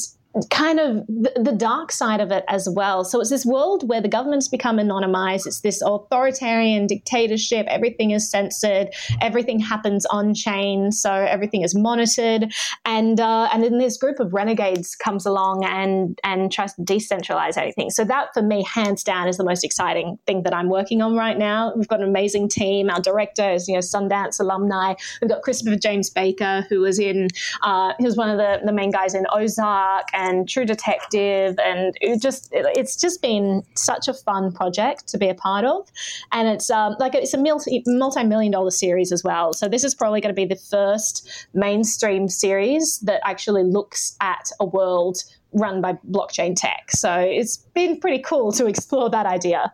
kind 0.50 0.80
of 0.80 1.06
the, 1.08 1.52
dark 1.62 1.91
side 1.91 2.22
of 2.22 2.32
it 2.32 2.46
as 2.48 2.67
well. 2.74 3.04
So 3.04 3.20
it's 3.20 3.30
this 3.30 3.46
world 3.46 3.88
where 3.88 4.02
the 4.02 4.08
government's 4.08 4.48
become 4.48 4.78
anonymized. 4.78 5.46
It's 5.46 5.60
this 5.60 5.82
authoritarian 5.82 6.88
dictatorship. 6.88 7.67
Everything 7.67 8.12
is 8.12 8.32
censored. 8.32 8.88
Everything 9.22 9.60
happens 9.60 10.06
on 10.08 10.34
chain. 10.34 10.91
So 10.91 11.12
everything 11.12 11.62
is 11.63 11.76
monitored. 11.76 12.54
And 12.86 13.20
uh, 13.20 13.50
and 13.52 13.62
then 13.62 13.78
this 13.78 13.98
group 13.98 14.20
of 14.20 14.34
renegades 14.34 14.96
comes 14.96 15.26
along 15.26 15.65
and 15.65 16.17
and 16.24 16.52
tries 16.52 16.74
to 16.76 16.82
decentralize 16.82 17.58
everything. 17.58 17.89
So 17.89 18.06
that 18.06 18.30
for 18.34 18.41
me, 18.41 18.63
hands 18.63 19.04
down, 19.04 19.28
is 19.28 19.38
the 19.38 19.44
most 19.44 19.65
exciting 19.65 20.17
thing 20.26 20.44
that 20.44 20.54
I'm 20.54 20.70
working 20.70 21.02
on 21.02 21.15
right 21.15 21.38
now. 21.38 21.74
We've 21.76 21.88
got 21.88 22.00
an 22.00 22.08
amazing 22.08 22.48
team. 22.48 22.89
Our 22.89 23.02
director 23.02 23.52
is 23.52 23.67
you 23.67 23.74
know 23.74 23.82
Sundance 23.82 24.39
alumni. 24.39 24.96
We've 25.22 25.30
got 25.30 25.41
Christopher 25.41 25.76
James 25.76 26.10
Baker, 26.10 26.65
who 26.70 26.80
was 26.80 26.98
in 26.98 27.28
uh, 27.63 27.94
he 28.00 28.06
was 28.06 28.15
one 28.15 28.30
of 28.30 28.38
the, 28.38 28.62
the 28.65 28.74
main 28.74 28.91
guys 28.91 29.13
in 29.13 29.26
Ozark 29.34 30.08
and 30.13 30.20
True 30.47 30.65
Detective, 30.65 31.55
and 31.63 31.95
it 32.01 32.21
just 32.21 32.49
it's 32.51 32.95
just 32.95 33.21
been 33.21 33.63
such 33.75 34.07
a 34.07 34.13
fun 34.13 34.51
project 34.51 35.07
to 35.07 35.17
be 35.17 35.29
a 35.29 35.36
part 35.36 35.65
of, 35.65 35.89
and 36.31 36.47
it's 36.47 36.69
um, 36.69 36.95
like 36.99 37.15
it's 37.15 37.34
a 37.34 37.38
multi 37.38 38.23
million 38.23 38.51
dollar 38.51 38.71
series 38.71 39.12
as 39.12 39.23
well. 39.23 39.53
So 39.53 39.67
this 39.67 39.84
is 39.84 39.95
probably 39.95 40.21
going 40.21 40.34
to 40.34 40.39
be 40.39 40.45
the 40.45 40.60
first 40.69 41.47
mainstream 41.53 42.27
series 42.27 42.99
that 42.99 43.21
actually 43.25 43.63
looks 43.63 44.15
at 44.21 44.51
a 44.60 44.65
world 44.65 45.17
run 45.53 45.81
by 45.81 45.93
blockchain 46.10 46.55
tech. 46.55 46.91
So 46.91 47.13
it's 47.13 47.57
been 47.57 47.99
pretty 47.99 48.19
cool 48.19 48.51
to 48.53 48.65
explore 48.73 49.10
that 49.10 49.25
idea. 49.25 49.71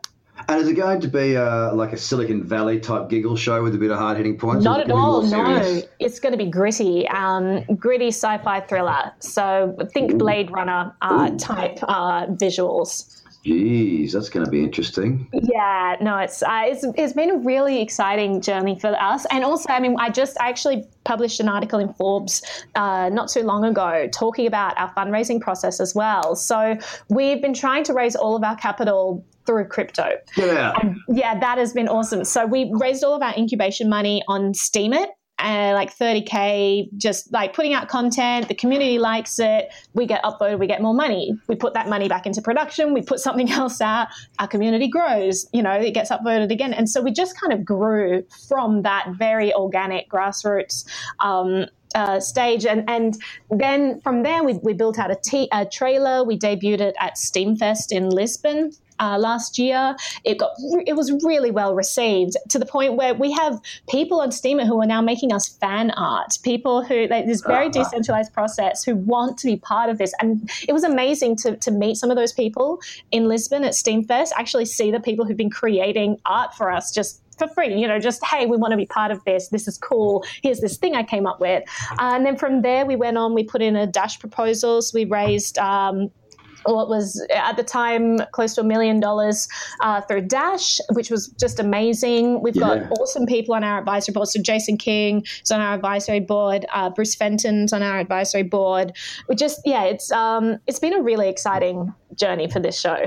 And 0.50 0.62
is 0.62 0.70
it 0.70 0.76
going 0.76 1.02
to 1.02 1.10
be 1.10 1.36
uh, 1.36 1.74
like 1.76 1.92
a 1.92 1.98
Silicon 1.98 2.44
Valley 2.44 2.80
type 2.80 3.10
giggle 3.10 3.36
show 3.36 3.62
with 3.62 3.76
a 3.76 3.78
bit 3.78 3.92
of 3.92 3.98
hard 3.98 4.16
hitting 4.16 4.38
points? 4.38 4.64
Not 4.64 4.80
at 4.80 4.90
all. 4.92 5.22
No, 5.24 5.82
it's 6.00 6.20
going 6.22 6.32
to 6.32 6.38
be 6.38 6.50
gritty, 6.50 7.06
um, 7.10 7.64
gritty 7.76 8.08
sci-fi 8.08 8.62
thriller. 8.62 9.12
So 9.20 9.76
think 9.94 10.18
Blade 10.18 10.50
Runner 10.50 10.96
uh, 11.02 11.32
type 11.38 11.80
uh, 11.84 12.28
visuals. 12.28 13.24
Jeez, 13.46 14.12
that's 14.12 14.30
going 14.30 14.46
to 14.46 14.52
be 14.52 14.64
interesting. 14.64 15.30
Yeah, 15.32 15.96
no, 16.02 16.18
it's 16.18 16.44
uh, 16.44 16.64
it's 16.66 16.86
it's 16.96 17.14
been 17.14 17.30
a 17.30 17.38
really 17.38 17.82
exciting 17.82 18.42
journey 18.42 18.78
for 18.78 18.90
us, 19.02 19.26
and 19.32 19.46
also, 19.46 19.70
I 19.70 19.80
mean, 19.80 19.96
I 20.00 20.10
just 20.10 20.38
I 20.42 20.50
actually 20.50 20.86
published 21.06 21.40
an 21.40 21.48
article 21.48 21.80
in 21.80 21.94
Forbes 21.94 22.42
uh, 22.76 23.10
not 23.10 23.30
too 23.30 23.44
long 23.44 23.64
ago 23.64 24.10
talking 24.12 24.48
about 24.48 24.78
our 24.78 24.94
fundraising 24.96 25.40
process 25.40 25.80
as 25.80 25.96
well. 25.96 26.36
So 26.36 26.78
we've 27.10 27.42
been 27.42 27.54
trying 27.54 27.86
to 27.86 27.94
raise 27.94 28.18
all 28.18 28.36
of 28.36 28.44
our 28.44 28.58
capital 28.58 29.24
through 29.48 29.66
crypto. 29.66 30.12
Yeah. 30.36 30.74
And 30.80 30.98
yeah, 31.08 31.40
that 31.40 31.58
has 31.58 31.74
been 31.74 31.88
awesome. 31.88 32.24
So 32.26 32.46
we 32.46 32.70
raised 32.74 33.04
all 33.04 33.16
of 33.16 33.24
our 33.24 33.36
incubation 33.36 33.90
money 33.90 34.22
on 34.28 34.54
Steemit. 34.54 35.08
Uh, 35.40 35.72
like 35.76 35.96
30k 35.96 36.88
just 36.98 37.32
like 37.32 37.54
putting 37.54 37.72
out 37.72 37.88
content 37.88 38.48
the 38.48 38.56
community 38.56 38.98
likes 38.98 39.38
it 39.38 39.72
we 39.94 40.08
get 40.08 40.24
upvoted 40.24 40.58
we 40.58 40.66
get 40.66 40.82
more 40.82 40.96
money 40.96 41.32
we 41.48 41.56
put 41.56 41.76
that 41.76 41.88
money 41.88 42.08
back 42.08 42.26
into 42.26 42.42
production 42.42 42.92
we 42.92 43.04
put 43.04 43.20
something 43.20 43.52
else 43.52 43.80
out 43.80 44.08
our 44.40 44.48
community 44.48 44.88
grows 44.88 45.48
you 45.54 45.62
know 45.62 45.74
it 45.74 45.92
gets 45.92 46.10
upvoted 46.10 46.52
again 46.52 46.74
and 46.74 46.90
so 46.90 47.04
we 47.04 47.12
just 47.12 47.40
kind 47.40 47.54
of 47.54 47.64
grew 47.64 48.24
from 48.48 48.82
that 48.82 49.10
very 49.16 49.54
organic 49.54 50.10
grassroots 50.10 50.90
um, 51.20 51.68
uh, 51.94 52.20
stage 52.20 52.66
and 52.66 52.90
and 52.90 53.22
then 53.52 54.02
from 54.02 54.24
there 54.24 54.44
we, 54.44 54.54
we 54.64 54.74
built 54.74 54.98
out 54.98 55.12
a, 55.12 55.18
t- 55.24 55.50
a 55.52 55.68
trailer 55.68 56.24
we 56.24 56.38
debuted 56.38 56.82
it 56.82 56.96
at 57.00 57.16
SteemFest 57.16 57.92
in 57.92 58.10
lisbon 58.10 58.72
uh, 59.00 59.18
last 59.18 59.58
year. 59.58 59.96
It 60.24 60.38
got 60.38 60.52
it 60.86 60.96
was 60.96 61.12
really 61.24 61.52
well 61.52 61.76
received 61.76 62.38
to 62.50 62.60
the 62.60 62.66
point 62.66 62.96
where 62.96 63.14
we 63.14 63.32
have 63.34 63.60
people 63.90 64.22
on 64.22 64.30
Steemit 64.30 64.68
who 64.68 64.82
are 64.82 64.86
now 64.86 65.02
making 65.02 65.34
us 65.34 65.48
fan 65.48 65.92
art. 65.92 66.38
People 66.44 66.84
who 66.84 67.08
like, 67.08 67.26
this 67.26 67.42
very 67.42 67.68
uh-huh. 67.68 67.84
decentralized 67.84 68.34
process 68.34 68.84
who 68.84 68.96
want 68.96 69.38
to 69.40 69.48
be 69.48 69.58
part 69.58 69.90
of 69.90 69.98
this, 69.98 70.14
and 70.22 70.50
it 70.68 70.74
was 70.74 70.84
amazing 70.84 71.36
to 71.38 71.58
to 71.58 71.72
meet 71.72 71.98
some 71.98 72.10
of 72.10 72.18
those 72.18 72.34
people 72.34 72.80
in 73.12 73.28
Lisbon 73.28 73.64
at 73.64 73.74
SteemFest. 73.74 74.32
Actually, 74.36 74.66
see 74.66 74.92
the 74.92 75.00
people 75.00 75.26
who've 75.26 75.38
been 75.38 75.50
creating 75.50 76.18
art 76.26 76.54
for 76.54 76.72
us 76.72 76.92
just 76.92 77.22
for 77.38 77.48
free, 77.48 77.80
you 77.80 77.88
know, 77.88 78.00
just, 78.00 78.24
hey, 78.26 78.46
we 78.46 78.58
want 78.58 78.72
to 78.72 78.78
be 78.78 78.86
part 78.86 79.12
of 79.12 79.24
this. 79.24 79.50
This 79.50 79.68
is 79.68 79.78
cool. 79.78 80.26
Here's 80.42 80.60
this 80.60 80.78
thing 80.78 80.96
I 80.96 81.04
came 81.04 81.28
up 81.28 81.40
with. 81.40 81.64
Uh, 81.92 82.14
and 82.16 82.26
then 82.26 82.36
from 82.36 82.62
there, 82.62 82.86
we 82.86 82.96
went 82.96 83.18
on, 83.18 83.34
we 83.34 83.44
put 83.44 83.62
in 83.62 83.76
a 83.76 83.86
dash 83.86 84.20
proposals. 84.20 84.94
We 84.94 85.06
raised, 85.06 85.58
um, 85.60 86.10
what 86.74 86.90
was 86.90 87.26
at 87.34 87.58
the 87.58 87.64
time 87.64 88.20
close 88.32 88.56
to 88.56 88.62
a 88.62 88.64
million 88.64 89.00
dollars 89.00 89.48
uh, 89.82 90.02
through 90.02 90.22
Dash, 90.22 90.80
which 90.92 91.10
was 91.10 91.28
just 91.40 91.60
amazing. 91.60 92.42
We've 92.42 92.56
yeah. 92.56 92.80
got 92.80 92.92
awesome 93.00 93.26
people 93.26 93.56
on 93.56 93.64
our 93.64 93.80
advisory 93.80 94.14
board. 94.14 94.28
So 94.28 94.42
Jason 94.42 94.78
King 94.78 95.26
is 95.44 95.52
on 95.52 95.62
our 95.62 95.74
advisory 95.74 96.20
board. 96.20 96.66
Uh, 96.74 96.90
Bruce 96.90 97.16
Fenton's 97.16 97.74
on 97.74 97.84
our 97.84 98.00
advisory 98.00 98.44
board. 98.44 98.94
We 99.28 99.36
just 99.36 99.62
yeah, 99.66 99.84
it's 99.84 100.12
um, 100.12 100.58
it's 100.68 100.80
been 100.80 100.94
a 100.94 101.02
really 101.02 101.30
exciting 101.30 101.94
journey 102.16 102.50
for 102.50 102.60
this 102.60 102.80
show. 102.80 103.06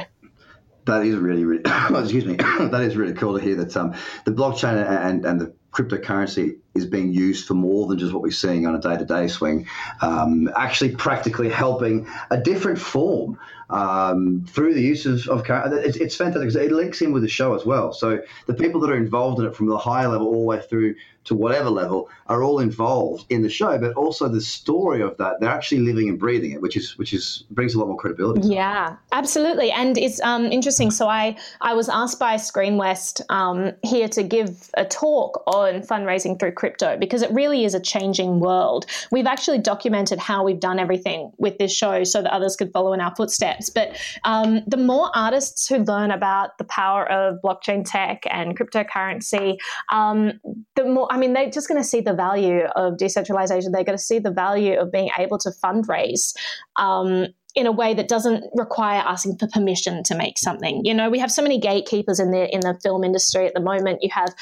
That 0.86 1.04
is 1.04 1.16
really, 1.16 1.44
really 1.44 1.62
excuse 1.90 2.24
me. 2.24 2.36
that 2.58 2.82
is 2.82 2.96
really 2.96 3.14
cool 3.14 3.38
to 3.38 3.44
hear 3.44 3.56
that 3.56 3.76
um, 3.76 3.94
the 4.24 4.32
blockchain 4.32 4.84
and, 4.86 5.24
and 5.24 5.40
the 5.40 5.52
cryptocurrency 5.72 6.58
is 6.74 6.86
being 6.86 7.12
used 7.12 7.46
for 7.46 7.54
more 7.54 7.86
than 7.86 7.98
just 7.98 8.12
what 8.12 8.22
we're 8.22 8.30
seeing 8.30 8.66
on 8.66 8.74
a 8.74 8.80
day-to-day 8.80 9.28
swing. 9.28 9.66
Um, 10.00 10.50
actually, 10.56 10.96
practically 10.96 11.48
helping 11.48 12.08
a 12.30 12.40
different 12.40 12.78
form 12.78 13.38
um, 13.68 14.44
through 14.48 14.74
the 14.74 14.82
use 14.82 15.06
of, 15.06 15.28
of 15.28 15.44
it's, 15.48 15.96
it's 15.96 16.16
fantastic 16.16 16.48
because 16.48 16.56
it 16.56 16.72
links 16.72 17.02
in 17.02 17.12
with 17.12 17.22
the 17.22 17.28
show 17.28 17.54
as 17.54 17.64
well. 17.64 17.92
So 17.92 18.20
the 18.46 18.54
people 18.54 18.80
that 18.80 18.90
are 18.90 18.96
involved 18.96 19.38
in 19.40 19.46
it 19.46 19.54
from 19.54 19.66
the 19.66 19.78
higher 19.78 20.08
level 20.08 20.26
all 20.26 20.40
the 20.40 20.46
way 20.46 20.60
through 20.60 20.96
to 21.24 21.34
whatever 21.34 21.70
level 21.70 22.08
are 22.26 22.42
all 22.42 22.60
involved 22.60 23.26
in 23.30 23.42
the 23.42 23.48
show, 23.50 23.76
but 23.78 23.92
also 23.94 24.28
the 24.28 24.40
story 24.40 25.02
of 25.02 25.16
that 25.18 25.40
they're 25.40 25.50
actually 25.50 25.80
living 25.80 26.08
and 26.08 26.18
breathing 26.18 26.52
it, 26.52 26.62
which 26.62 26.76
is 26.76 26.96
which 26.96 27.12
is 27.12 27.44
brings 27.50 27.74
a 27.74 27.78
lot 27.78 27.88
more 27.88 27.96
credibility. 27.96 28.48
Yeah, 28.48 28.96
absolutely, 29.12 29.70
and 29.70 29.98
it's 29.98 30.20
um, 30.22 30.46
interesting. 30.46 30.90
So 30.90 31.08
I 31.08 31.36
I 31.60 31.74
was 31.74 31.88
asked 31.88 32.18
by 32.18 32.36
Screen 32.36 32.76
West 32.76 33.20
um, 33.28 33.72
here 33.82 34.08
to 34.08 34.22
give 34.22 34.70
a 34.76 34.84
talk 34.84 35.42
on 35.46 35.82
fundraising 35.82 36.38
through 36.38 36.52
crypto 36.52 36.96
because 36.96 37.22
it 37.22 37.30
really 37.32 37.64
is 37.64 37.74
a 37.74 37.80
changing 37.80 38.40
world. 38.40 38.86
We've 39.10 39.26
actually 39.26 39.58
documented 39.58 40.18
how 40.18 40.44
we've 40.44 40.60
done 40.60 40.78
everything 40.78 41.32
with 41.38 41.58
this 41.58 41.74
show 41.74 42.04
so 42.04 42.22
that 42.22 42.32
others 42.32 42.56
could 42.56 42.72
follow 42.72 42.92
in 42.92 43.00
our 43.00 43.14
footsteps. 43.14 43.68
But 43.70 43.96
um, 44.24 44.62
the 44.66 44.76
more 44.76 45.10
artists 45.14 45.68
who 45.68 45.78
learn 45.78 46.10
about 46.10 46.56
the 46.58 46.64
power 46.64 47.10
of 47.10 47.38
blockchain 47.44 47.84
tech 47.84 48.22
and 48.30 48.58
cryptocurrency, 48.58 49.58
um, 49.92 50.40
the 50.76 50.84
more 50.84 51.09
I 51.10 51.18
mean, 51.18 51.32
they're 51.32 51.50
just 51.50 51.68
going 51.68 51.80
to 51.80 51.86
see 51.86 52.00
the 52.00 52.14
value 52.14 52.62
of 52.76 52.96
decentralization. 52.96 53.72
They're 53.72 53.84
going 53.84 53.98
to 53.98 54.02
see 54.02 54.20
the 54.20 54.30
value 54.30 54.78
of 54.78 54.92
being 54.92 55.10
able 55.18 55.38
to 55.38 55.50
fundraise. 55.62 56.34
Um, 56.76 57.26
in 57.56 57.66
a 57.66 57.72
way 57.72 57.94
that 57.94 58.06
doesn't 58.06 58.44
require 58.54 59.00
asking 59.00 59.36
for 59.36 59.48
permission 59.48 60.04
to 60.04 60.14
make 60.14 60.38
something. 60.38 60.82
You 60.84 60.94
know, 60.94 61.10
we 61.10 61.18
have 61.18 61.32
so 61.32 61.42
many 61.42 61.58
gatekeepers 61.58 62.20
in 62.20 62.30
the 62.30 62.52
in 62.54 62.60
the 62.60 62.78
film 62.80 63.02
industry 63.02 63.46
at 63.46 63.54
the 63.54 63.60
moment. 63.60 64.02
You 64.02 64.10
have 64.12 64.32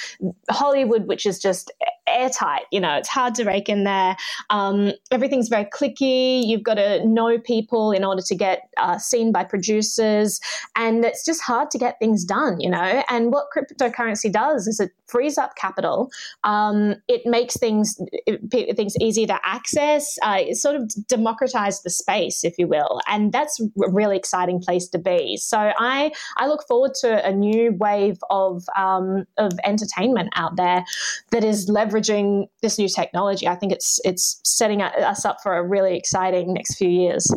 Hollywood, 0.51 1.07
which 1.07 1.25
is 1.25 1.39
just 1.39 1.73
airtight. 2.09 2.63
You 2.71 2.81
know, 2.81 2.97
it's 2.97 3.09
hard 3.09 3.35
to 3.37 3.45
rake 3.45 3.69
in 3.69 3.85
there. 3.85 4.17
Um, 4.51 4.93
everything's 5.11 5.49
very 5.49 5.65
cliquey. 5.65 6.47
You've 6.47 6.63
got 6.63 6.75
to 6.75 7.07
know 7.07 7.39
people 7.39 7.93
in 7.93 8.05
order 8.05 8.23
to 8.23 8.35
get 8.35 8.69
uh, 8.77 8.99
seen 8.99 9.33
by 9.33 9.45
producers, 9.45 10.41
and 10.77 11.05
it's 11.05 11.25
just 11.25 11.43
hard 11.43 11.71
to 11.71 11.79
get 11.79 11.99
things 11.99 12.25
done. 12.25 12.61
You 12.61 12.71
know, 12.71 13.03
and 13.09 13.33
what 13.33 13.47
cryptocurrency 13.55 14.33
does 14.33 14.67
is 14.67 14.81
it 14.81 14.91
frees 15.07 15.39
up 15.39 15.57
capital. 15.57 16.11
Um, 16.45 16.97
it 17.09 17.23
makes 17.25 17.57
things 17.57 17.99
it, 18.27 18.77
things 18.77 18.97
easier 19.01 19.27
to 19.27 19.39
access. 19.45 20.19
Uh, 20.23 20.39
it 20.41 20.57
sort 20.57 20.77
of 20.77 20.91
democratized 21.07 21.83
the 21.85 21.91
space, 21.91 22.45
if 22.45 22.59
you 22.59 22.67
will, 22.67 23.01
and 23.07 23.33
that's 23.33 23.61
a 23.61 23.91
really 23.91 24.17
exciting 24.17 24.61
place 24.61 24.89
to 24.89 24.99
be. 24.99 25.37
So 25.37 25.73
I 25.79 26.13
I 26.37 26.47
look 26.47 26.67
forward 26.67 26.95
to 27.01 27.25
a 27.27 27.33
new 27.33 27.73
wave 27.73 28.19
of 28.31 28.65
um, 28.77 29.27
of 29.37 29.53
entertainment 29.65 30.31
out 30.35 30.57
there 30.57 30.85
that 31.31 31.45
is 31.45 31.69
leveraging 31.69 31.98
leveraging 31.99 32.49
this 32.63 32.79
new 32.79 32.89
technology. 32.89 33.47
I 33.47 33.55
think 33.55 33.73
it's 33.73 34.01
it's 34.05 34.41
setting 34.45 34.83
us 34.83 35.25
up 35.25 35.39
for 35.43 35.57
a 35.57 35.63
really 35.63 35.97
exciting 35.97 36.55
next 36.55 36.77
few 36.77 36.89
years. 36.89 37.33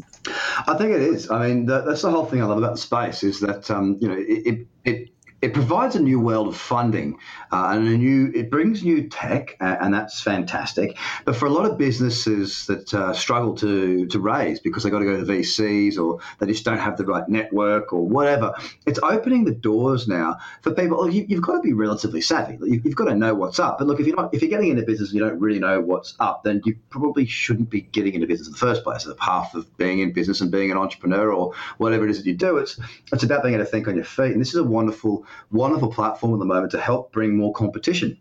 I 0.67 0.75
think 0.77 0.91
it 0.91 1.01
is. 1.01 1.29
I 1.29 1.47
mean, 1.47 1.65
that's 1.65 2.01
the 2.01 2.11
whole 2.11 2.25
thing 2.25 2.41
I 2.41 2.45
love 2.45 2.57
about 2.57 2.79
space 2.79 3.23
is 3.23 3.39
that 3.41 3.69
um, 3.71 3.97
you 4.01 4.07
know 4.07 4.15
it, 4.17 4.45
it, 4.45 4.67
it 4.85 5.09
it 5.41 5.53
provides 5.53 5.95
a 5.95 6.01
new 6.01 6.19
world 6.19 6.47
of 6.47 6.55
funding 6.55 7.17
uh, 7.51 7.69
and 7.71 7.87
a 7.87 7.97
new 7.97 8.31
it 8.35 8.51
brings 8.51 8.83
new 8.83 9.09
tech 9.09 9.57
uh, 9.59 9.77
and 9.81 9.93
that's 9.93 10.21
fantastic. 10.21 10.97
But 11.25 11.35
for 11.35 11.47
a 11.47 11.49
lot 11.49 11.65
of 11.65 11.77
businesses 11.77 12.65
that 12.67 12.93
uh, 12.93 13.13
struggle 13.13 13.55
to 13.57 14.05
to 14.07 14.19
raise 14.19 14.59
because 14.59 14.83
they've 14.83 14.91
got 14.91 14.99
to 14.99 15.05
go 15.05 15.17
to 15.17 15.23
VCs 15.23 15.97
or 15.97 16.19
they 16.39 16.47
just 16.47 16.63
don't 16.63 16.77
have 16.77 16.97
the 16.97 17.05
right 17.05 17.27
network 17.27 17.91
or 17.91 18.07
whatever 18.07 18.53
it's 18.85 18.99
opening 19.03 19.45
the 19.45 19.53
doors 19.53 20.07
now 20.07 20.37
for 20.61 20.71
people. 20.73 21.09
You, 21.09 21.25
have 21.35 21.43
got 21.43 21.53
to 21.57 21.61
be 21.61 21.73
relatively 21.73 22.21
savvy. 22.21 22.57
You've 22.61 22.95
got 22.95 23.05
to 23.05 23.15
know 23.15 23.33
what's 23.33 23.59
up. 23.59 23.77
But 23.77 23.87
look 23.87 23.99
if 23.99 24.07
you're 24.07 24.15
not 24.15 24.33
if 24.33 24.41
you're 24.41 24.49
getting 24.49 24.69
into 24.69 24.83
business 24.83 25.09
and 25.09 25.19
you 25.19 25.25
don't 25.25 25.39
really 25.39 25.59
know 25.59 25.81
what's 25.81 26.15
up 26.19 26.43
then 26.43 26.61
you 26.65 26.77
probably 26.89 27.25
shouldn't 27.25 27.69
be 27.69 27.81
getting 27.81 28.13
into 28.13 28.27
business 28.27 28.47
in 28.47 28.53
the 28.53 28.59
first 28.59 28.83
place. 28.83 29.03
The 29.03 29.15
path 29.15 29.55
of 29.55 29.75
being 29.77 29.99
in 29.99 30.11
business 30.13 30.41
and 30.41 30.51
being 30.51 30.71
an 30.71 30.77
entrepreneur 30.77 31.31
or 31.31 31.53
whatever 31.77 32.05
it 32.05 32.11
is 32.11 32.17
that 32.17 32.25
you 32.25 32.35
do 32.35 32.57
it's 32.57 32.79
it's 33.11 33.23
about 33.23 33.43
being 33.43 33.55
able 33.55 33.65
to 33.65 33.71
think 33.71 33.87
on 33.87 33.95
your 33.95 34.05
feet. 34.05 34.31
And 34.31 34.39
this 34.39 34.49
is 34.49 34.55
a 34.55 34.63
wonderful 34.63 35.25
wonderful 35.51 35.91
platform 35.91 36.33
at 36.33 36.39
the 36.39 36.45
moment 36.45 36.71
to 36.71 36.79
help 36.79 37.11
bring 37.11 37.35
more 37.35 37.53
competition 37.53 38.17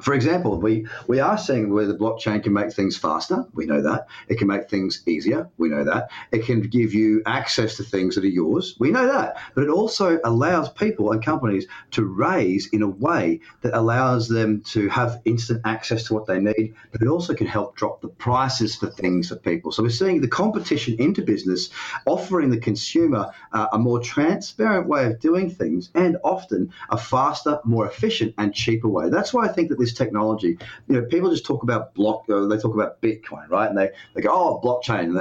for 0.00 0.14
example, 0.14 0.60
we, 0.60 0.86
we 1.06 1.20
are 1.20 1.38
seeing 1.38 1.72
where 1.72 1.86
the 1.86 1.96
blockchain 1.96 2.42
can 2.42 2.52
make 2.52 2.72
things 2.72 2.96
faster. 2.96 3.44
We 3.52 3.66
know 3.66 3.82
that. 3.82 4.06
It 4.28 4.38
can 4.38 4.48
make 4.48 4.68
things 4.68 5.02
easier. 5.06 5.48
We 5.58 5.68
know 5.68 5.84
that. 5.84 6.10
It 6.32 6.44
can 6.44 6.62
give 6.62 6.94
you 6.94 7.22
access 7.26 7.76
to 7.76 7.84
things 7.84 8.14
that 8.14 8.24
are 8.24 8.28
yours. 8.28 8.76
We 8.78 8.90
know 8.90 9.06
that. 9.06 9.36
But 9.54 9.64
it 9.64 9.70
also 9.70 10.18
allows 10.24 10.68
people 10.70 11.12
and 11.12 11.24
companies 11.24 11.66
to 11.92 12.04
raise 12.04 12.68
in 12.68 12.82
a 12.82 12.88
way 12.88 13.40
that 13.62 13.76
allows 13.76 14.28
them 14.28 14.62
to 14.62 14.88
have 14.88 15.20
instant 15.24 15.60
access 15.64 16.04
to 16.04 16.14
what 16.14 16.26
they 16.26 16.40
need. 16.40 16.74
But 16.92 17.02
it 17.02 17.08
also 17.08 17.34
can 17.34 17.46
help 17.46 17.76
drop 17.76 18.00
the 18.00 18.08
prices 18.08 18.76
for 18.76 18.88
things 18.88 19.28
for 19.28 19.36
people. 19.36 19.72
So 19.72 19.82
we're 19.82 19.90
seeing 19.90 20.20
the 20.20 20.28
competition 20.28 20.96
into 20.98 21.22
business 21.22 21.70
offering 22.06 22.50
the 22.50 22.58
consumer 22.58 23.30
uh, 23.52 23.68
a 23.72 23.78
more 23.78 24.00
transparent 24.00 24.86
way 24.88 25.06
of 25.06 25.20
doing 25.20 25.50
things 25.50 25.90
and 25.94 26.16
often 26.24 26.72
a 26.90 26.98
faster, 26.98 27.60
more 27.64 27.86
efficient, 27.86 28.34
and 28.38 28.54
cheaper 28.54 28.88
way. 28.88 29.08
That's 29.08 29.32
why 29.32 29.46
I 29.46 29.52
think 29.52 29.68
that 29.68 29.78
this 29.84 29.94
technology. 29.94 30.58
You 30.88 31.00
know, 31.00 31.02
people 31.02 31.30
just 31.30 31.44
talk 31.44 31.62
about 31.62 31.94
block. 31.94 32.24
Uh, 32.28 32.46
they 32.46 32.58
talk 32.58 32.74
about 32.74 33.00
Bitcoin, 33.00 33.48
right? 33.48 33.68
And 33.68 33.78
they, 33.78 33.90
they 34.14 34.22
go, 34.22 34.30
oh, 34.32 34.60
blockchain, 34.62 35.12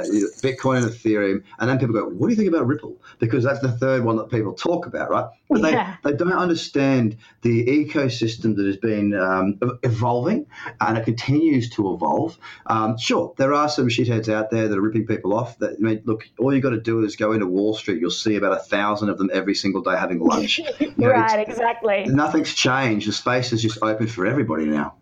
Bitcoin 0.41 0.83
and 0.83 0.91
Ethereum, 0.91 1.43
and 1.59 1.69
then 1.69 1.79
people 1.79 1.93
go, 1.93 2.07
what 2.07 2.27
do 2.27 2.33
you 2.33 2.37
think 2.37 2.49
about 2.49 2.67
Ripple? 2.67 2.97
Because 3.19 3.43
that's 3.43 3.59
the 3.59 3.71
third 3.71 4.03
one 4.03 4.15
that 4.17 4.29
people 4.29 4.53
talk 4.53 4.85
about, 4.85 5.09
right? 5.09 5.27
But 5.49 5.71
yeah. 5.71 5.97
they, 6.03 6.11
they 6.11 6.17
don't 6.17 6.33
understand 6.33 7.17
the 7.41 7.65
ecosystem 7.65 8.55
that 8.55 8.65
has 8.65 8.77
been 8.77 9.13
um, 9.13 9.59
evolving, 9.83 10.45
and 10.81 10.97
it 10.97 11.05
continues 11.05 11.69
to 11.71 11.93
evolve. 11.93 12.37
Um, 12.67 12.97
sure, 12.97 13.33
there 13.37 13.53
are 13.53 13.69
some 13.69 13.87
shitheads 13.87 14.29
out 14.29 14.49
there 14.49 14.67
that 14.67 14.77
are 14.77 14.81
ripping 14.81 15.05
people 15.05 15.33
off. 15.33 15.57
That 15.59 15.73
I 15.73 15.81
mean, 15.81 16.01
look, 16.05 16.27
all 16.39 16.53
you 16.53 16.61
got 16.61 16.71
to 16.71 16.79
do 16.79 17.03
is 17.03 17.15
go 17.15 17.33
into 17.33 17.47
Wall 17.47 17.73
Street. 17.75 17.99
You'll 17.99 18.11
see 18.11 18.35
about 18.35 18.53
a 18.53 18.63
thousand 18.63 19.09
of 19.09 19.17
them 19.17 19.29
every 19.33 19.55
single 19.55 19.81
day 19.81 19.97
having 19.97 20.19
lunch. 20.19 20.59
You 20.83 20.93
know, 20.97 21.09
right, 21.09 21.47
exactly. 21.47 22.05
Nothing's 22.05 22.53
changed. 22.53 23.07
The 23.07 23.13
space 23.13 23.53
is 23.53 23.61
just 23.61 23.79
open 23.81 24.07
for 24.07 24.25
everybody 24.25 24.52
everybody 24.53 24.77
now. 24.77 24.95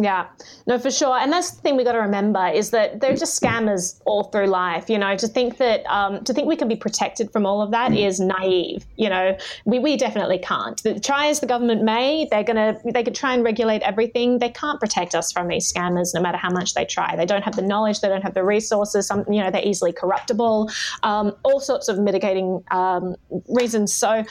Yeah, 0.00 0.28
no, 0.66 0.78
for 0.78 0.90
sure. 0.90 1.18
And 1.18 1.30
that's 1.30 1.50
the 1.50 1.60
thing 1.60 1.76
we 1.76 1.84
got 1.84 1.92
to 1.92 1.98
remember 1.98 2.46
is 2.46 2.70
that 2.70 3.00
they're 3.00 3.14
just 3.14 3.40
scammers 3.40 4.00
all 4.06 4.24
through 4.24 4.46
life. 4.46 4.88
You 4.88 4.96
know, 4.96 5.16
to 5.16 5.28
think 5.28 5.58
that 5.58 5.84
um, 5.84 6.24
to 6.24 6.32
think 6.32 6.48
we 6.48 6.56
can 6.56 6.66
be 6.66 6.76
protected 6.76 7.30
from 7.30 7.44
all 7.44 7.60
of 7.60 7.72
that 7.72 7.90
mm. 7.90 8.06
is 8.06 8.18
naive. 8.18 8.86
You 8.96 9.10
know, 9.10 9.36
we, 9.66 9.78
we 9.78 9.98
definitely 9.98 10.38
can't. 10.38 10.80
Try 11.02 11.26
as 11.26 11.40
the 11.40 11.46
government 11.46 11.82
may, 11.82 12.26
they're 12.30 12.42
gonna 12.42 12.80
they 12.90 13.02
could 13.02 13.14
try 13.14 13.34
and 13.34 13.44
regulate 13.44 13.82
everything. 13.82 14.38
They 14.38 14.48
can't 14.48 14.80
protect 14.80 15.14
us 15.14 15.30
from 15.30 15.48
these 15.48 15.70
scammers, 15.70 16.14
no 16.14 16.22
matter 16.22 16.38
how 16.38 16.50
much 16.50 16.72
they 16.72 16.86
try. 16.86 17.14
They 17.14 17.26
don't 17.26 17.42
have 17.42 17.56
the 17.56 17.62
knowledge. 17.62 18.00
They 18.00 18.08
don't 18.08 18.22
have 18.22 18.34
the 18.34 18.44
resources. 18.44 19.06
Some, 19.06 19.26
you 19.30 19.42
know, 19.42 19.50
they're 19.50 19.66
easily 19.66 19.92
corruptible. 19.92 20.70
Um, 21.02 21.34
all 21.42 21.60
sorts 21.60 21.88
of 21.88 21.98
mitigating 21.98 22.64
um, 22.70 23.14
reasons. 23.46 23.92
So 23.92 24.24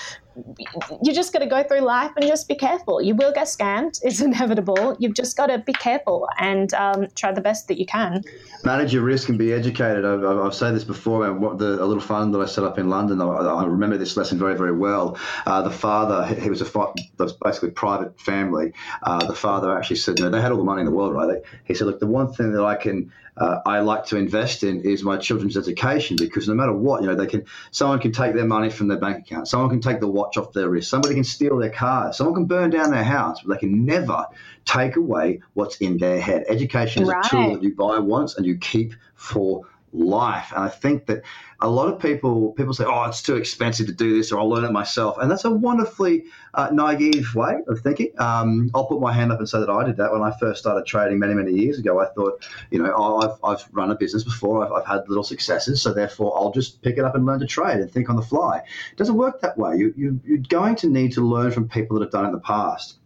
you 1.04 1.14
just 1.14 1.34
got 1.34 1.40
to 1.40 1.46
go 1.46 1.64
through 1.64 1.82
life 1.82 2.12
and 2.16 2.26
just 2.26 2.48
be 2.48 2.56
careful. 2.56 3.02
You 3.02 3.16
will 3.16 3.34
get 3.34 3.48
scammed; 3.48 4.00
it's 4.04 4.22
inevitable. 4.22 4.96
You've 5.00 5.16
just 5.16 5.36
got 5.36 5.48
to 5.48 5.60
be 5.60 5.74
careful 5.74 6.28
and 6.38 6.74
um, 6.74 7.08
try 7.16 7.32
the 7.32 7.42
best 7.42 7.68
that 7.68 7.78
you 7.78 7.86
can. 7.86 8.24
Manage 8.64 8.94
your 8.94 9.04
risk 9.04 9.30
and 9.30 9.38
be 9.38 9.52
educated. 9.52 10.06
I've, 10.06 10.24
I've 10.24 10.56
said 10.56 10.76
this 10.76 10.84
before. 10.84 11.32
What 11.34 11.58
the, 11.58 11.84
a 11.84 11.86
little 11.86 12.02
fund 12.02 12.34
that 12.34 12.40
I 12.40 12.46
set 12.46 12.64
up 12.64 12.80
in 12.80 12.90
London. 12.90 13.22
I, 13.22 13.26
I 13.26 13.66
remember 13.66 13.98
this 13.98 14.16
lesson 14.16 14.38
very, 14.38 14.56
very 14.56 14.72
well. 14.72 15.18
Uh, 15.46 15.62
the 15.62 15.72
father, 15.72 16.26
he 16.36 16.50
was 16.50 16.62
a 16.62 16.94
was 17.18 17.34
basically 17.34 17.72
private 17.72 18.20
family. 18.20 18.74
Uh, 19.04 19.26
the 19.26 19.36
father 19.36 19.76
actually 19.78 19.98
said, 19.98 20.20
you 20.20 20.26
know, 20.26 20.32
they 20.32 20.42
had 20.42 20.52
all 20.52 20.58
the 20.58 20.64
money 20.64 20.82
in 20.82 20.86
the 20.86 20.92
world, 20.92 21.14
right? 21.14 21.42
He 21.64 21.74
said, 21.74 21.88
look, 21.88 22.00
the 22.00 22.08
one 22.08 22.32
thing 22.34 22.52
that 22.54 22.64
I 22.64 22.76
can 22.76 23.12
uh, 23.38 23.60
I 23.66 23.80
like 23.80 24.06
to 24.08 24.18
invest 24.18 24.64
in 24.64 24.82
is 24.82 25.04
my 25.04 25.18
children's 25.18 25.58
education 25.58 26.18
because 26.20 26.48
no 26.48 26.54
matter 26.54 26.74
what, 26.74 27.02
you 27.02 27.08
know, 27.08 27.16
they 27.16 27.28
can 27.28 27.46
someone 27.72 28.00
can 28.00 28.12
take 28.12 28.34
their 28.34 28.46
money 28.46 28.70
from 28.70 28.88
their 28.88 28.98
bank 28.98 29.26
account, 29.26 29.48
someone 29.48 29.70
can 29.70 29.82
take 29.82 30.00
the 30.00 30.08
watch 30.08 30.38
off 30.38 30.52
their 30.54 30.70
wrist, 30.70 30.90
somebody 30.90 31.16
can 31.16 31.24
steal 31.24 31.58
their 31.58 31.70
car, 31.70 32.14
someone 32.14 32.36
can 32.36 32.46
burn 32.46 32.70
down 32.70 32.92
their 32.92 33.04
house, 33.04 33.42
but 33.42 33.54
they 33.54 33.60
can 33.60 33.86
never 33.86 34.26
take 34.66 34.96
away 34.96 35.42
what's 35.54 35.78
in 35.78 35.98
their 35.98 36.20
head. 36.20 36.44
Education 36.50 37.04
is 37.04 37.10
right. 37.10 37.26
a 37.26 37.30
tool 37.30 37.54
that 37.54 37.64
you 37.64 37.74
buy 37.74 38.00
once 38.00 38.36
and 38.36 38.46
you 38.46 38.58
keep 38.58 38.94
for 39.16 39.66
life. 39.94 40.52
And 40.56 40.64
I 40.64 40.70
think 40.70 41.06
that 41.08 41.24
a 41.60 41.70
lot 41.70 41.88
of 41.88 42.00
people 42.00 42.54
people 42.54 42.74
say, 42.74 42.86
"Oh, 42.86 43.04
it's 43.04 43.22
too 43.22 43.36
expensive 43.36 43.88
to 43.88 43.94
do 43.94 44.16
this," 44.16 44.32
or 44.32 44.40
"I'll 44.40 44.50
learn 44.50 44.66
it 44.66 44.72
myself," 44.72 45.18
and 45.20 45.30
that's 45.30 45.46
a 45.46 45.52
wonderfully 45.52 46.24
uh, 46.54 46.70
naive 46.72 47.36
way 47.36 47.58
of 47.68 47.80
thinking. 47.82 48.12
Um, 48.18 48.72
I'll 48.74 48.88
put 48.88 49.00
my 49.00 49.14
hand 49.14 49.32
up 49.32 49.40
and 49.40 49.48
say 49.48 49.60
that 49.60 49.70
I 49.70 49.84
did 49.84 49.98
that 49.98 50.12
when 50.12 50.22
I 50.22 50.32
first 50.40 50.60
started 50.60 50.86
trading 50.86 51.20
many 51.20 51.34
many 51.34 51.52
years 51.52 51.78
ago. 51.78 52.00
I 52.00 52.08
thought, 52.08 52.48
you 52.72 52.82
know, 52.82 52.92
oh, 52.96 53.18
I've, 53.22 53.38
I've 53.44 53.68
run 53.72 53.92
a 53.92 53.96
business 53.96 54.24
before, 54.24 54.66
I've, 54.66 54.72
I've 54.72 54.88
had 54.88 55.08
little 55.08 55.24
successes, 55.24 55.82
so 55.82 55.94
therefore 55.94 56.34
I'll 56.36 56.52
just 56.52 56.82
pick 56.82 56.98
it 56.98 57.06
up 57.06 57.16
and 57.16 57.26
learn 57.26 57.40
to 57.40 57.46
trade 57.46 57.80
and 57.80 57.92
think 57.92 58.10
on 58.10 58.16
the 58.16 58.22
fly. 58.22 58.58
It 58.92 58.98
doesn't 58.98 59.16
work 59.16 59.42
that 59.42 59.58
way. 59.58 59.78
You, 59.78 59.94
you 59.96 60.20
you're 60.26 60.38
going 60.50 60.76
to 60.78 60.90
need 60.90 61.14
to 61.14 61.22
learn 61.22 61.52
from 61.52 61.68
people 61.68 62.00
that 62.00 62.06
have 62.06 62.12
done 62.12 62.26
it 62.26 62.30
in 62.30 62.34
the 62.34 62.40
past. 62.40 62.98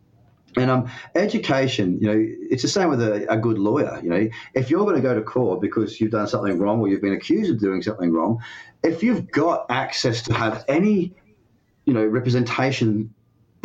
And 0.57 0.71
um, 0.71 0.89
education, 1.15 1.99
you 1.99 2.07
know, 2.07 2.25
it's 2.49 2.61
the 2.61 2.69
same 2.69 2.89
with 2.89 3.01
a, 3.01 3.31
a, 3.31 3.37
good 3.37 3.57
lawyer. 3.57 3.99
You 4.01 4.09
know, 4.09 4.29
if 4.53 4.69
you're 4.69 4.83
going 4.83 4.95
to 4.95 5.01
go 5.01 5.13
to 5.13 5.21
court 5.21 5.61
because 5.61 5.99
you've 5.99 6.11
done 6.11 6.27
something 6.27 6.57
wrong 6.57 6.79
or 6.79 6.87
you've 6.87 7.01
been 7.01 7.13
accused 7.13 7.51
of 7.51 7.59
doing 7.59 7.81
something 7.81 8.11
wrong, 8.11 8.41
if 8.83 9.03
you've 9.03 9.29
got 9.31 9.65
access 9.69 10.21
to 10.23 10.33
have 10.33 10.63
any, 10.67 11.13
you 11.85 11.93
know, 11.93 12.05
representation 12.05 13.13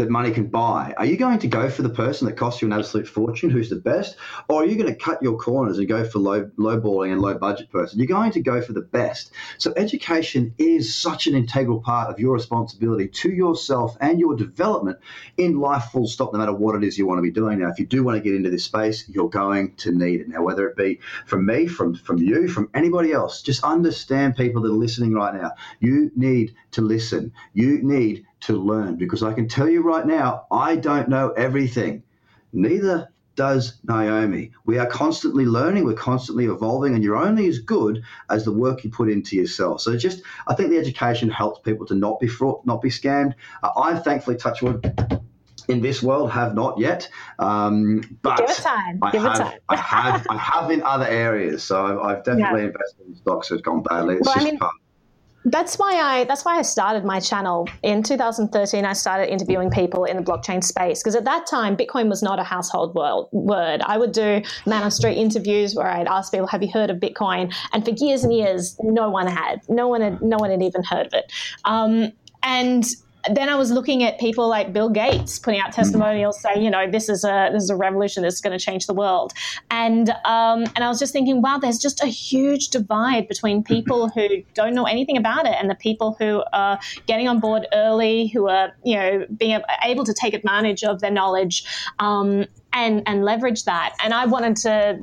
that 0.01 0.11
money 0.11 0.31
can 0.31 0.47
buy. 0.47 0.95
Are 0.97 1.05
you 1.05 1.17
going 1.17 1.39
to 1.41 1.49
go 1.49 1.69
for 1.71 1.83
the 1.83 1.91
person 1.91 2.27
that 2.27 2.37
costs 2.37 2.63
you 2.63 2.67
an 2.67 2.73
absolute 2.73 3.07
fortune, 3.07 3.51
who's 3.51 3.71
the 3.71 3.77
best, 3.77 4.17
or 4.49 4.63
are 4.63 4.67
you 4.67 4.77
going 4.77 4.93
to 4.93 4.95
cut 4.95 5.23
your 5.23 5.39
corners 5.39 5.79
and 5.79 5.87
go 5.87 6.05
for 6.05 6.19
low 6.19 6.51
low 6.57 6.81
balling 6.81 7.13
and 7.13 7.21
low 7.21 7.35
budget 7.35 7.71
person? 7.71 7.99
You're 7.99 8.09
going 8.09 8.33
to 8.33 8.41
go 8.41 8.61
for 8.63 8.73
the 8.73 8.81
best. 8.81 9.33
So 9.59 9.73
education 9.77 10.55
is 10.59 10.95
such 10.95 11.27
an 11.27 11.35
integral 11.35 11.81
part 11.81 12.11
of 12.11 12.19
your 12.19 12.33
responsibility 12.33 13.09
to 13.09 13.31
yourself 13.31 13.97
and 14.01 14.19
your 14.19 14.35
development 14.35 14.99
in 15.37 15.61
life. 15.61 15.85
Full 15.93 16.07
stop. 16.07 16.33
No 16.33 16.39
matter 16.39 16.55
what 16.55 16.77
it 16.77 16.85
is 16.85 16.97
you 16.97 17.07
want 17.07 17.19
to 17.19 17.23
be 17.23 17.31
doing. 17.31 17.59
Now, 17.59 17.69
if 17.69 17.79
you 17.79 17.87
do 17.87 18.03
want 18.03 18.17
to 18.17 18.23
get 18.23 18.35
into 18.35 18.51
this 18.51 18.65
space, 18.65 19.09
you're 19.09 19.29
going 19.29 19.75
to 19.77 19.93
need 19.93 20.21
it. 20.21 20.29
Now, 20.29 20.43
whether 20.43 20.69
it 20.69 20.77
be 20.77 21.01
from 21.27 21.45
me, 21.45 21.67
from 21.67 21.95
from 21.95 22.19
you, 22.19 22.49
from 22.49 22.71
anybody 22.75 23.13
else, 23.13 23.43
just 23.43 23.63
understand 23.65 24.37
people 24.37 24.63
that 24.63 24.69
are 24.69 24.73
listening 24.73 25.13
right 25.13 25.35
now. 25.35 25.53
You 25.79 26.11
need 26.17 26.55
to 26.73 26.81
listen. 26.81 27.33
You 27.53 27.83
need 27.83 28.27
to 28.41 28.57
learn 28.57 28.97
because 28.97 29.23
I 29.23 29.33
can 29.33 29.49
tell 29.49 29.69
you 29.69 29.83
right 29.83 30.07
now, 30.07 30.47
I 30.51 30.77
don't 30.77 31.09
know 31.09 31.31
everything. 31.31 32.03
Neither 32.53 33.11
does 33.37 33.79
Naomi. 33.85 34.53
We 34.67 34.79
are 34.79 34.87
constantly 34.87 35.47
learning, 35.47 35.85
we're 35.85 35.95
constantly 35.95 36.47
evolving, 36.47 36.95
and 36.95 37.03
you're 37.03 37.17
only 37.17 37.47
as 37.49 37.59
good 37.59 38.03
as 38.29 38.45
the 38.45 38.53
work 38.53 38.85
you 38.85 38.91
put 38.91 39.09
into 39.09 39.37
yourself. 39.37 39.81
So 39.81 39.97
just, 39.97 40.23
I 40.47 40.55
think 40.55 40.71
the 40.71 40.79
education 40.79 41.31
helps 41.31 41.61
people 41.61 41.87
to 41.87 41.95
not 41.95 42.21
be 42.21 42.27
fraught, 42.27 42.67
not 42.67 42.83
be 42.83 42.91
scammed. 42.91 43.35
Uh, 43.63 43.71
I've 43.77 44.05
thankfully, 44.05 44.37
touch 44.37 44.63
wood, 44.63 44.85
in 45.69 45.81
this 45.81 46.03
world 46.03 46.31
have 46.33 46.55
not 46.55 46.79
yet. 46.79 47.09
Um, 47.39 48.03
but 48.23 48.37
Give 48.39 48.51
it 48.51 48.57
time. 48.57 48.99
I 49.03 49.11
Give 49.11 49.23
have, 49.23 49.37
it 49.37 49.39
time. 49.39 49.59
I 49.69 49.77
have, 49.77 50.27
I 50.29 50.37
have 50.37 50.71
in 50.71 50.83
other 50.83 51.07
areas. 51.07 51.63
So 51.63 51.83
I've, 51.83 51.99
I've 51.99 52.25
definitely 52.25 52.63
yeah. 52.63 52.67
invested 52.69 53.07
in 53.07 53.15
stocks 53.17 53.49
that 53.49 53.57
have 53.57 53.65
gone 53.65 53.83
badly. 53.83 54.17
It's 54.17 54.27
well, 54.27 54.35
just 54.35 54.47
I 54.47 54.51
mean, 54.51 54.59
part 54.59 54.75
that's 55.47 55.79
why 55.79 55.95
I 55.95 56.25
that's 56.25 56.45
why 56.45 56.59
I 56.59 56.63
started 56.63 57.05
my 57.05 57.19
channel 57.19 57.69
in 57.83 58.03
2013. 58.03 58.85
I 58.85 58.93
started 58.93 59.33
interviewing 59.33 59.71
people 59.71 60.05
in 60.05 60.17
the 60.17 60.23
blockchain 60.23 60.63
space 60.63 61.03
because 61.03 61.15
at 61.15 61.25
that 61.25 61.47
time 61.47 61.77
Bitcoin 61.77 62.09
was 62.09 62.23
not 62.23 62.39
a 62.39 62.45
household 62.45 62.95
world, 62.95 63.29
word. 63.33 63.81
I 63.83 63.97
would 63.97 64.13
do 64.13 64.43
man 64.67 64.83
on 64.83 64.91
street 64.91 65.17
interviews 65.17 65.75
where 65.75 65.87
I'd 65.87 66.07
ask 66.07 66.31
people, 66.31 66.47
"Have 66.49 66.63
you 66.63 66.71
heard 66.71 66.91
of 66.91 66.99
Bitcoin?" 66.99 67.55
And 67.73 67.85
for 67.85 67.93
years 67.93 68.23
and 68.23 68.33
years, 68.33 68.77
no 68.83 69.09
one 69.09 69.27
had. 69.27 69.63
No 69.69 69.89
one 69.89 70.03
had. 70.03 70.21
No 70.21 70.37
one 70.37 70.51
had 70.51 70.63
even 70.63 70.83
heard 70.85 71.07
of 71.07 71.15
it. 71.15 71.33
Um, 71.65 72.13
and 72.43 72.85
then 73.29 73.49
I 73.49 73.57
was 73.57 73.71
looking 73.71 74.03
at 74.03 74.19
people 74.19 74.49
like 74.49 74.73
Bill 74.73 74.89
Gates 74.89 75.39
putting 75.39 75.61
out 75.61 75.73
testimonials 75.73 76.41
saying, 76.41 76.63
you 76.63 76.71
know, 76.71 76.91
this 76.91 77.09
is 77.09 77.25
a 77.25 77.51
this 77.53 77.63
is 77.63 77.71
a 77.71 77.77
revolution, 77.77 78.23
that's 78.23 78.41
going 78.41 78.57
to 78.57 78.65
change 78.65 78.87
the 78.87 78.95
world, 78.95 79.33
and 79.71 80.11
um, 80.25 80.65
and 80.75 80.79
I 80.79 80.89
was 80.89 80.99
just 80.99 81.13
thinking, 81.13 81.43
wow, 81.43 81.59
there's 81.59 81.79
just 81.79 82.03
a 82.03 82.07
huge 82.07 82.69
divide 82.69 83.29
between 83.29 83.63
people 83.63 84.09
who 84.09 84.43
don't 84.55 84.75
know 84.75 84.85
anything 84.85 85.17
about 85.17 85.47
it 85.47 85.55
and 85.59 85.69
the 85.69 85.75
people 85.75 86.17
who 86.19 86.43
are 86.53 86.79
getting 87.07 87.29
on 87.29 87.41
board 87.41 87.67
early, 87.73 88.29
who 88.29 88.49
are 88.49 88.73
you 88.85 88.97
know 88.97 89.27
being 89.37 89.61
able 89.85 90.05
to 90.05 90.15
take 90.15 90.35
advantage 90.35 90.85
of 90.85 91.01
their 91.01 91.11
knowledge 91.11 91.65
um, 91.99 92.47
and 92.73 93.03
and 93.07 93.25
leverage 93.25 93.65
that. 93.65 93.95
And 94.03 94.15
I 94.15 94.27
wanted 94.27 94.57
to 94.57 95.01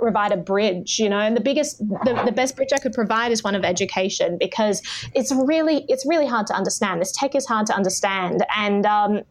provide 0.00 0.32
a 0.32 0.36
bridge, 0.36 0.98
you 0.98 1.08
know, 1.08 1.18
and 1.18 1.36
the 1.36 1.40
biggest, 1.40 1.78
the, 1.78 2.22
the 2.24 2.32
best 2.32 2.56
bridge 2.56 2.70
I 2.72 2.78
could 2.78 2.92
provide 2.92 3.32
is 3.32 3.42
one 3.42 3.54
of 3.54 3.64
education 3.64 4.36
because 4.38 4.82
it's 5.14 5.32
really, 5.32 5.84
it's 5.88 6.06
really 6.06 6.26
hard 6.26 6.46
to 6.48 6.54
understand. 6.54 7.00
This 7.00 7.12
tech 7.12 7.34
is 7.34 7.46
hard 7.46 7.66
to 7.66 7.74
understand, 7.74 8.44
and 8.54 8.86
um, 8.86 9.22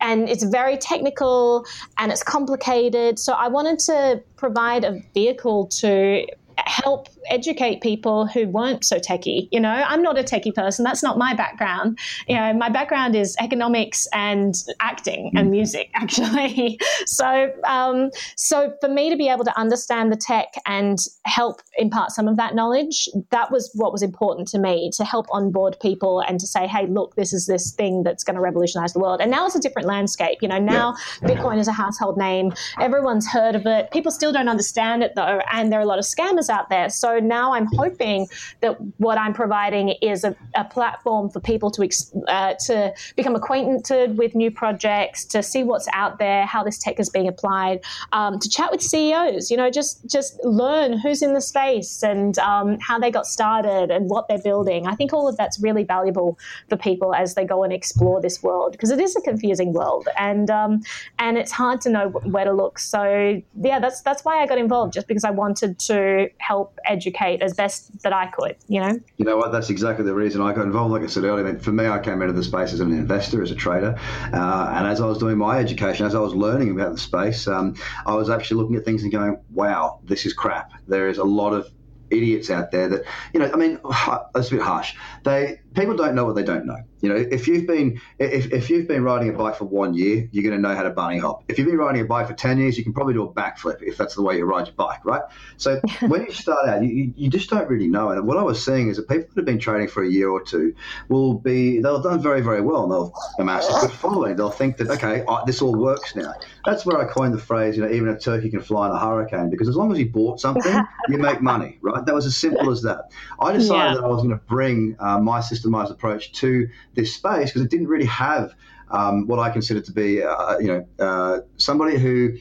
and 0.00 0.28
it's 0.28 0.44
very 0.44 0.76
technical 0.76 1.64
and 1.98 2.12
it's 2.12 2.22
complicated. 2.22 3.18
So 3.18 3.32
I 3.32 3.48
wanted 3.48 3.78
to 3.80 4.22
provide 4.36 4.84
a 4.84 5.00
vehicle 5.14 5.66
to 5.66 6.26
help 6.58 7.08
educate 7.28 7.80
people 7.80 8.26
who 8.26 8.48
weren't 8.48 8.84
so 8.84 8.98
techie. 8.98 9.48
You 9.50 9.60
know, 9.60 9.70
I'm 9.70 10.02
not 10.02 10.18
a 10.18 10.22
techie 10.22 10.54
person. 10.54 10.84
That's 10.84 11.02
not 11.02 11.18
my 11.18 11.34
background. 11.34 11.98
You 12.28 12.36
know, 12.36 12.52
my 12.54 12.68
background 12.68 13.14
is 13.16 13.36
economics 13.40 14.06
and 14.12 14.54
acting 14.80 15.32
and 15.34 15.48
mm. 15.48 15.52
music, 15.52 15.90
actually. 15.94 16.78
so, 17.06 17.52
um, 17.64 18.10
so 18.36 18.72
for 18.80 18.88
me 18.88 19.10
to 19.10 19.16
be 19.16 19.28
able 19.28 19.44
to 19.44 19.58
understand 19.58 20.12
the 20.12 20.16
tech 20.16 20.54
and 20.66 20.98
help 21.24 21.62
impart 21.78 22.10
some 22.12 22.28
of 22.28 22.36
that 22.36 22.54
knowledge, 22.54 23.08
that 23.30 23.50
was 23.50 23.70
what 23.74 23.92
was 23.92 24.02
important 24.02 24.48
to 24.48 24.58
me 24.58 24.90
to 24.94 25.04
help 25.04 25.26
onboard 25.30 25.76
people 25.80 26.20
and 26.20 26.40
to 26.40 26.46
say, 26.46 26.66
hey, 26.66 26.86
look, 26.86 27.14
this 27.16 27.32
is 27.32 27.46
this 27.46 27.72
thing 27.72 28.02
that's 28.02 28.24
going 28.24 28.36
to 28.36 28.40
revolutionize 28.40 28.92
the 28.92 29.00
world. 29.00 29.20
And 29.20 29.30
now 29.30 29.46
it's 29.46 29.54
a 29.54 29.60
different 29.60 29.88
landscape. 29.88 30.38
You 30.40 30.48
know, 30.48 30.58
now 30.58 30.94
yeah. 31.22 31.28
Bitcoin 31.28 31.58
is 31.58 31.68
a 31.68 31.72
household 31.72 32.16
name. 32.16 32.52
Everyone's 32.80 33.28
heard 33.28 33.54
of 33.54 33.66
it. 33.66 33.90
People 33.90 34.10
still 34.10 34.32
don't 34.32 34.48
understand 34.48 35.02
it 35.02 35.14
though, 35.14 35.40
and 35.52 35.72
there 35.72 35.78
are 35.78 35.82
a 35.82 35.86
lot 35.86 35.98
of 35.98 36.04
scammers 36.04 36.48
out 36.48 36.68
there. 36.68 36.88
So 36.88 37.15
now 37.20 37.52
I'm 37.54 37.66
hoping 37.76 38.28
that 38.60 38.76
what 38.98 39.18
I'm 39.18 39.32
providing 39.32 39.90
is 40.02 40.24
a, 40.24 40.36
a 40.54 40.64
platform 40.64 41.30
for 41.30 41.40
people 41.40 41.70
to 41.72 41.88
uh, 42.28 42.54
to 42.66 42.94
become 43.16 43.34
acquainted 43.34 44.18
with 44.18 44.34
new 44.34 44.50
projects, 44.50 45.24
to 45.26 45.42
see 45.42 45.62
what's 45.62 45.88
out 45.92 46.18
there, 46.18 46.46
how 46.46 46.62
this 46.62 46.78
tech 46.78 46.98
is 46.98 47.08
being 47.08 47.28
applied, 47.28 47.80
um, 48.12 48.38
to 48.38 48.48
chat 48.48 48.70
with 48.70 48.82
CEOs. 48.82 49.50
You 49.50 49.56
know, 49.56 49.70
just 49.70 50.08
just 50.08 50.42
learn 50.44 50.98
who's 50.98 51.22
in 51.22 51.34
the 51.34 51.40
space 51.40 52.02
and 52.02 52.38
um, 52.38 52.78
how 52.80 52.98
they 52.98 53.10
got 53.10 53.26
started 53.26 53.90
and 53.90 54.08
what 54.08 54.28
they're 54.28 54.42
building. 54.42 54.86
I 54.86 54.94
think 54.94 55.12
all 55.12 55.28
of 55.28 55.36
that's 55.36 55.60
really 55.60 55.84
valuable 55.84 56.38
for 56.68 56.76
people 56.76 57.14
as 57.14 57.34
they 57.34 57.44
go 57.44 57.62
and 57.64 57.72
explore 57.72 58.20
this 58.20 58.42
world 58.42 58.72
because 58.72 58.90
it 58.90 59.00
is 59.00 59.16
a 59.16 59.20
confusing 59.20 59.72
world 59.72 60.08
and 60.18 60.50
um, 60.50 60.82
and 61.18 61.38
it's 61.38 61.52
hard 61.52 61.80
to 61.82 61.90
know 61.90 62.08
where 62.08 62.44
to 62.44 62.52
look. 62.52 62.78
So 62.78 63.42
yeah, 63.60 63.78
that's 63.78 64.00
that's 64.02 64.24
why 64.24 64.42
I 64.42 64.46
got 64.46 64.58
involved, 64.58 64.92
just 64.92 65.08
because 65.08 65.24
I 65.24 65.30
wanted 65.30 65.78
to 65.80 66.28
help 66.38 66.78
educate 66.84 67.05
as 67.14 67.54
best 67.54 68.02
that 68.02 68.12
I 68.12 68.26
could, 68.26 68.56
you 68.68 68.80
know? 68.80 68.98
You 69.16 69.24
know 69.24 69.36
what? 69.36 69.52
That's 69.52 69.70
exactly 69.70 70.04
the 70.04 70.14
reason 70.14 70.40
I 70.40 70.52
got 70.52 70.64
involved. 70.64 70.92
Like 70.92 71.02
I 71.02 71.06
said 71.06 71.24
earlier, 71.24 71.46
I 71.46 71.52
mean, 71.52 71.60
for 71.60 71.72
me, 71.72 71.86
I 71.86 71.98
came 71.98 72.20
into 72.22 72.32
the 72.32 72.44
space 72.44 72.72
as 72.72 72.80
an 72.80 72.92
investor, 72.92 73.42
as 73.42 73.50
a 73.50 73.54
trader. 73.54 73.98
Uh, 74.32 74.72
and 74.76 74.86
as 74.86 75.00
I 75.00 75.06
was 75.06 75.18
doing 75.18 75.38
my 75.38 75.58
education, 75.58 76.06
as 76.06 76.14
I 76.14 76.20
was 76.20 76.34
learning 76.34 76.70
about 76.70 76.92
the 76.92 76.98
space, 76.98 77.46
um, 77.46 77.74
I 78.04 78.14
was 78.14 78.30
actually 78.30 78.62
looking 78.62 78.76
at 78.76 78.84
things 78.84 79.02
and 79.02 79.12
going, 79.12 79.38
wow, 79.52 80.00
this 80.04 80.26
is 80.26 80.32
crap. 80.32 80.72
There 80.86 81.08
is 81.08 81.18
a 81.18 81.24
lot 81.24 81.52
of 81.52 81.70
idiots 82.10 82.50
out 82.50 82.70
there 82.70 82.88
that 82.88 83.02
you 83.32 83.40
know 83.40 83.50
i 83.52 83.56
mean 83.56 83.80
that's 84.34 84.48
a 84.48 84.50
bit 84.52 84.60
harsh 84.60 84.94
they 85.24 85.60
people 85.76 85.96
don't 85.96 86.14
know 86.14 86.24
what 86.24 86.34
they 86.34 86.42
don't 86.42 86.66
know 86.66 86.78
you 87.02 87.10
know, 87.10 87.16
if 87.30 87.46
you've 87.46 87.66
been 87.66 88.00
if, 88.18 88.52
if 88.52 88.70
you've 88.70 88.88
been 88.88 89.04
riding 89.04 89.28
a 89.28 89.32
bike 89.32 89.56
for 89.56 89.66
one 89.66 89.92
year, 89.92 90.28
you're 90.32 90.42
going 90.42 90.60
to 90.60 90.68
know 90.68 90.74
how 90.74 90.82
to 90.82 90.90
bunny 90.90 91.18
hop. 91.18 91.44
If 91.48 91.58
you've 91.58 91.66
been 91.66 91.76
riding 91.76 92.00
a 92.00 92.04
bike 92.04 92.26
for 92.26 92.32
ten 92.32 92.58
years, 92.58 92.78
you 92.78 92.84
can 92.84 92.94
probably 92.94 93.12
do 93.14 93.22
a 93.22 93.32
backflip 93.32 93.82
if 93.82 93.98
that's 93.98 94.14
the 94.14 94.22
way 94.22 94.38
you 94.38 94.44
ride 94.44 94.66
your 94.66 94.74
bike, 94.76 95.04
right? 95.04 95.22
So 95.58 95.80
when 96.08 96.22
you 96.22 96.32
start 96.32 96.68
out, 96.68 96.82
you, 96.82 97.12
you 97.14 97.28
just 97.28 97.50
don't 97.50 97.68
really 97.68 97.86
know. 97.86 98.10
And 98.10 98.26
what 98.26 98.38
I 98.38 98.42
was 98.42 98.64
seeing 98.64 98.88
is 98.88 98.96
that 98.96 99.08
people 99.08 99.28
that 99.28 99.42
have 99.42 99.44
been 99.44 99.58
training 99.58 99.88
for 99.88 100.02
a 100.02 100.08
year 100.08 100.30
or 100.30 100.42
two 100.42 100.74
will 101.08 101.34
be 101.34 101.80
they'll 101.80 101.96
have 101.96 102.02
done 102.02 102.20
very 102.20 102.40
very 102.40 102.62
well 102.62 102.84
and 102.84 102.92
they'll 102.92 103.12
amass 103.38 103.68
a 103.68 103.86
good 103.86 103.94
following. 103.94 104.36
They'll 104.36 104.50
think 104.50 104.78
that 104.78 104.88
okay, 104.90 105.24
this 105.46 105.60
all 105.60 105.76
works 105.76 106.16
now. 106.16 106.32
That's 106.64 106.86
where 106.86 106.98
I 106.98 107.04
coined 107.04 107.34
the 107.34 107.38
phrase, 107.38 107.76
you 107.76 107.82
know, 107.82 107.90
even 107.90 108.08
a 108.08 108.18
turkey 108.18 108.48
can 108.48 108.62
fly 108.62 108.86
in 108.86 108.92
a 108.92 108.98
hurricane 108.98 109.50
because 109.50 109.68
as 109.68 109.76
long 109.76 109.92
as 109.92 109.98
you 109.98 110.08
bought 110.08 110.40
something, 110.40 110.82
you 111.08 111.18
make 111.18 111.42
money, 111.42 111.78
right? 111.82 112.04
That 112.04 112.14
was 112.14 112.24
as 112.24 112.36
simple 112.36 112.70
as 112.70 112.82
that. 112.82 113.10
I 113.38 113.52
decided 113.56 113.90
yeah. 113.90 113.94
that 113.96 114.04
I 114.04 114.08
was 114.08 114.22
going 114.22 114.30
to 114.30 114.44
bring 114.46 114.96
uh, 114.98 115.20
my 115.20 115.40
system 115.40 115.65
approach 115.74 116.32
to 116.32 116.68
this 116.94 117.14
space 117.14 117.50
because 117.50 117.62
it 117.62 117.70
didn't 117.70 117.88
really 117.88 118.06
have 118.06 118.54
um, 118.90 119.26
what 119.26 119.38
I 119.38 119.50
consider 119.50 119.80
to 119.80 119.92
be, 119.92 120.22
uh, 120.22 120.58
you 120.58 120.68
know, 120.68 120.86
uh, 120.98 121.40
somebody 121.56 121.98
who. 121.98 122.36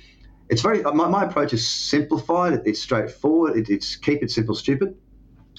It's 0.48 0.62
very. 0.62 0.84
My, 0.84 1.08
my 1.08 1.24
approach 1.24 1.54
is 1.54 1.68
simplified. 1.68 2.62
It's 2.66 2.80
straightforward. 2.80 3.58
It, 3.58 3.70
it's 3.70 3.96
keep 3.96 4.22
it 4.22 4.30
simple, 4.30 4.54
stupid 4.54 4.96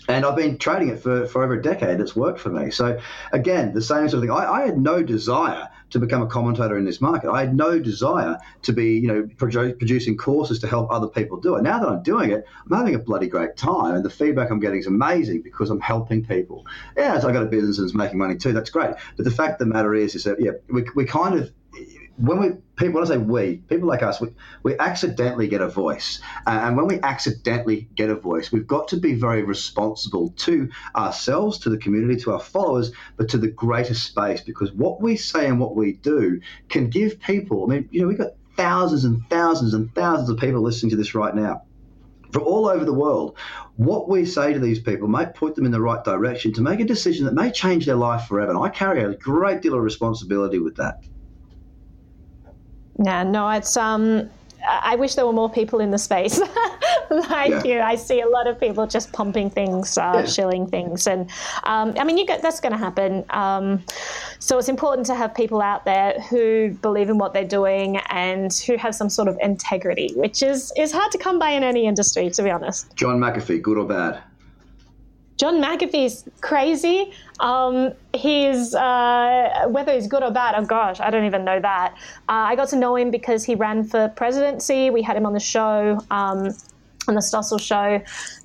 and 0.09 0.25
I've 0.25 0.37
been 0.37 0.59
trading 0.59 0.91
it 0.91 1.01
for, 1.01 1.27
for 1.27 1.43
over 1.43 1.55
a 1.55 1.63
decade. 1.63 2.01
It's 2.01 2.15
worked 2.15 2.39
for 2.39 2.51
me. 2.51 2.71
So, 2.71 2.99
again, 3.33 3.73
the 3.75 3.83
same 3.83 4.09
sort 4.09 4.15
of 4.15 4.21
thing. 4.21 4.31
I, 4.31 4.53
I, 4.53 4.67
had 4.67 4.79
no 4.79 5.03
desire 5.03 5.69
to 5.91 5.99
become 5.99 6.23
a 6.23 6.27
commentator 6.27 6.77
in 6.77 6.85
this 6.85 7.01
market. 7.01 7.31
I 7.31 7.41
had 7.41 7.55
no 7.55 7.79
desire 7.79 8.39
to 8.63 8.73
be, 8.73 8.99
you 8.99 9.09
know, 9.09 9.23
produ- 9.37 9.79
producing 9.79 10.17
courses 10.17 10.59
to 10.61 10.67
help 10.67 10.91
other 10.91 11.07
people 11.07 11.39
do 11.39 11.57
it. 11.57 11.63
Now 11.63 11.79
that 11.79 11.89
I'm 11.89 12.03
doing 12.03 12.31
it, 12.31 12.45
I'm 12.69 12.77
having 12.77 12.95
a 12.95 12.99
bloody 12.99 13.29
great 13.29 13.57
time, 13.57 13.95
and 13.95 14.05
the 14.05 14.11
feedback 14.11 14.51
I'm 14.51 14.61
getting 14.61 14.81
is 14.81 14.87
amazing 14.87 15.43
because 15.43 15.71
I'm 15.71 15.81
helping 15.81 16.25
people. 16.25 16.67
Yeah, 16.97 17.17
I 17.17 17.33
got 17.33 17.43
a 17.43 17.47
business 17.47 17.79
and 17.79 17.87
it's 17.87 17.95
making 17.95 18.19
money 18.19 18.37
too. 18.37 18.53
That's 18.53 18.71
great. 18.71 18.95
But 19.17 19.25
the 19.25 19.31
fact 19.31 19.61
of 19.61 19.69
the 19.69 19.75
matter 19.75 19.95
is, 19.95 20.15
is 20.15 20.25
that 20.25 20.41
yeah, 20.41 20.53
we, 20.69 20.85
we 20.95 21.05
kind 21.05 21.39
of 21.39 21.53
when 22.19 22.39
we 22.39 22.51
people 22.77 22.95
when 22.95 23.05
I 23.05 23.07
say 23.07 23.19
we 23.19 23.57
people 23.69 23.89
like 23.89 24.03
us 24.03 24.21
we, 24.21 24.29
we 24.63 24.79
accidentally 24.79 25.49
get 25.49 25.61
a 25.61 25.69
voice 25.69 26.21
uh, 26.47 26.61
and 26.63 26.77
when 26.77 26.87
we 26.87 27.01
accidentally 27.01 27.89
get 27.95 28.09
a 28.11 28.15
voice 28.15 28.51
we've 28.51 28.67
got 28.67 28.89
to 28.89 28.97
be 28.97 29.15
very 29.15 29.43
responsible 29.43 30.31
to 30.31 30.69
ourselves 30.95 31.59
to 31.61 31.71
the 31.71 31.79
community 31.79 32.21
to 32.23 32.33
our 32.33 32.41
followers 32.41 32.93
but 33.17 33.29
to 33.31 33.39
the 33.39 33.49
greater 33.49 33.95
space 33.95 34.41
because 34.41 34.73
what 34.73 35.01
we 35.01 35.17
say 35.17 35.47
and 35.47 35.61
what 35.61 35.77
we 35.77 35.93
do 35.93 36.41
can 36.69 36.89
give 36.89 37.21
people 37.21 37.65
I 37.65 37.75
mean 37.75 37.89
you 37.91 38.01
know 38.01 38.09
we've 38.09 38.19
got 38.19 38.33
thousands 38.57 39.05
and 39.05 39.23
thousands 39.29 39.75
and 39.75 39.95
thousands 39.95 40.31
of 40.31 40.39
people 40.39 40.63
listening 40.63 40.91
to 40.91 40.97
this 40.97 41.15
right 41.15 41.35
now 41.35 41.63
from 42.33 42.43
all 42.43 42.69
over 42.69 42.85
the 42.85 42.93
world. 42.93 43.37
What 43.77 44.09
we 44.09 44.25
say 44.25 44.53
to 44.53 44.59
these 44.59 44.81
people 44.81 45.09
may 45.09 45.27
put 45.27 45.55
them 45.55 45.65
in 45.65 45.71
the 45.71 45.81
right 45.81 46.03
direction 46.03 46.53
to 46.55 46.61
make 46.61 46.81
a 46.81 46.85
decision 46.85 47.25
that 47.25 47.35
may 47.35 47.51
change 47.51 47.87
their 47.87 47.95
life 47.95 48.27
forever. 48.27 48.51
And 48.51 48.61
I 48.61 48.69
carry 48.69 49.03
a 49.03 49.15
great 49.15 49.63
deal 49.63 49.75
of 49.75 49.83
responsibility 49.83 50.59
with 50.59 50.77
that. 50.77 51.03
Yeah, 53.05 53.23
no, 53.23 53.49
it's 53.51 53.77
um 53.77 54.31
I 54.69 54.97
wish 54.97 55.15
there 55.15 55.27
were 55.27 55.33
more 55.33 55.51
people 55.51 55.81
in 55.81 55.91
the 55.91 55.99
space 55.99 56.41
like 57.11 57.51
yeah. 57.51 57.65
you. 57.65 57.81
I 57.81 57.95
see 57.95 58.21
a 58.21 58.29
lot 58.29 58.47
of 58.47 58.59
people 58.59 58.87
just 58.87 59.13
pumping 59.13 59.51
things, 59.51 59.97
uh, 59.97 60.13
yeah. 60.17 60.27
shilling 60.27 60.67
things, 60.67 61.07
and 61.07 61.31
um, 61.65 61.95
I 61.99 62.05
mean, 62.05 62.19
you 62.19 62.27
get 62.27 62.43
that's 62.43 62.61
going 62.61 62.73
to 62.73 62.79
happen. 62.79 63.25
Um, 63.31 63.85
so 64.39 64.59
it's 64.59 64.69
important 64.69 65.07
to 65.07 65.15
have 65.15 65.35
people 65.35 65.63
out 65.63 65.85
there 65.85 66.21
who 66.31 66.71
believe 66.83 67.09
in 67.09 67.19
what 67.19 67.33
they're 67.33 67.45
doing 67.45 67.99
and 68.09 68.53
who 68.67 68.77
have 68.77 68.95
some 68.95 69.09
sort 69.09 69.29
of 69.29 69.39
integrity, 69.41 70.13
which 70.17 70.43
is 70.43 70.73
is 70.77 70.93
hard 70.93 71.13
to 71.13 71.19
come 71.19 71.39
by 71.39 71.51
in 71.51 71.63
any 71.63 71.87
industry, 71.87 72.31
to 72.31 72.43
be 72.43 72.51
honest. 72.51 72.95
John 72.97 73.19
McAfee, 73.19 73.63
good 73.63 73.79
or 73.79 73.87
bad? 73.87 74.23
John 75.37 75.61
McAfee's 75.63 76.25
crazy. 76.41 77.13
Um, 77.41 77.93
he's 78.15 78.75
uh, 78.75 79.67
whether 79.69 79.93
he's 79.93 80.07
good 80.07 80.23
or 80.23 80.31
bad. 80.31 80.55
Oh 80.57 80.65
gosh, 80.65 81.01
I 81.01 81.11
don't 81.11 81.25
even 81.25 81.45
know 81.45 81.61
that. 81.61 81.95
Uh, 82.29 82.33
I 82.51 82.57
got 82.57 82.69
to 82.71 82.77
know 82.77 82.97
him 82.97 83.11
because 83.11 83.45
he 83.45 83.55
ran 83.55 83.85
for 83.85 84.09
presidency. 84.09 84.91
We 84.91 85.03
had 85.03 85.17
him 85.17 85.27
on 85.27 85.35
the 85.35 85.41
show. 85.41 86.01
Um, 86.11 86.55
on 87.09 87.15
the 87.15 87.21
Stossel 87.21 87.61
show 87.61 88.03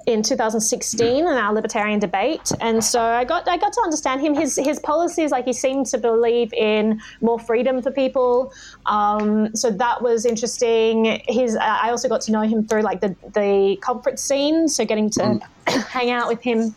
in 0.08 0.24
2016 0.24 1.18
in 1.18 1.26
our 1.26 1.54
libertarian 1.54 2.00
debate, 2.00 2.52
and 2.60 2.84
so 2.84 3.02
I 3.02 3.24
got 3.24 3.48
I 3.48 3.58
got 3.58 3.74
to 3.74 3.82
understand 3.82 4.22
him. 4.22 4.34
His 4.34 4.56
his 4.56 4.80
policies, 4.80 5.32
like 5.32 5.46
he 5.46 5.54
seemed 5.54 5.86
to 5.88 5.98
believe 5.98 6.54
in 6.54 7.02
more 7.22 7.40
freedom 7.40 7.82
for 7.82 7.92
people. 7.92 8.54
Um, 8.86 9.56
so 9.56 9.70
that 9.72 10.02
was 10.02 10.26
interesting. 10.26 11.22
His 11.28 11.56
I 11.56 11.90
also 11.90 12.10
got 12.10 12.22
to 12.22 12.32
know 12.32 12.42
him 12.42 12.66
through 12.68 12.82
like 12.82 13.02
the 13.02 13.16
the 13.34 13.78
conference 13.82 14.22
scene, 14.22 14.68
so 14.68 14.86
getting 14.86 15.10
to 15.12 15.22
mm. 15.22 15.42
hang 15.88 16.12
out 16.12 16.28
with 16.28 16.42
him 16.42 16.76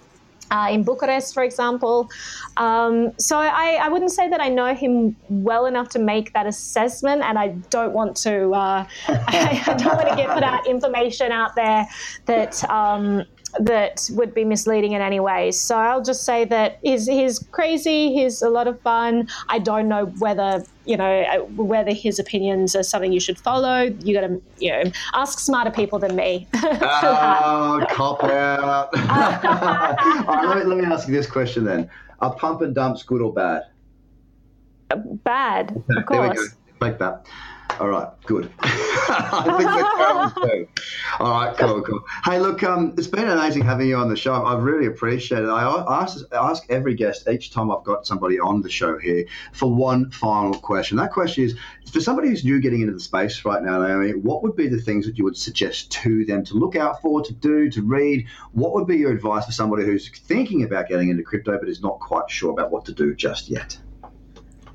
uh, 0.51 0.69
in 0.71 0.83
Bucharest, 0.83 1.35
for 1.35 1.43
example. 1.43 2.09
Um, 2.57 3.13
so 3.19 3.39
I, 3.39 3.79
I, 3.83 3.89
wouldn't 3.89 4.13
say 4.13 4.29
that 4.29 4.41
I 4.41 4.49
know 4.49 4.75
him 4.75 5.17
well 5.29 5.67
enough 5.67 5.89
to 5.91 5.99
make 5.99 6.33
that 6.35 6.47
assessment, 6.47 7.23
and 7.23 7.39
I 7.39 7.49
don't 7.71 7.93
want 7.93 8.17
to. 8.19 8.53
Uh, 8.53 8.87
I, 9.09 9.63
I, 9.67 9.75
don't 9.75 9.97
want 9.97 10.09
to 10.09 10.17
get 10.17 10.33
put 10.33 10.43
out 10.43 10.67
information 10.67 11.33
out 11.33 11.57
there 11.57 11.87
that 12.27 12.69
um, 12.71 13.25
that 13.61 14.09
would 14.13 14.35
be 14.35 14.45
misleading 14.45 14.93
in 14.93 15.03
any 15.03 15.21
way. 15.21 15.51
So 15.51 15.77
I'll 15.77 16.03
just 16.03 16.25
say 16.25 16.45
that 16.47 16.79
he's, 16.83 17.07
he's 17.07 17.39
crazy, 17.51 18.13
he's 18.13 18.43
a 18.43 18.51
lot 18.51 18.67
of 18.67 18.81
fun. 18.81 19.29
I 19.49 19.59
don't 19.59 19.89
know 19.89 20.07
whether, 20.19 20.65
you 20.85 20.97
know, 20.97 21.23
uh, 21.23 21.39
whether 21.63 21.93
his 21.93 22.19
opinions 22.19 22.75
are 22.75 22.83
something 22.83 23.13
you 23.13 23.21
should 23.21 23.39
follow. 23.39 23.83
You 23.83 24.15
got 24.15 24.27
to, 24.27 24.43
you 24.59 24.71
know, 24.71 24.91
ask 25.15 25.39
smarter 25.39 25.71
people 25.71 25.99
than 25.99 26.17
me. 26.17 26.47
oh, 26.55 27.85
cop 27.91 28.25
out. 28.25 28.89
All 30.29 30.37
right, 30.37 30.47
let, 30.49 30.59
me, 30.59 30.65
let 30.65 30.79
me 30.79 30.85
ask 30.85 31.09
you 31.09 31.15
this 31.15 31.31
question 31.31 31.65
then. 31.65 31.91
Are 32.21 32.35
pump 32.35 32.63
and 32.63 32.75
dumps 32.75 33.03
good 33.03 33.21
or 33.21 33.33
bad? 33.33 33.65
Bad, 35.25 35.83
of 35.97 36.07
course. 36.07 36.19
There 36.19 36.29
we 36.29 36.35
go. 36.35 36.45
Make 36.81 36.99
that. 36.99 37.27
All 37.81 37.89
right, 37.89 38.09
good. 38.25 38.53
I 38.61 40.29
think 40.35 40.51
too. 40.53 40.69
All 41.19 41.31
right, 41.33 41.57
cool, 41.57 41.83
cool. 41.83 42.05
Hey, 42.25 42.39
look, 42.39 42.63
um, 42.63 42.95
it's 42.97 43.09
been 43.09 43.29
amazing 43.29 43.63
having 43.63 43.89
you 43.89 43.97
on 43.97 44.09
the 44.09 44.17
show. 44.17 44.33
I 44.33 44.57
really 44.57 44.87
appreciate 44.87 45.43
it. 45.43 45.49
I 45.49 45.85
ask, 45.89 46.25
I 46.33 46.37
ask 46.51 46.65
every 46.71 46.95
guest 46.95 47.29
each 47.29 47.51
time 47.51 47.73
I've 47.73 47.83
got 47.83 48.07
somebody 48.07 48.39
on 48.39 48.63
the 48.63 48.71
show 48.71 48.97
here 48.99 49.27
for 49.53 49.75
one 49.75 50.11
final 50.11 50.55
question. 50.55 50.97
That 50.99 51.13
question 51.13 51.45
is 51.45 51.57
for 51.91 52.01
somebody 52.01 52.29
who's 52.29 52.45
new 52.45 52.61
getting 52.61 52.81
into 52.81 52.95
the 52.95 53.01
space 53.01 53.45
right 53.45 53.63
now, 53.63 53.81
Naomi, 53.81 54.15
what 54.15 54.45
would 54.45 54.55
be 54.55 54.69
the 54.69 54.81
things 54.81 55.05
that 55.07 55.19
you 55.19 55.25
would 55.25 55.37
suggest 55.37 55.91
to 55.93 56.25
them 56.25 56.45
to 56.45 56.55
look 56.55 56.77
out 56.77 57.03
for, 57.03 57.23
to 57.23 57.33
do, 57.33 57.69
to 57.71 57.83
read? 57.83 58.27
What 58.53 58.73
would 58.75 58.87
be 58.87 58.99
your 58.99 59.11
advice 59.11 59.47
for 59.47 59.53
somebody 59.53 59.85
who's 59.85 60.09
thinking 60.17 60.63
about 60.63 60.89
getting 60.89 61.09
into 61.09 61.25
crypto 61.25 61.59
but 61.59 61.69
is 61.69 61.83
not 61.83 61.99
quite 61.99 62.31
sure 62.31 62.53
about 62.53 62.71
what 62.71 62.85
to 62.85 62.93
do 62.93 63.15
just 63.15 63.49
yet? 63.49 63.77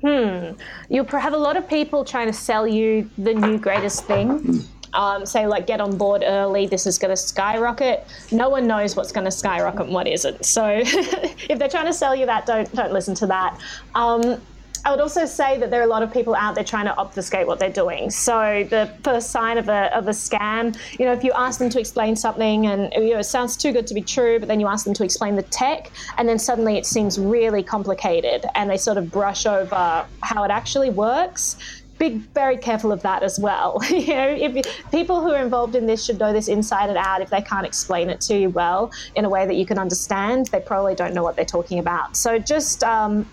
Hmm, 0.02 0.52
you'll 0.88 1.06
have 1.06 1.32
a 1.32 1.38
lot 1.38 1.56
of 1.56 1.68
people 1.68 2.04
trying 2.04 2.26
to 2.26 2.32
sell 2.32 2.66
you 2.66 3.08
the 3.18 3.34
new 3.34 3.58
greatest 3.58 4.04
thing. 4.04 4.64
Um, 4.92 5.24
say 5.24 5.46
like 5.46 5.66
get 5.68 5.80
on 5.80 5.96
board 5.96 6.24
early. 6.26 6.66
This 6.66 6.86
is 6.86 6.98
going 6.98 7.10
to 7.10 7.16
skyrocket. 7.16 8.04
No 8.32 8.48
one 8.48 8.66
knows 8.66 8.96
what's 8.96 9.12
going 9.12 9.24
to 9.24 9.30
skyrocket 9.30 9.82
and 9.82 9.94
what 9.94 10.08
isn't. 10.08 10.44
So 10.44 10.66
if 10.84 11.58
they're 11.58 11.68
trying 11.68 11.86
to 11.86 11.92
sell 11.92 12.14
you 12.14 12.26
that 12.26 12.44
don't 12.46 12.72
don't 12.74 12.92
listen 12.92 13.14
to 13.16 13.26
that. 13.28 13.58
Um, 13.94 14.40
I 14.84 14.90
would 14.90 15.00
also 15.00 15.26
say 15.26 15.58
that 15.58 15.70
there 15.70 15.80
are 15.80 15.84
a 15.84 15.88
lot 15.88 16.02
of 16.02 16.12
people 16.12 16.34
out 16.34 16.54
there 16.54 16.64
trying 16.64 16.86
to 16.86 16.96
obfuscate 16.96 17.46
what 17.46 17.58
they're 17.58 17.68
doing. 17.70 18.10
So 18.10 18.66
the 18.68 18.90
first 19.02 19.30
sign 19.30 19.58
of 19.58 19.68
a, 19.68 19.94
of 19.94 20.08
a 20.08 20.12
scam, 20.12 20.76
you 20.98 21.04
know, 21.04 21.12
if 21.12 21.22
you 21.22 21.32
ask 21.32 21.58
them 21.58 21.68
to 21.70 21.80
explain 21.80 22.16
something 22.16 22.66
and 22.66 22.92
you 22.94 23.10
know, 23.10 23.18
it 23.18 23.24
sounds 23.24 23.56
too 23.56 23.72
good 23.72 23.86
to 23.88 23.94
be 23.94 24.00
true, 24.00 24.38
but 24.38 24.48
then 24.48 24.58
you 24.58 24.66
ask 24.66 24.84
them 24.84 24.94
to 24.94 25.04
explain 25.04 25.36
the 25.36 25.42
tech, 25.42 25.90
and 26.16 26.28
then 26.28 26.38
suddenly 26.38 26.76
it 26.78 26.86
seems 26.86 27.18
really 27.18 27.62
complicated, 27.62 28.46
and 28.54 28.70
they 28.70 28.76
sort 28.76 28.96
of 28.96 29.10
brush 29.10 29.44
over 29.44 30.06
how 30.22 30.44
it 30.44 30.50
actually 30.50 30.90
works 30.90 31.56
be 31.98 32.16
very 32.32 32.56
careful 32.56 32.90
of 32.92 33.02
that 33.02 33.22
as 33.22 33.38
well. 33.38 33.78
you 33.90 34.14
know, 34.14 34.28
if 34.28 34.90
people 34.90 35.20
who 35.20 35.32
are 35.32 35.42
involved 35.42 35.76
in 35.76 35.86
this 35.86 36.02
should 36.02 36.18
know 36.18 36.32
this 36.32 36.48
inside 36.48 36.88
and 36.88 36.96
out. 36.96 37.20
If 37.20 37.28
they 37.28 37.42
can't 37.42 37.66
explain 37.66 38.08
it 38.08 38.22
to 38.22 38.38
you 38.38 38.48
well 38.48 38.90
in 39.14 39.26
a 39.26 39.28
way 39.28 39.46
that 39.46 39.54
you 39.54 39.66
can 39.66 39.78
understand, 39.78 40.46
they 40.46 40.60
probably 40.60 40.94
don't 40.94 41.12
know 41.12 41.22
what 41.22 41.36
they're 41.36 41.44
talking 41.44 41.78
about. 41.78 42.16
So 42.16 42.38
just 42.38 42.82
um, 42.82 43.26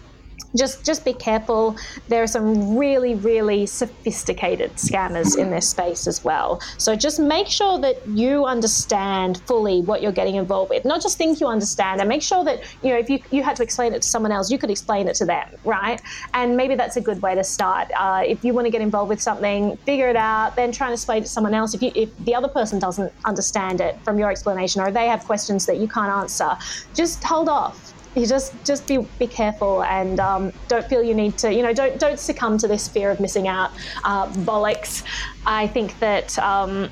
just 0.55 0.85
just 0.85 1.03
be 1.03 1.13
careful. 1.13 1.75
There 2.07 2.23
are 2.23 2.27
some 2.27 2.77
really 2.77 3.15
really 3.15 3.65
sophisticated 3.65 4.71
scammers 4.75 5.37
in 5.37 5.51
this 5.51 5.69
space 5.69 6.07
as 6.07 6.23
well. 6.23 6.61
So 6.77 6.95
just 6.95 7.19
make 7.19 7.47
sure 7.47 7.79
that 7.79 8.07
you 8.07 8.45
understand 8.45 9.41
fully 9.45 9.81
what 9.81 10.01
you're 10.01 10.11
getting 10.11 10.35
involved 10.35 10.69
with. 10.69 10.85
Not 10.85 11.01
just 11.01 11.17
think 11.17 11.39
you 11.39 11.47
understand, 11.47 11.99
and 11.99 12.07
make 12.07 12.21
sure 12.21 12.43
that 12.45 12.63
you 12.81 12.89
know 12.89 12.97
if 12.97 13.09
you 13.09 13.19
you 13.31 13.43
had 13.43 13.55
to 13.57 13.63
explain 13.63 13.93
it 13.93 14.01
to 14.01 14.07
someone 14.07 14.31
else, 14.31 14.51
you 14.51 14.57
could 14.57 14.71
explain 14.71 15.07
it 15.07 15.15
to 15.15 15.25
them, 15.25 15.47
right? 15.63 16.01
And 16.33 16.55
maybe 16.55 16.75
that's 16.75 16.97
a 16.97 17.01
good 17.01 17.21
way 17.21 17.35
to 17.35 17.43
start. 17.43 17.89
Uh, 17.95 18.23
if 18.25 18.43
you 18.43 18.53
want 18.53 18.65
to 18.65 18.71
get 18.71 18.81
involved 18.81 19.09
with 19.09 19.21
something, 19.21 19.77
figure 19.77 20.09
it 20.09 20.15
out, 20.15 20.55
then 20.55 20.71
try 20.71 20.87
and 20.87 20.93
explain 20.93 21.19
it 21.19 21.25
to 21.25 21.31
someone 21.31 21.53
else. 21.53 21.73
If 21.73 21.81
you 21.81 21.91
if 21.95 22.09
the 22.25 22.35
other 22.35 22.47
person 22.47 22.79
doesn't 22.79 23.11
understand 23.25 23.81
it 23.81 23.97
from 24.03 24.17
your 24.17 24.31
explanation, 24.31 24.81
or 24.81 24.91
they 24.91 25.07
have 25.07 25.25
questions 25.25 25.65
that 25.65 25.77
you 25.77 25.87
can't 25.87 26.11
answer, 26.11 26.57
just 26.93 27.23
hold 27.23 27.49
off 27.49 27.93
you 28.17 28.25
just 28.25 28.53
just 28.65 28.87
be 28.87 28.97
be 29.19 29.27
careful 29.27 29.83
and 29.83 30.19
um, 30.19 30.51
don't 30.67 30.85
feel 30.87 31.03
you 31.03 31.13
need 31.13 31.37
to 31.37 31.53
you 31.53 31.61
know 31.61 31.73
don't 31.73 31.99
don't 31.99 32.19
succumb 32.19 32.57
to 32.57 32.67
this 32.67 32.87
fear 32.87 33.11
of 33.11 33.19
missing 33.19 33.47
out 33.47 33.71
uh, 34.03 34.27
bollocks. 34.27 35.03
I 35.45 35.67
think 35.67 35.97
that. 35.99 36.37
Um, 36.39 36.89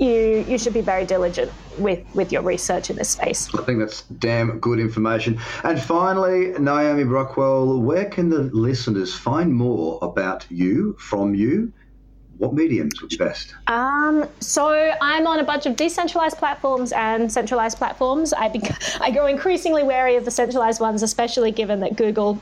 you 0.00 0.44
you 0.48 0.58
should 0.58 0.74
be 0.74 0.80
very 0.80 1.06
diligent 1.06 1.52
with 1.78 2.04
with 2.16 2.32
your 2.32 2.42
research 2.42 2.90
in 2.90 2.96
this 2.96 3.10
space. 3.10 3.48
I 3.54 3.62
think 3.62 3.78
that's 3.78 4.02
damn 4.02 4.58
good 4.58 4.80
information. 4.80 5.38
And 5.62 5.80
finally, 5.80 6.52
Naomi 6.58 7.04
Brockwell, 7.04 7.80
where 7.80 8.06
can 8.06 8.28
the 8.28 8.42
listeners 8.52 9.14
find 9.14 9.54
more 9.54 10.00
about 10.02 10.46
you 10.50 10.96
from 10.98 11.34
you 11.34 11.72
what 12.44 12.54
mediums 12.54 13.00
would 13.00 13.10
be 13.10 13.16
best? 13.16 13.54
Um, 13.66 14.28
so 14.40 14.94
I'm 15.00 15.26
on 15.26 15.40
a 15.40 15.44
bunch 15.44 15.66
of 15.66 15.76
decentralized 15.76 16.38
platforms 16.38 16.92
and 16.92 17.30
centralized 17.30 17.78
platforms. 17.78 18.32
I, 18.32 18.52
I 19.00 19.10
grow 19.10 19.26
increasingly 19.26 19.82
wary 19.82 20.16
of 20.16 20.24
the 20.24 20.30
centralized 20.30 20.80
ones, 20.80 21.02
especially 21.02 21.50
given 21.50 21.80
that 21.80 21.96
Google 21.96 22.40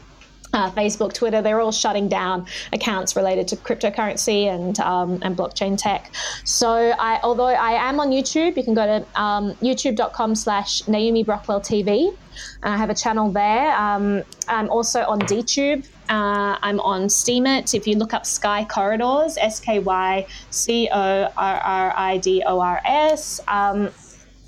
uh, 0.62 0.70
Facebook, 0.72 1.12
Twitter, 1.12 1.42
they're 1.42 1.60
all 1.60 1.72
shutting 1.72 2.08
down 2.08 2.46
accounts 2.72 3.16
related 3.16 3.48
to 3.48 3.56
cryptocurrency 3.56 4.46
and 4.46 4.78
um, 4.80 5.18
and 5.22 5.36
blockchain 5.36 5.76
tech. 5.78 6.10
So, 6.44 6.94
I, 6.98 7.20
although 7.22 7.46
I 7.46 7.72
am 7.88 8.00
on 8.00 8.10
YouTube, 8.10 8.56
you 8.56 8.62
can 8.62 8.74
go 8.74 8.86
to 8.86 9.20
um, 9.20 9.54
youtube.com 9.54 10.34
slash 10.34 10.86
Naomi 10.88 11.24
Brockwell 11.24 11.60
TV. 11.60 12.16
I 12.62 12.76
have 12.76 12.90
a 12.90 12.94
channel 12.94 13.30
there. 13.30 13.76
Um, 13.76 14.22
I'm 14.48 14.70
also 14.70 15.02
on 15.04 15.20
DTube. 15.20 15.86
Uh, 16.08 16.58
I'm 16.62 16.80
on 16.80 17.02
Steemit. 17.02 17.74
If 17.74 17.86
you 17.86 17.96
look 17.96 18.14
up 18.14 18.26
Sky 18.26 18.64
Corridors, 18.64 19.38
S 19.38 19.60
K 19.60 19.78
Y 19.78 20.26
C 20.50 20.88
O 20.92 21.32
R 21.36 21.56
R 21.56 21.94
I 21.96 22.18
D 22.18 22.42
O 22.46 22.60
R 22.60 22.80
S, 22.84 23.40
um, 23.48 23.90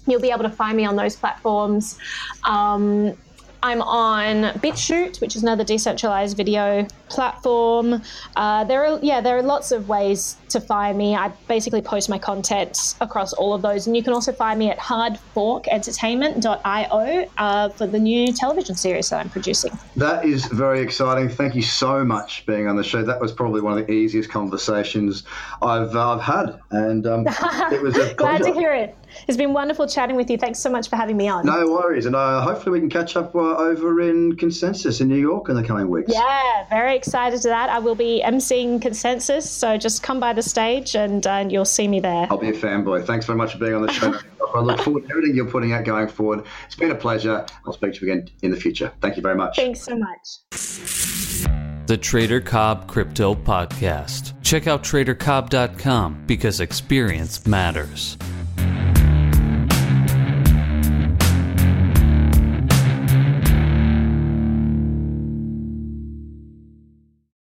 you'll 0.07 0.21
be 0.21 0.31
able 0.31 0.43
to 0.43 0.51
find 0.51 0.77
me 0.77 0.85
on 0.85 0.97
those 0.97 1.17
platforms. 1.17 1.99
Um, 2.45 3.17
I'm 3.65 3.81
on 3.81 4.53
BitChute, 4.61 5.23
which 5.23 5.37
is 5.37 5.43
another 5.43 5.65
decentralized 5.65 6.37
video 6.37 6.87
platform. 7.15 8.03
Uh, 8.37 8.65
there 8.65 8.85
are 8.85 8.99
yeah, 9.03 9.21
there 9.21 9.37
are 9.39 9.43
lots 9.43 9.73
of 9.73 9.89
ways 9.89 10.37
to 10.49 10.61
find 10.61 10.97
me. 10.99 11.15
I 11.15 11.29
basically 11.49 11.83
post 11.83 12.11
my 12.11 12.19
content 12.19 12.97
across 13.01 13.33
all 13.33 13.55
of 13.55 13.63
those, 13.63 13.87
and 13.87 13.97
you 13.97 14.03
can 14.03 14.13
also 14.13 14.33
find 14.33 14.59
me 14.59 14.71
at 14.71 14.79
hardforkentertainment.io 14.79 17.31
uh, 17.39 17.69
for 17.71 17.87
the 17.87 17.99
new 17.99 18.31
television 18.33 18.75
series 18.75 19.09
that 19.11 19.21
I'm 19.21 19.31
producing. 19.31 19.71
That 19.97 20.25
is 20.25 20.47
very 20.47 20.81
exciting. 20.81 21.29
Thank 21.29 21.55
you 21.55 21.63
so 21.63 22.05
much 22.05 22.41
for 22.41 22.53
being 22.53 22.67
on 22.67 22.75
the 22.77 22.85
show. 22.85 23.03
That 23.03 23.21
was 23.21 23.33
probably 23.33 23.61
one 23.61 23.79
of 23.79 23.87
the 23.87 23.93
easiest 23.93 24.31
conversations 24.31 25.25
I've 25.63 25.95
uh, 25.95 26.15
I've 26.15 26.23
had, 26.23 26.59
and 26.71 27.07
um, 27.07 27.27
it 27.29 27.83
was 27.83 27.97
a 27.97 28.15
glad 28.15 28.43
to 28.43 28.53
hear 28.53 28.73
it. 28.73 28.97
It's 29.29 29.37
been 29.37 29.53
wonderful 29.53 29.87
chatting 29.87 30.17
with 30.17 30.29
you. 30.29 30.37
Thanks 30.37 30.59
so 30.59 30.71
much 30.71 30.89
for 30.89 30.97
having 30.97 31.17
me 31.17 31.29
on. 31.29 31.47
No 31.47 31.71
worries, 31.71 32.07
and 32.07 32.17
uh, 32.17 32.41
hopefully 32.41 32.73
we 32.73 32.81
can 32.81 32.91
catch 32.91 33.17
up 33.17 33.35
uh, 33.35 33.57
over 33.57 34.01
in 34.01 34.37
Consensus 34.37 35.01
in 35.01 35.09
New 35.09 35.21
York 35.21 35.49
in 35.49 35.55
the 35.55 35.63
coming 35.63 35.89
weeks. 35.89 36.11
Yeah, 36.13 36.67
very 36.69 36.97
excited 37.05 37.43
to 37.43 37.49
that. 37.49 37.69
I 37.69 37.79
will 37.79 37.95
be 37.95 38.23
emceeing 38.25 38.81
Consensus, 38.81 39.49
so 39.49 39.77
just 39.77 40.03
come 40.03 40.19
by 40.19 40.33
the 40.33 40.43
stage 40.43 40.97
and, 40.97 41.27
uh, 41.27 41.33
and 41.33 41.53
you'll 41.53 41.65
see 41.65 41.87
me 41.87 42.01
there. 42.01 42.27
I'll 42.31 42.39
be 42.39 42.49
a 42.49 42.53
fanboy. 42.53 43.07
Thanks 43.07 43.27
very 43.27 43.37
much 43.37 43.53
for 43.53 43.59
being 43.59 43.75
on 43.75 43.83
the 43.83 43.93
show. 43.93 44.15
I 44.55 44.61
look 44.61 44.81
forward 44.81 45.05
to 45.05 45.11
everything 45.11 45.37
you're 45.37 45.51
putting 45.51 45.73
out 45.73 45.85
going 45.85 46.09
forward. 46.09 46.45
It's 46.67 46.77
been 46.77 46.91
a 46.91 46.95
pleasure. 46.95 47.45
I'll 47.67 47.73
speak 47.73 47.95
to 47.95 48.07
you 48.07 48.13
again 48.13 48.29
in 48.43 48.51
the 48.51 48.57
future. 48.57 48.93
Thank 49.01 49.17
you 49.17 49.23
very 49.23 49.35
much. 49.35 49.57
Thanks 49.57 49.83
so 49.83 49.97
much. 49.97 50.39
The 51.87 51.99
Trader 51.99 52.41
Cobb 52.41 52.89
Crypto 52.89 53.35
Podcast. 53.35 54.41
Check 54.43 54.67
out 54.67 54.83
tradercobb.com 54.83 56.25
because 56.27 56.61
experience 56.61 57.47
matters. 57.47 58.17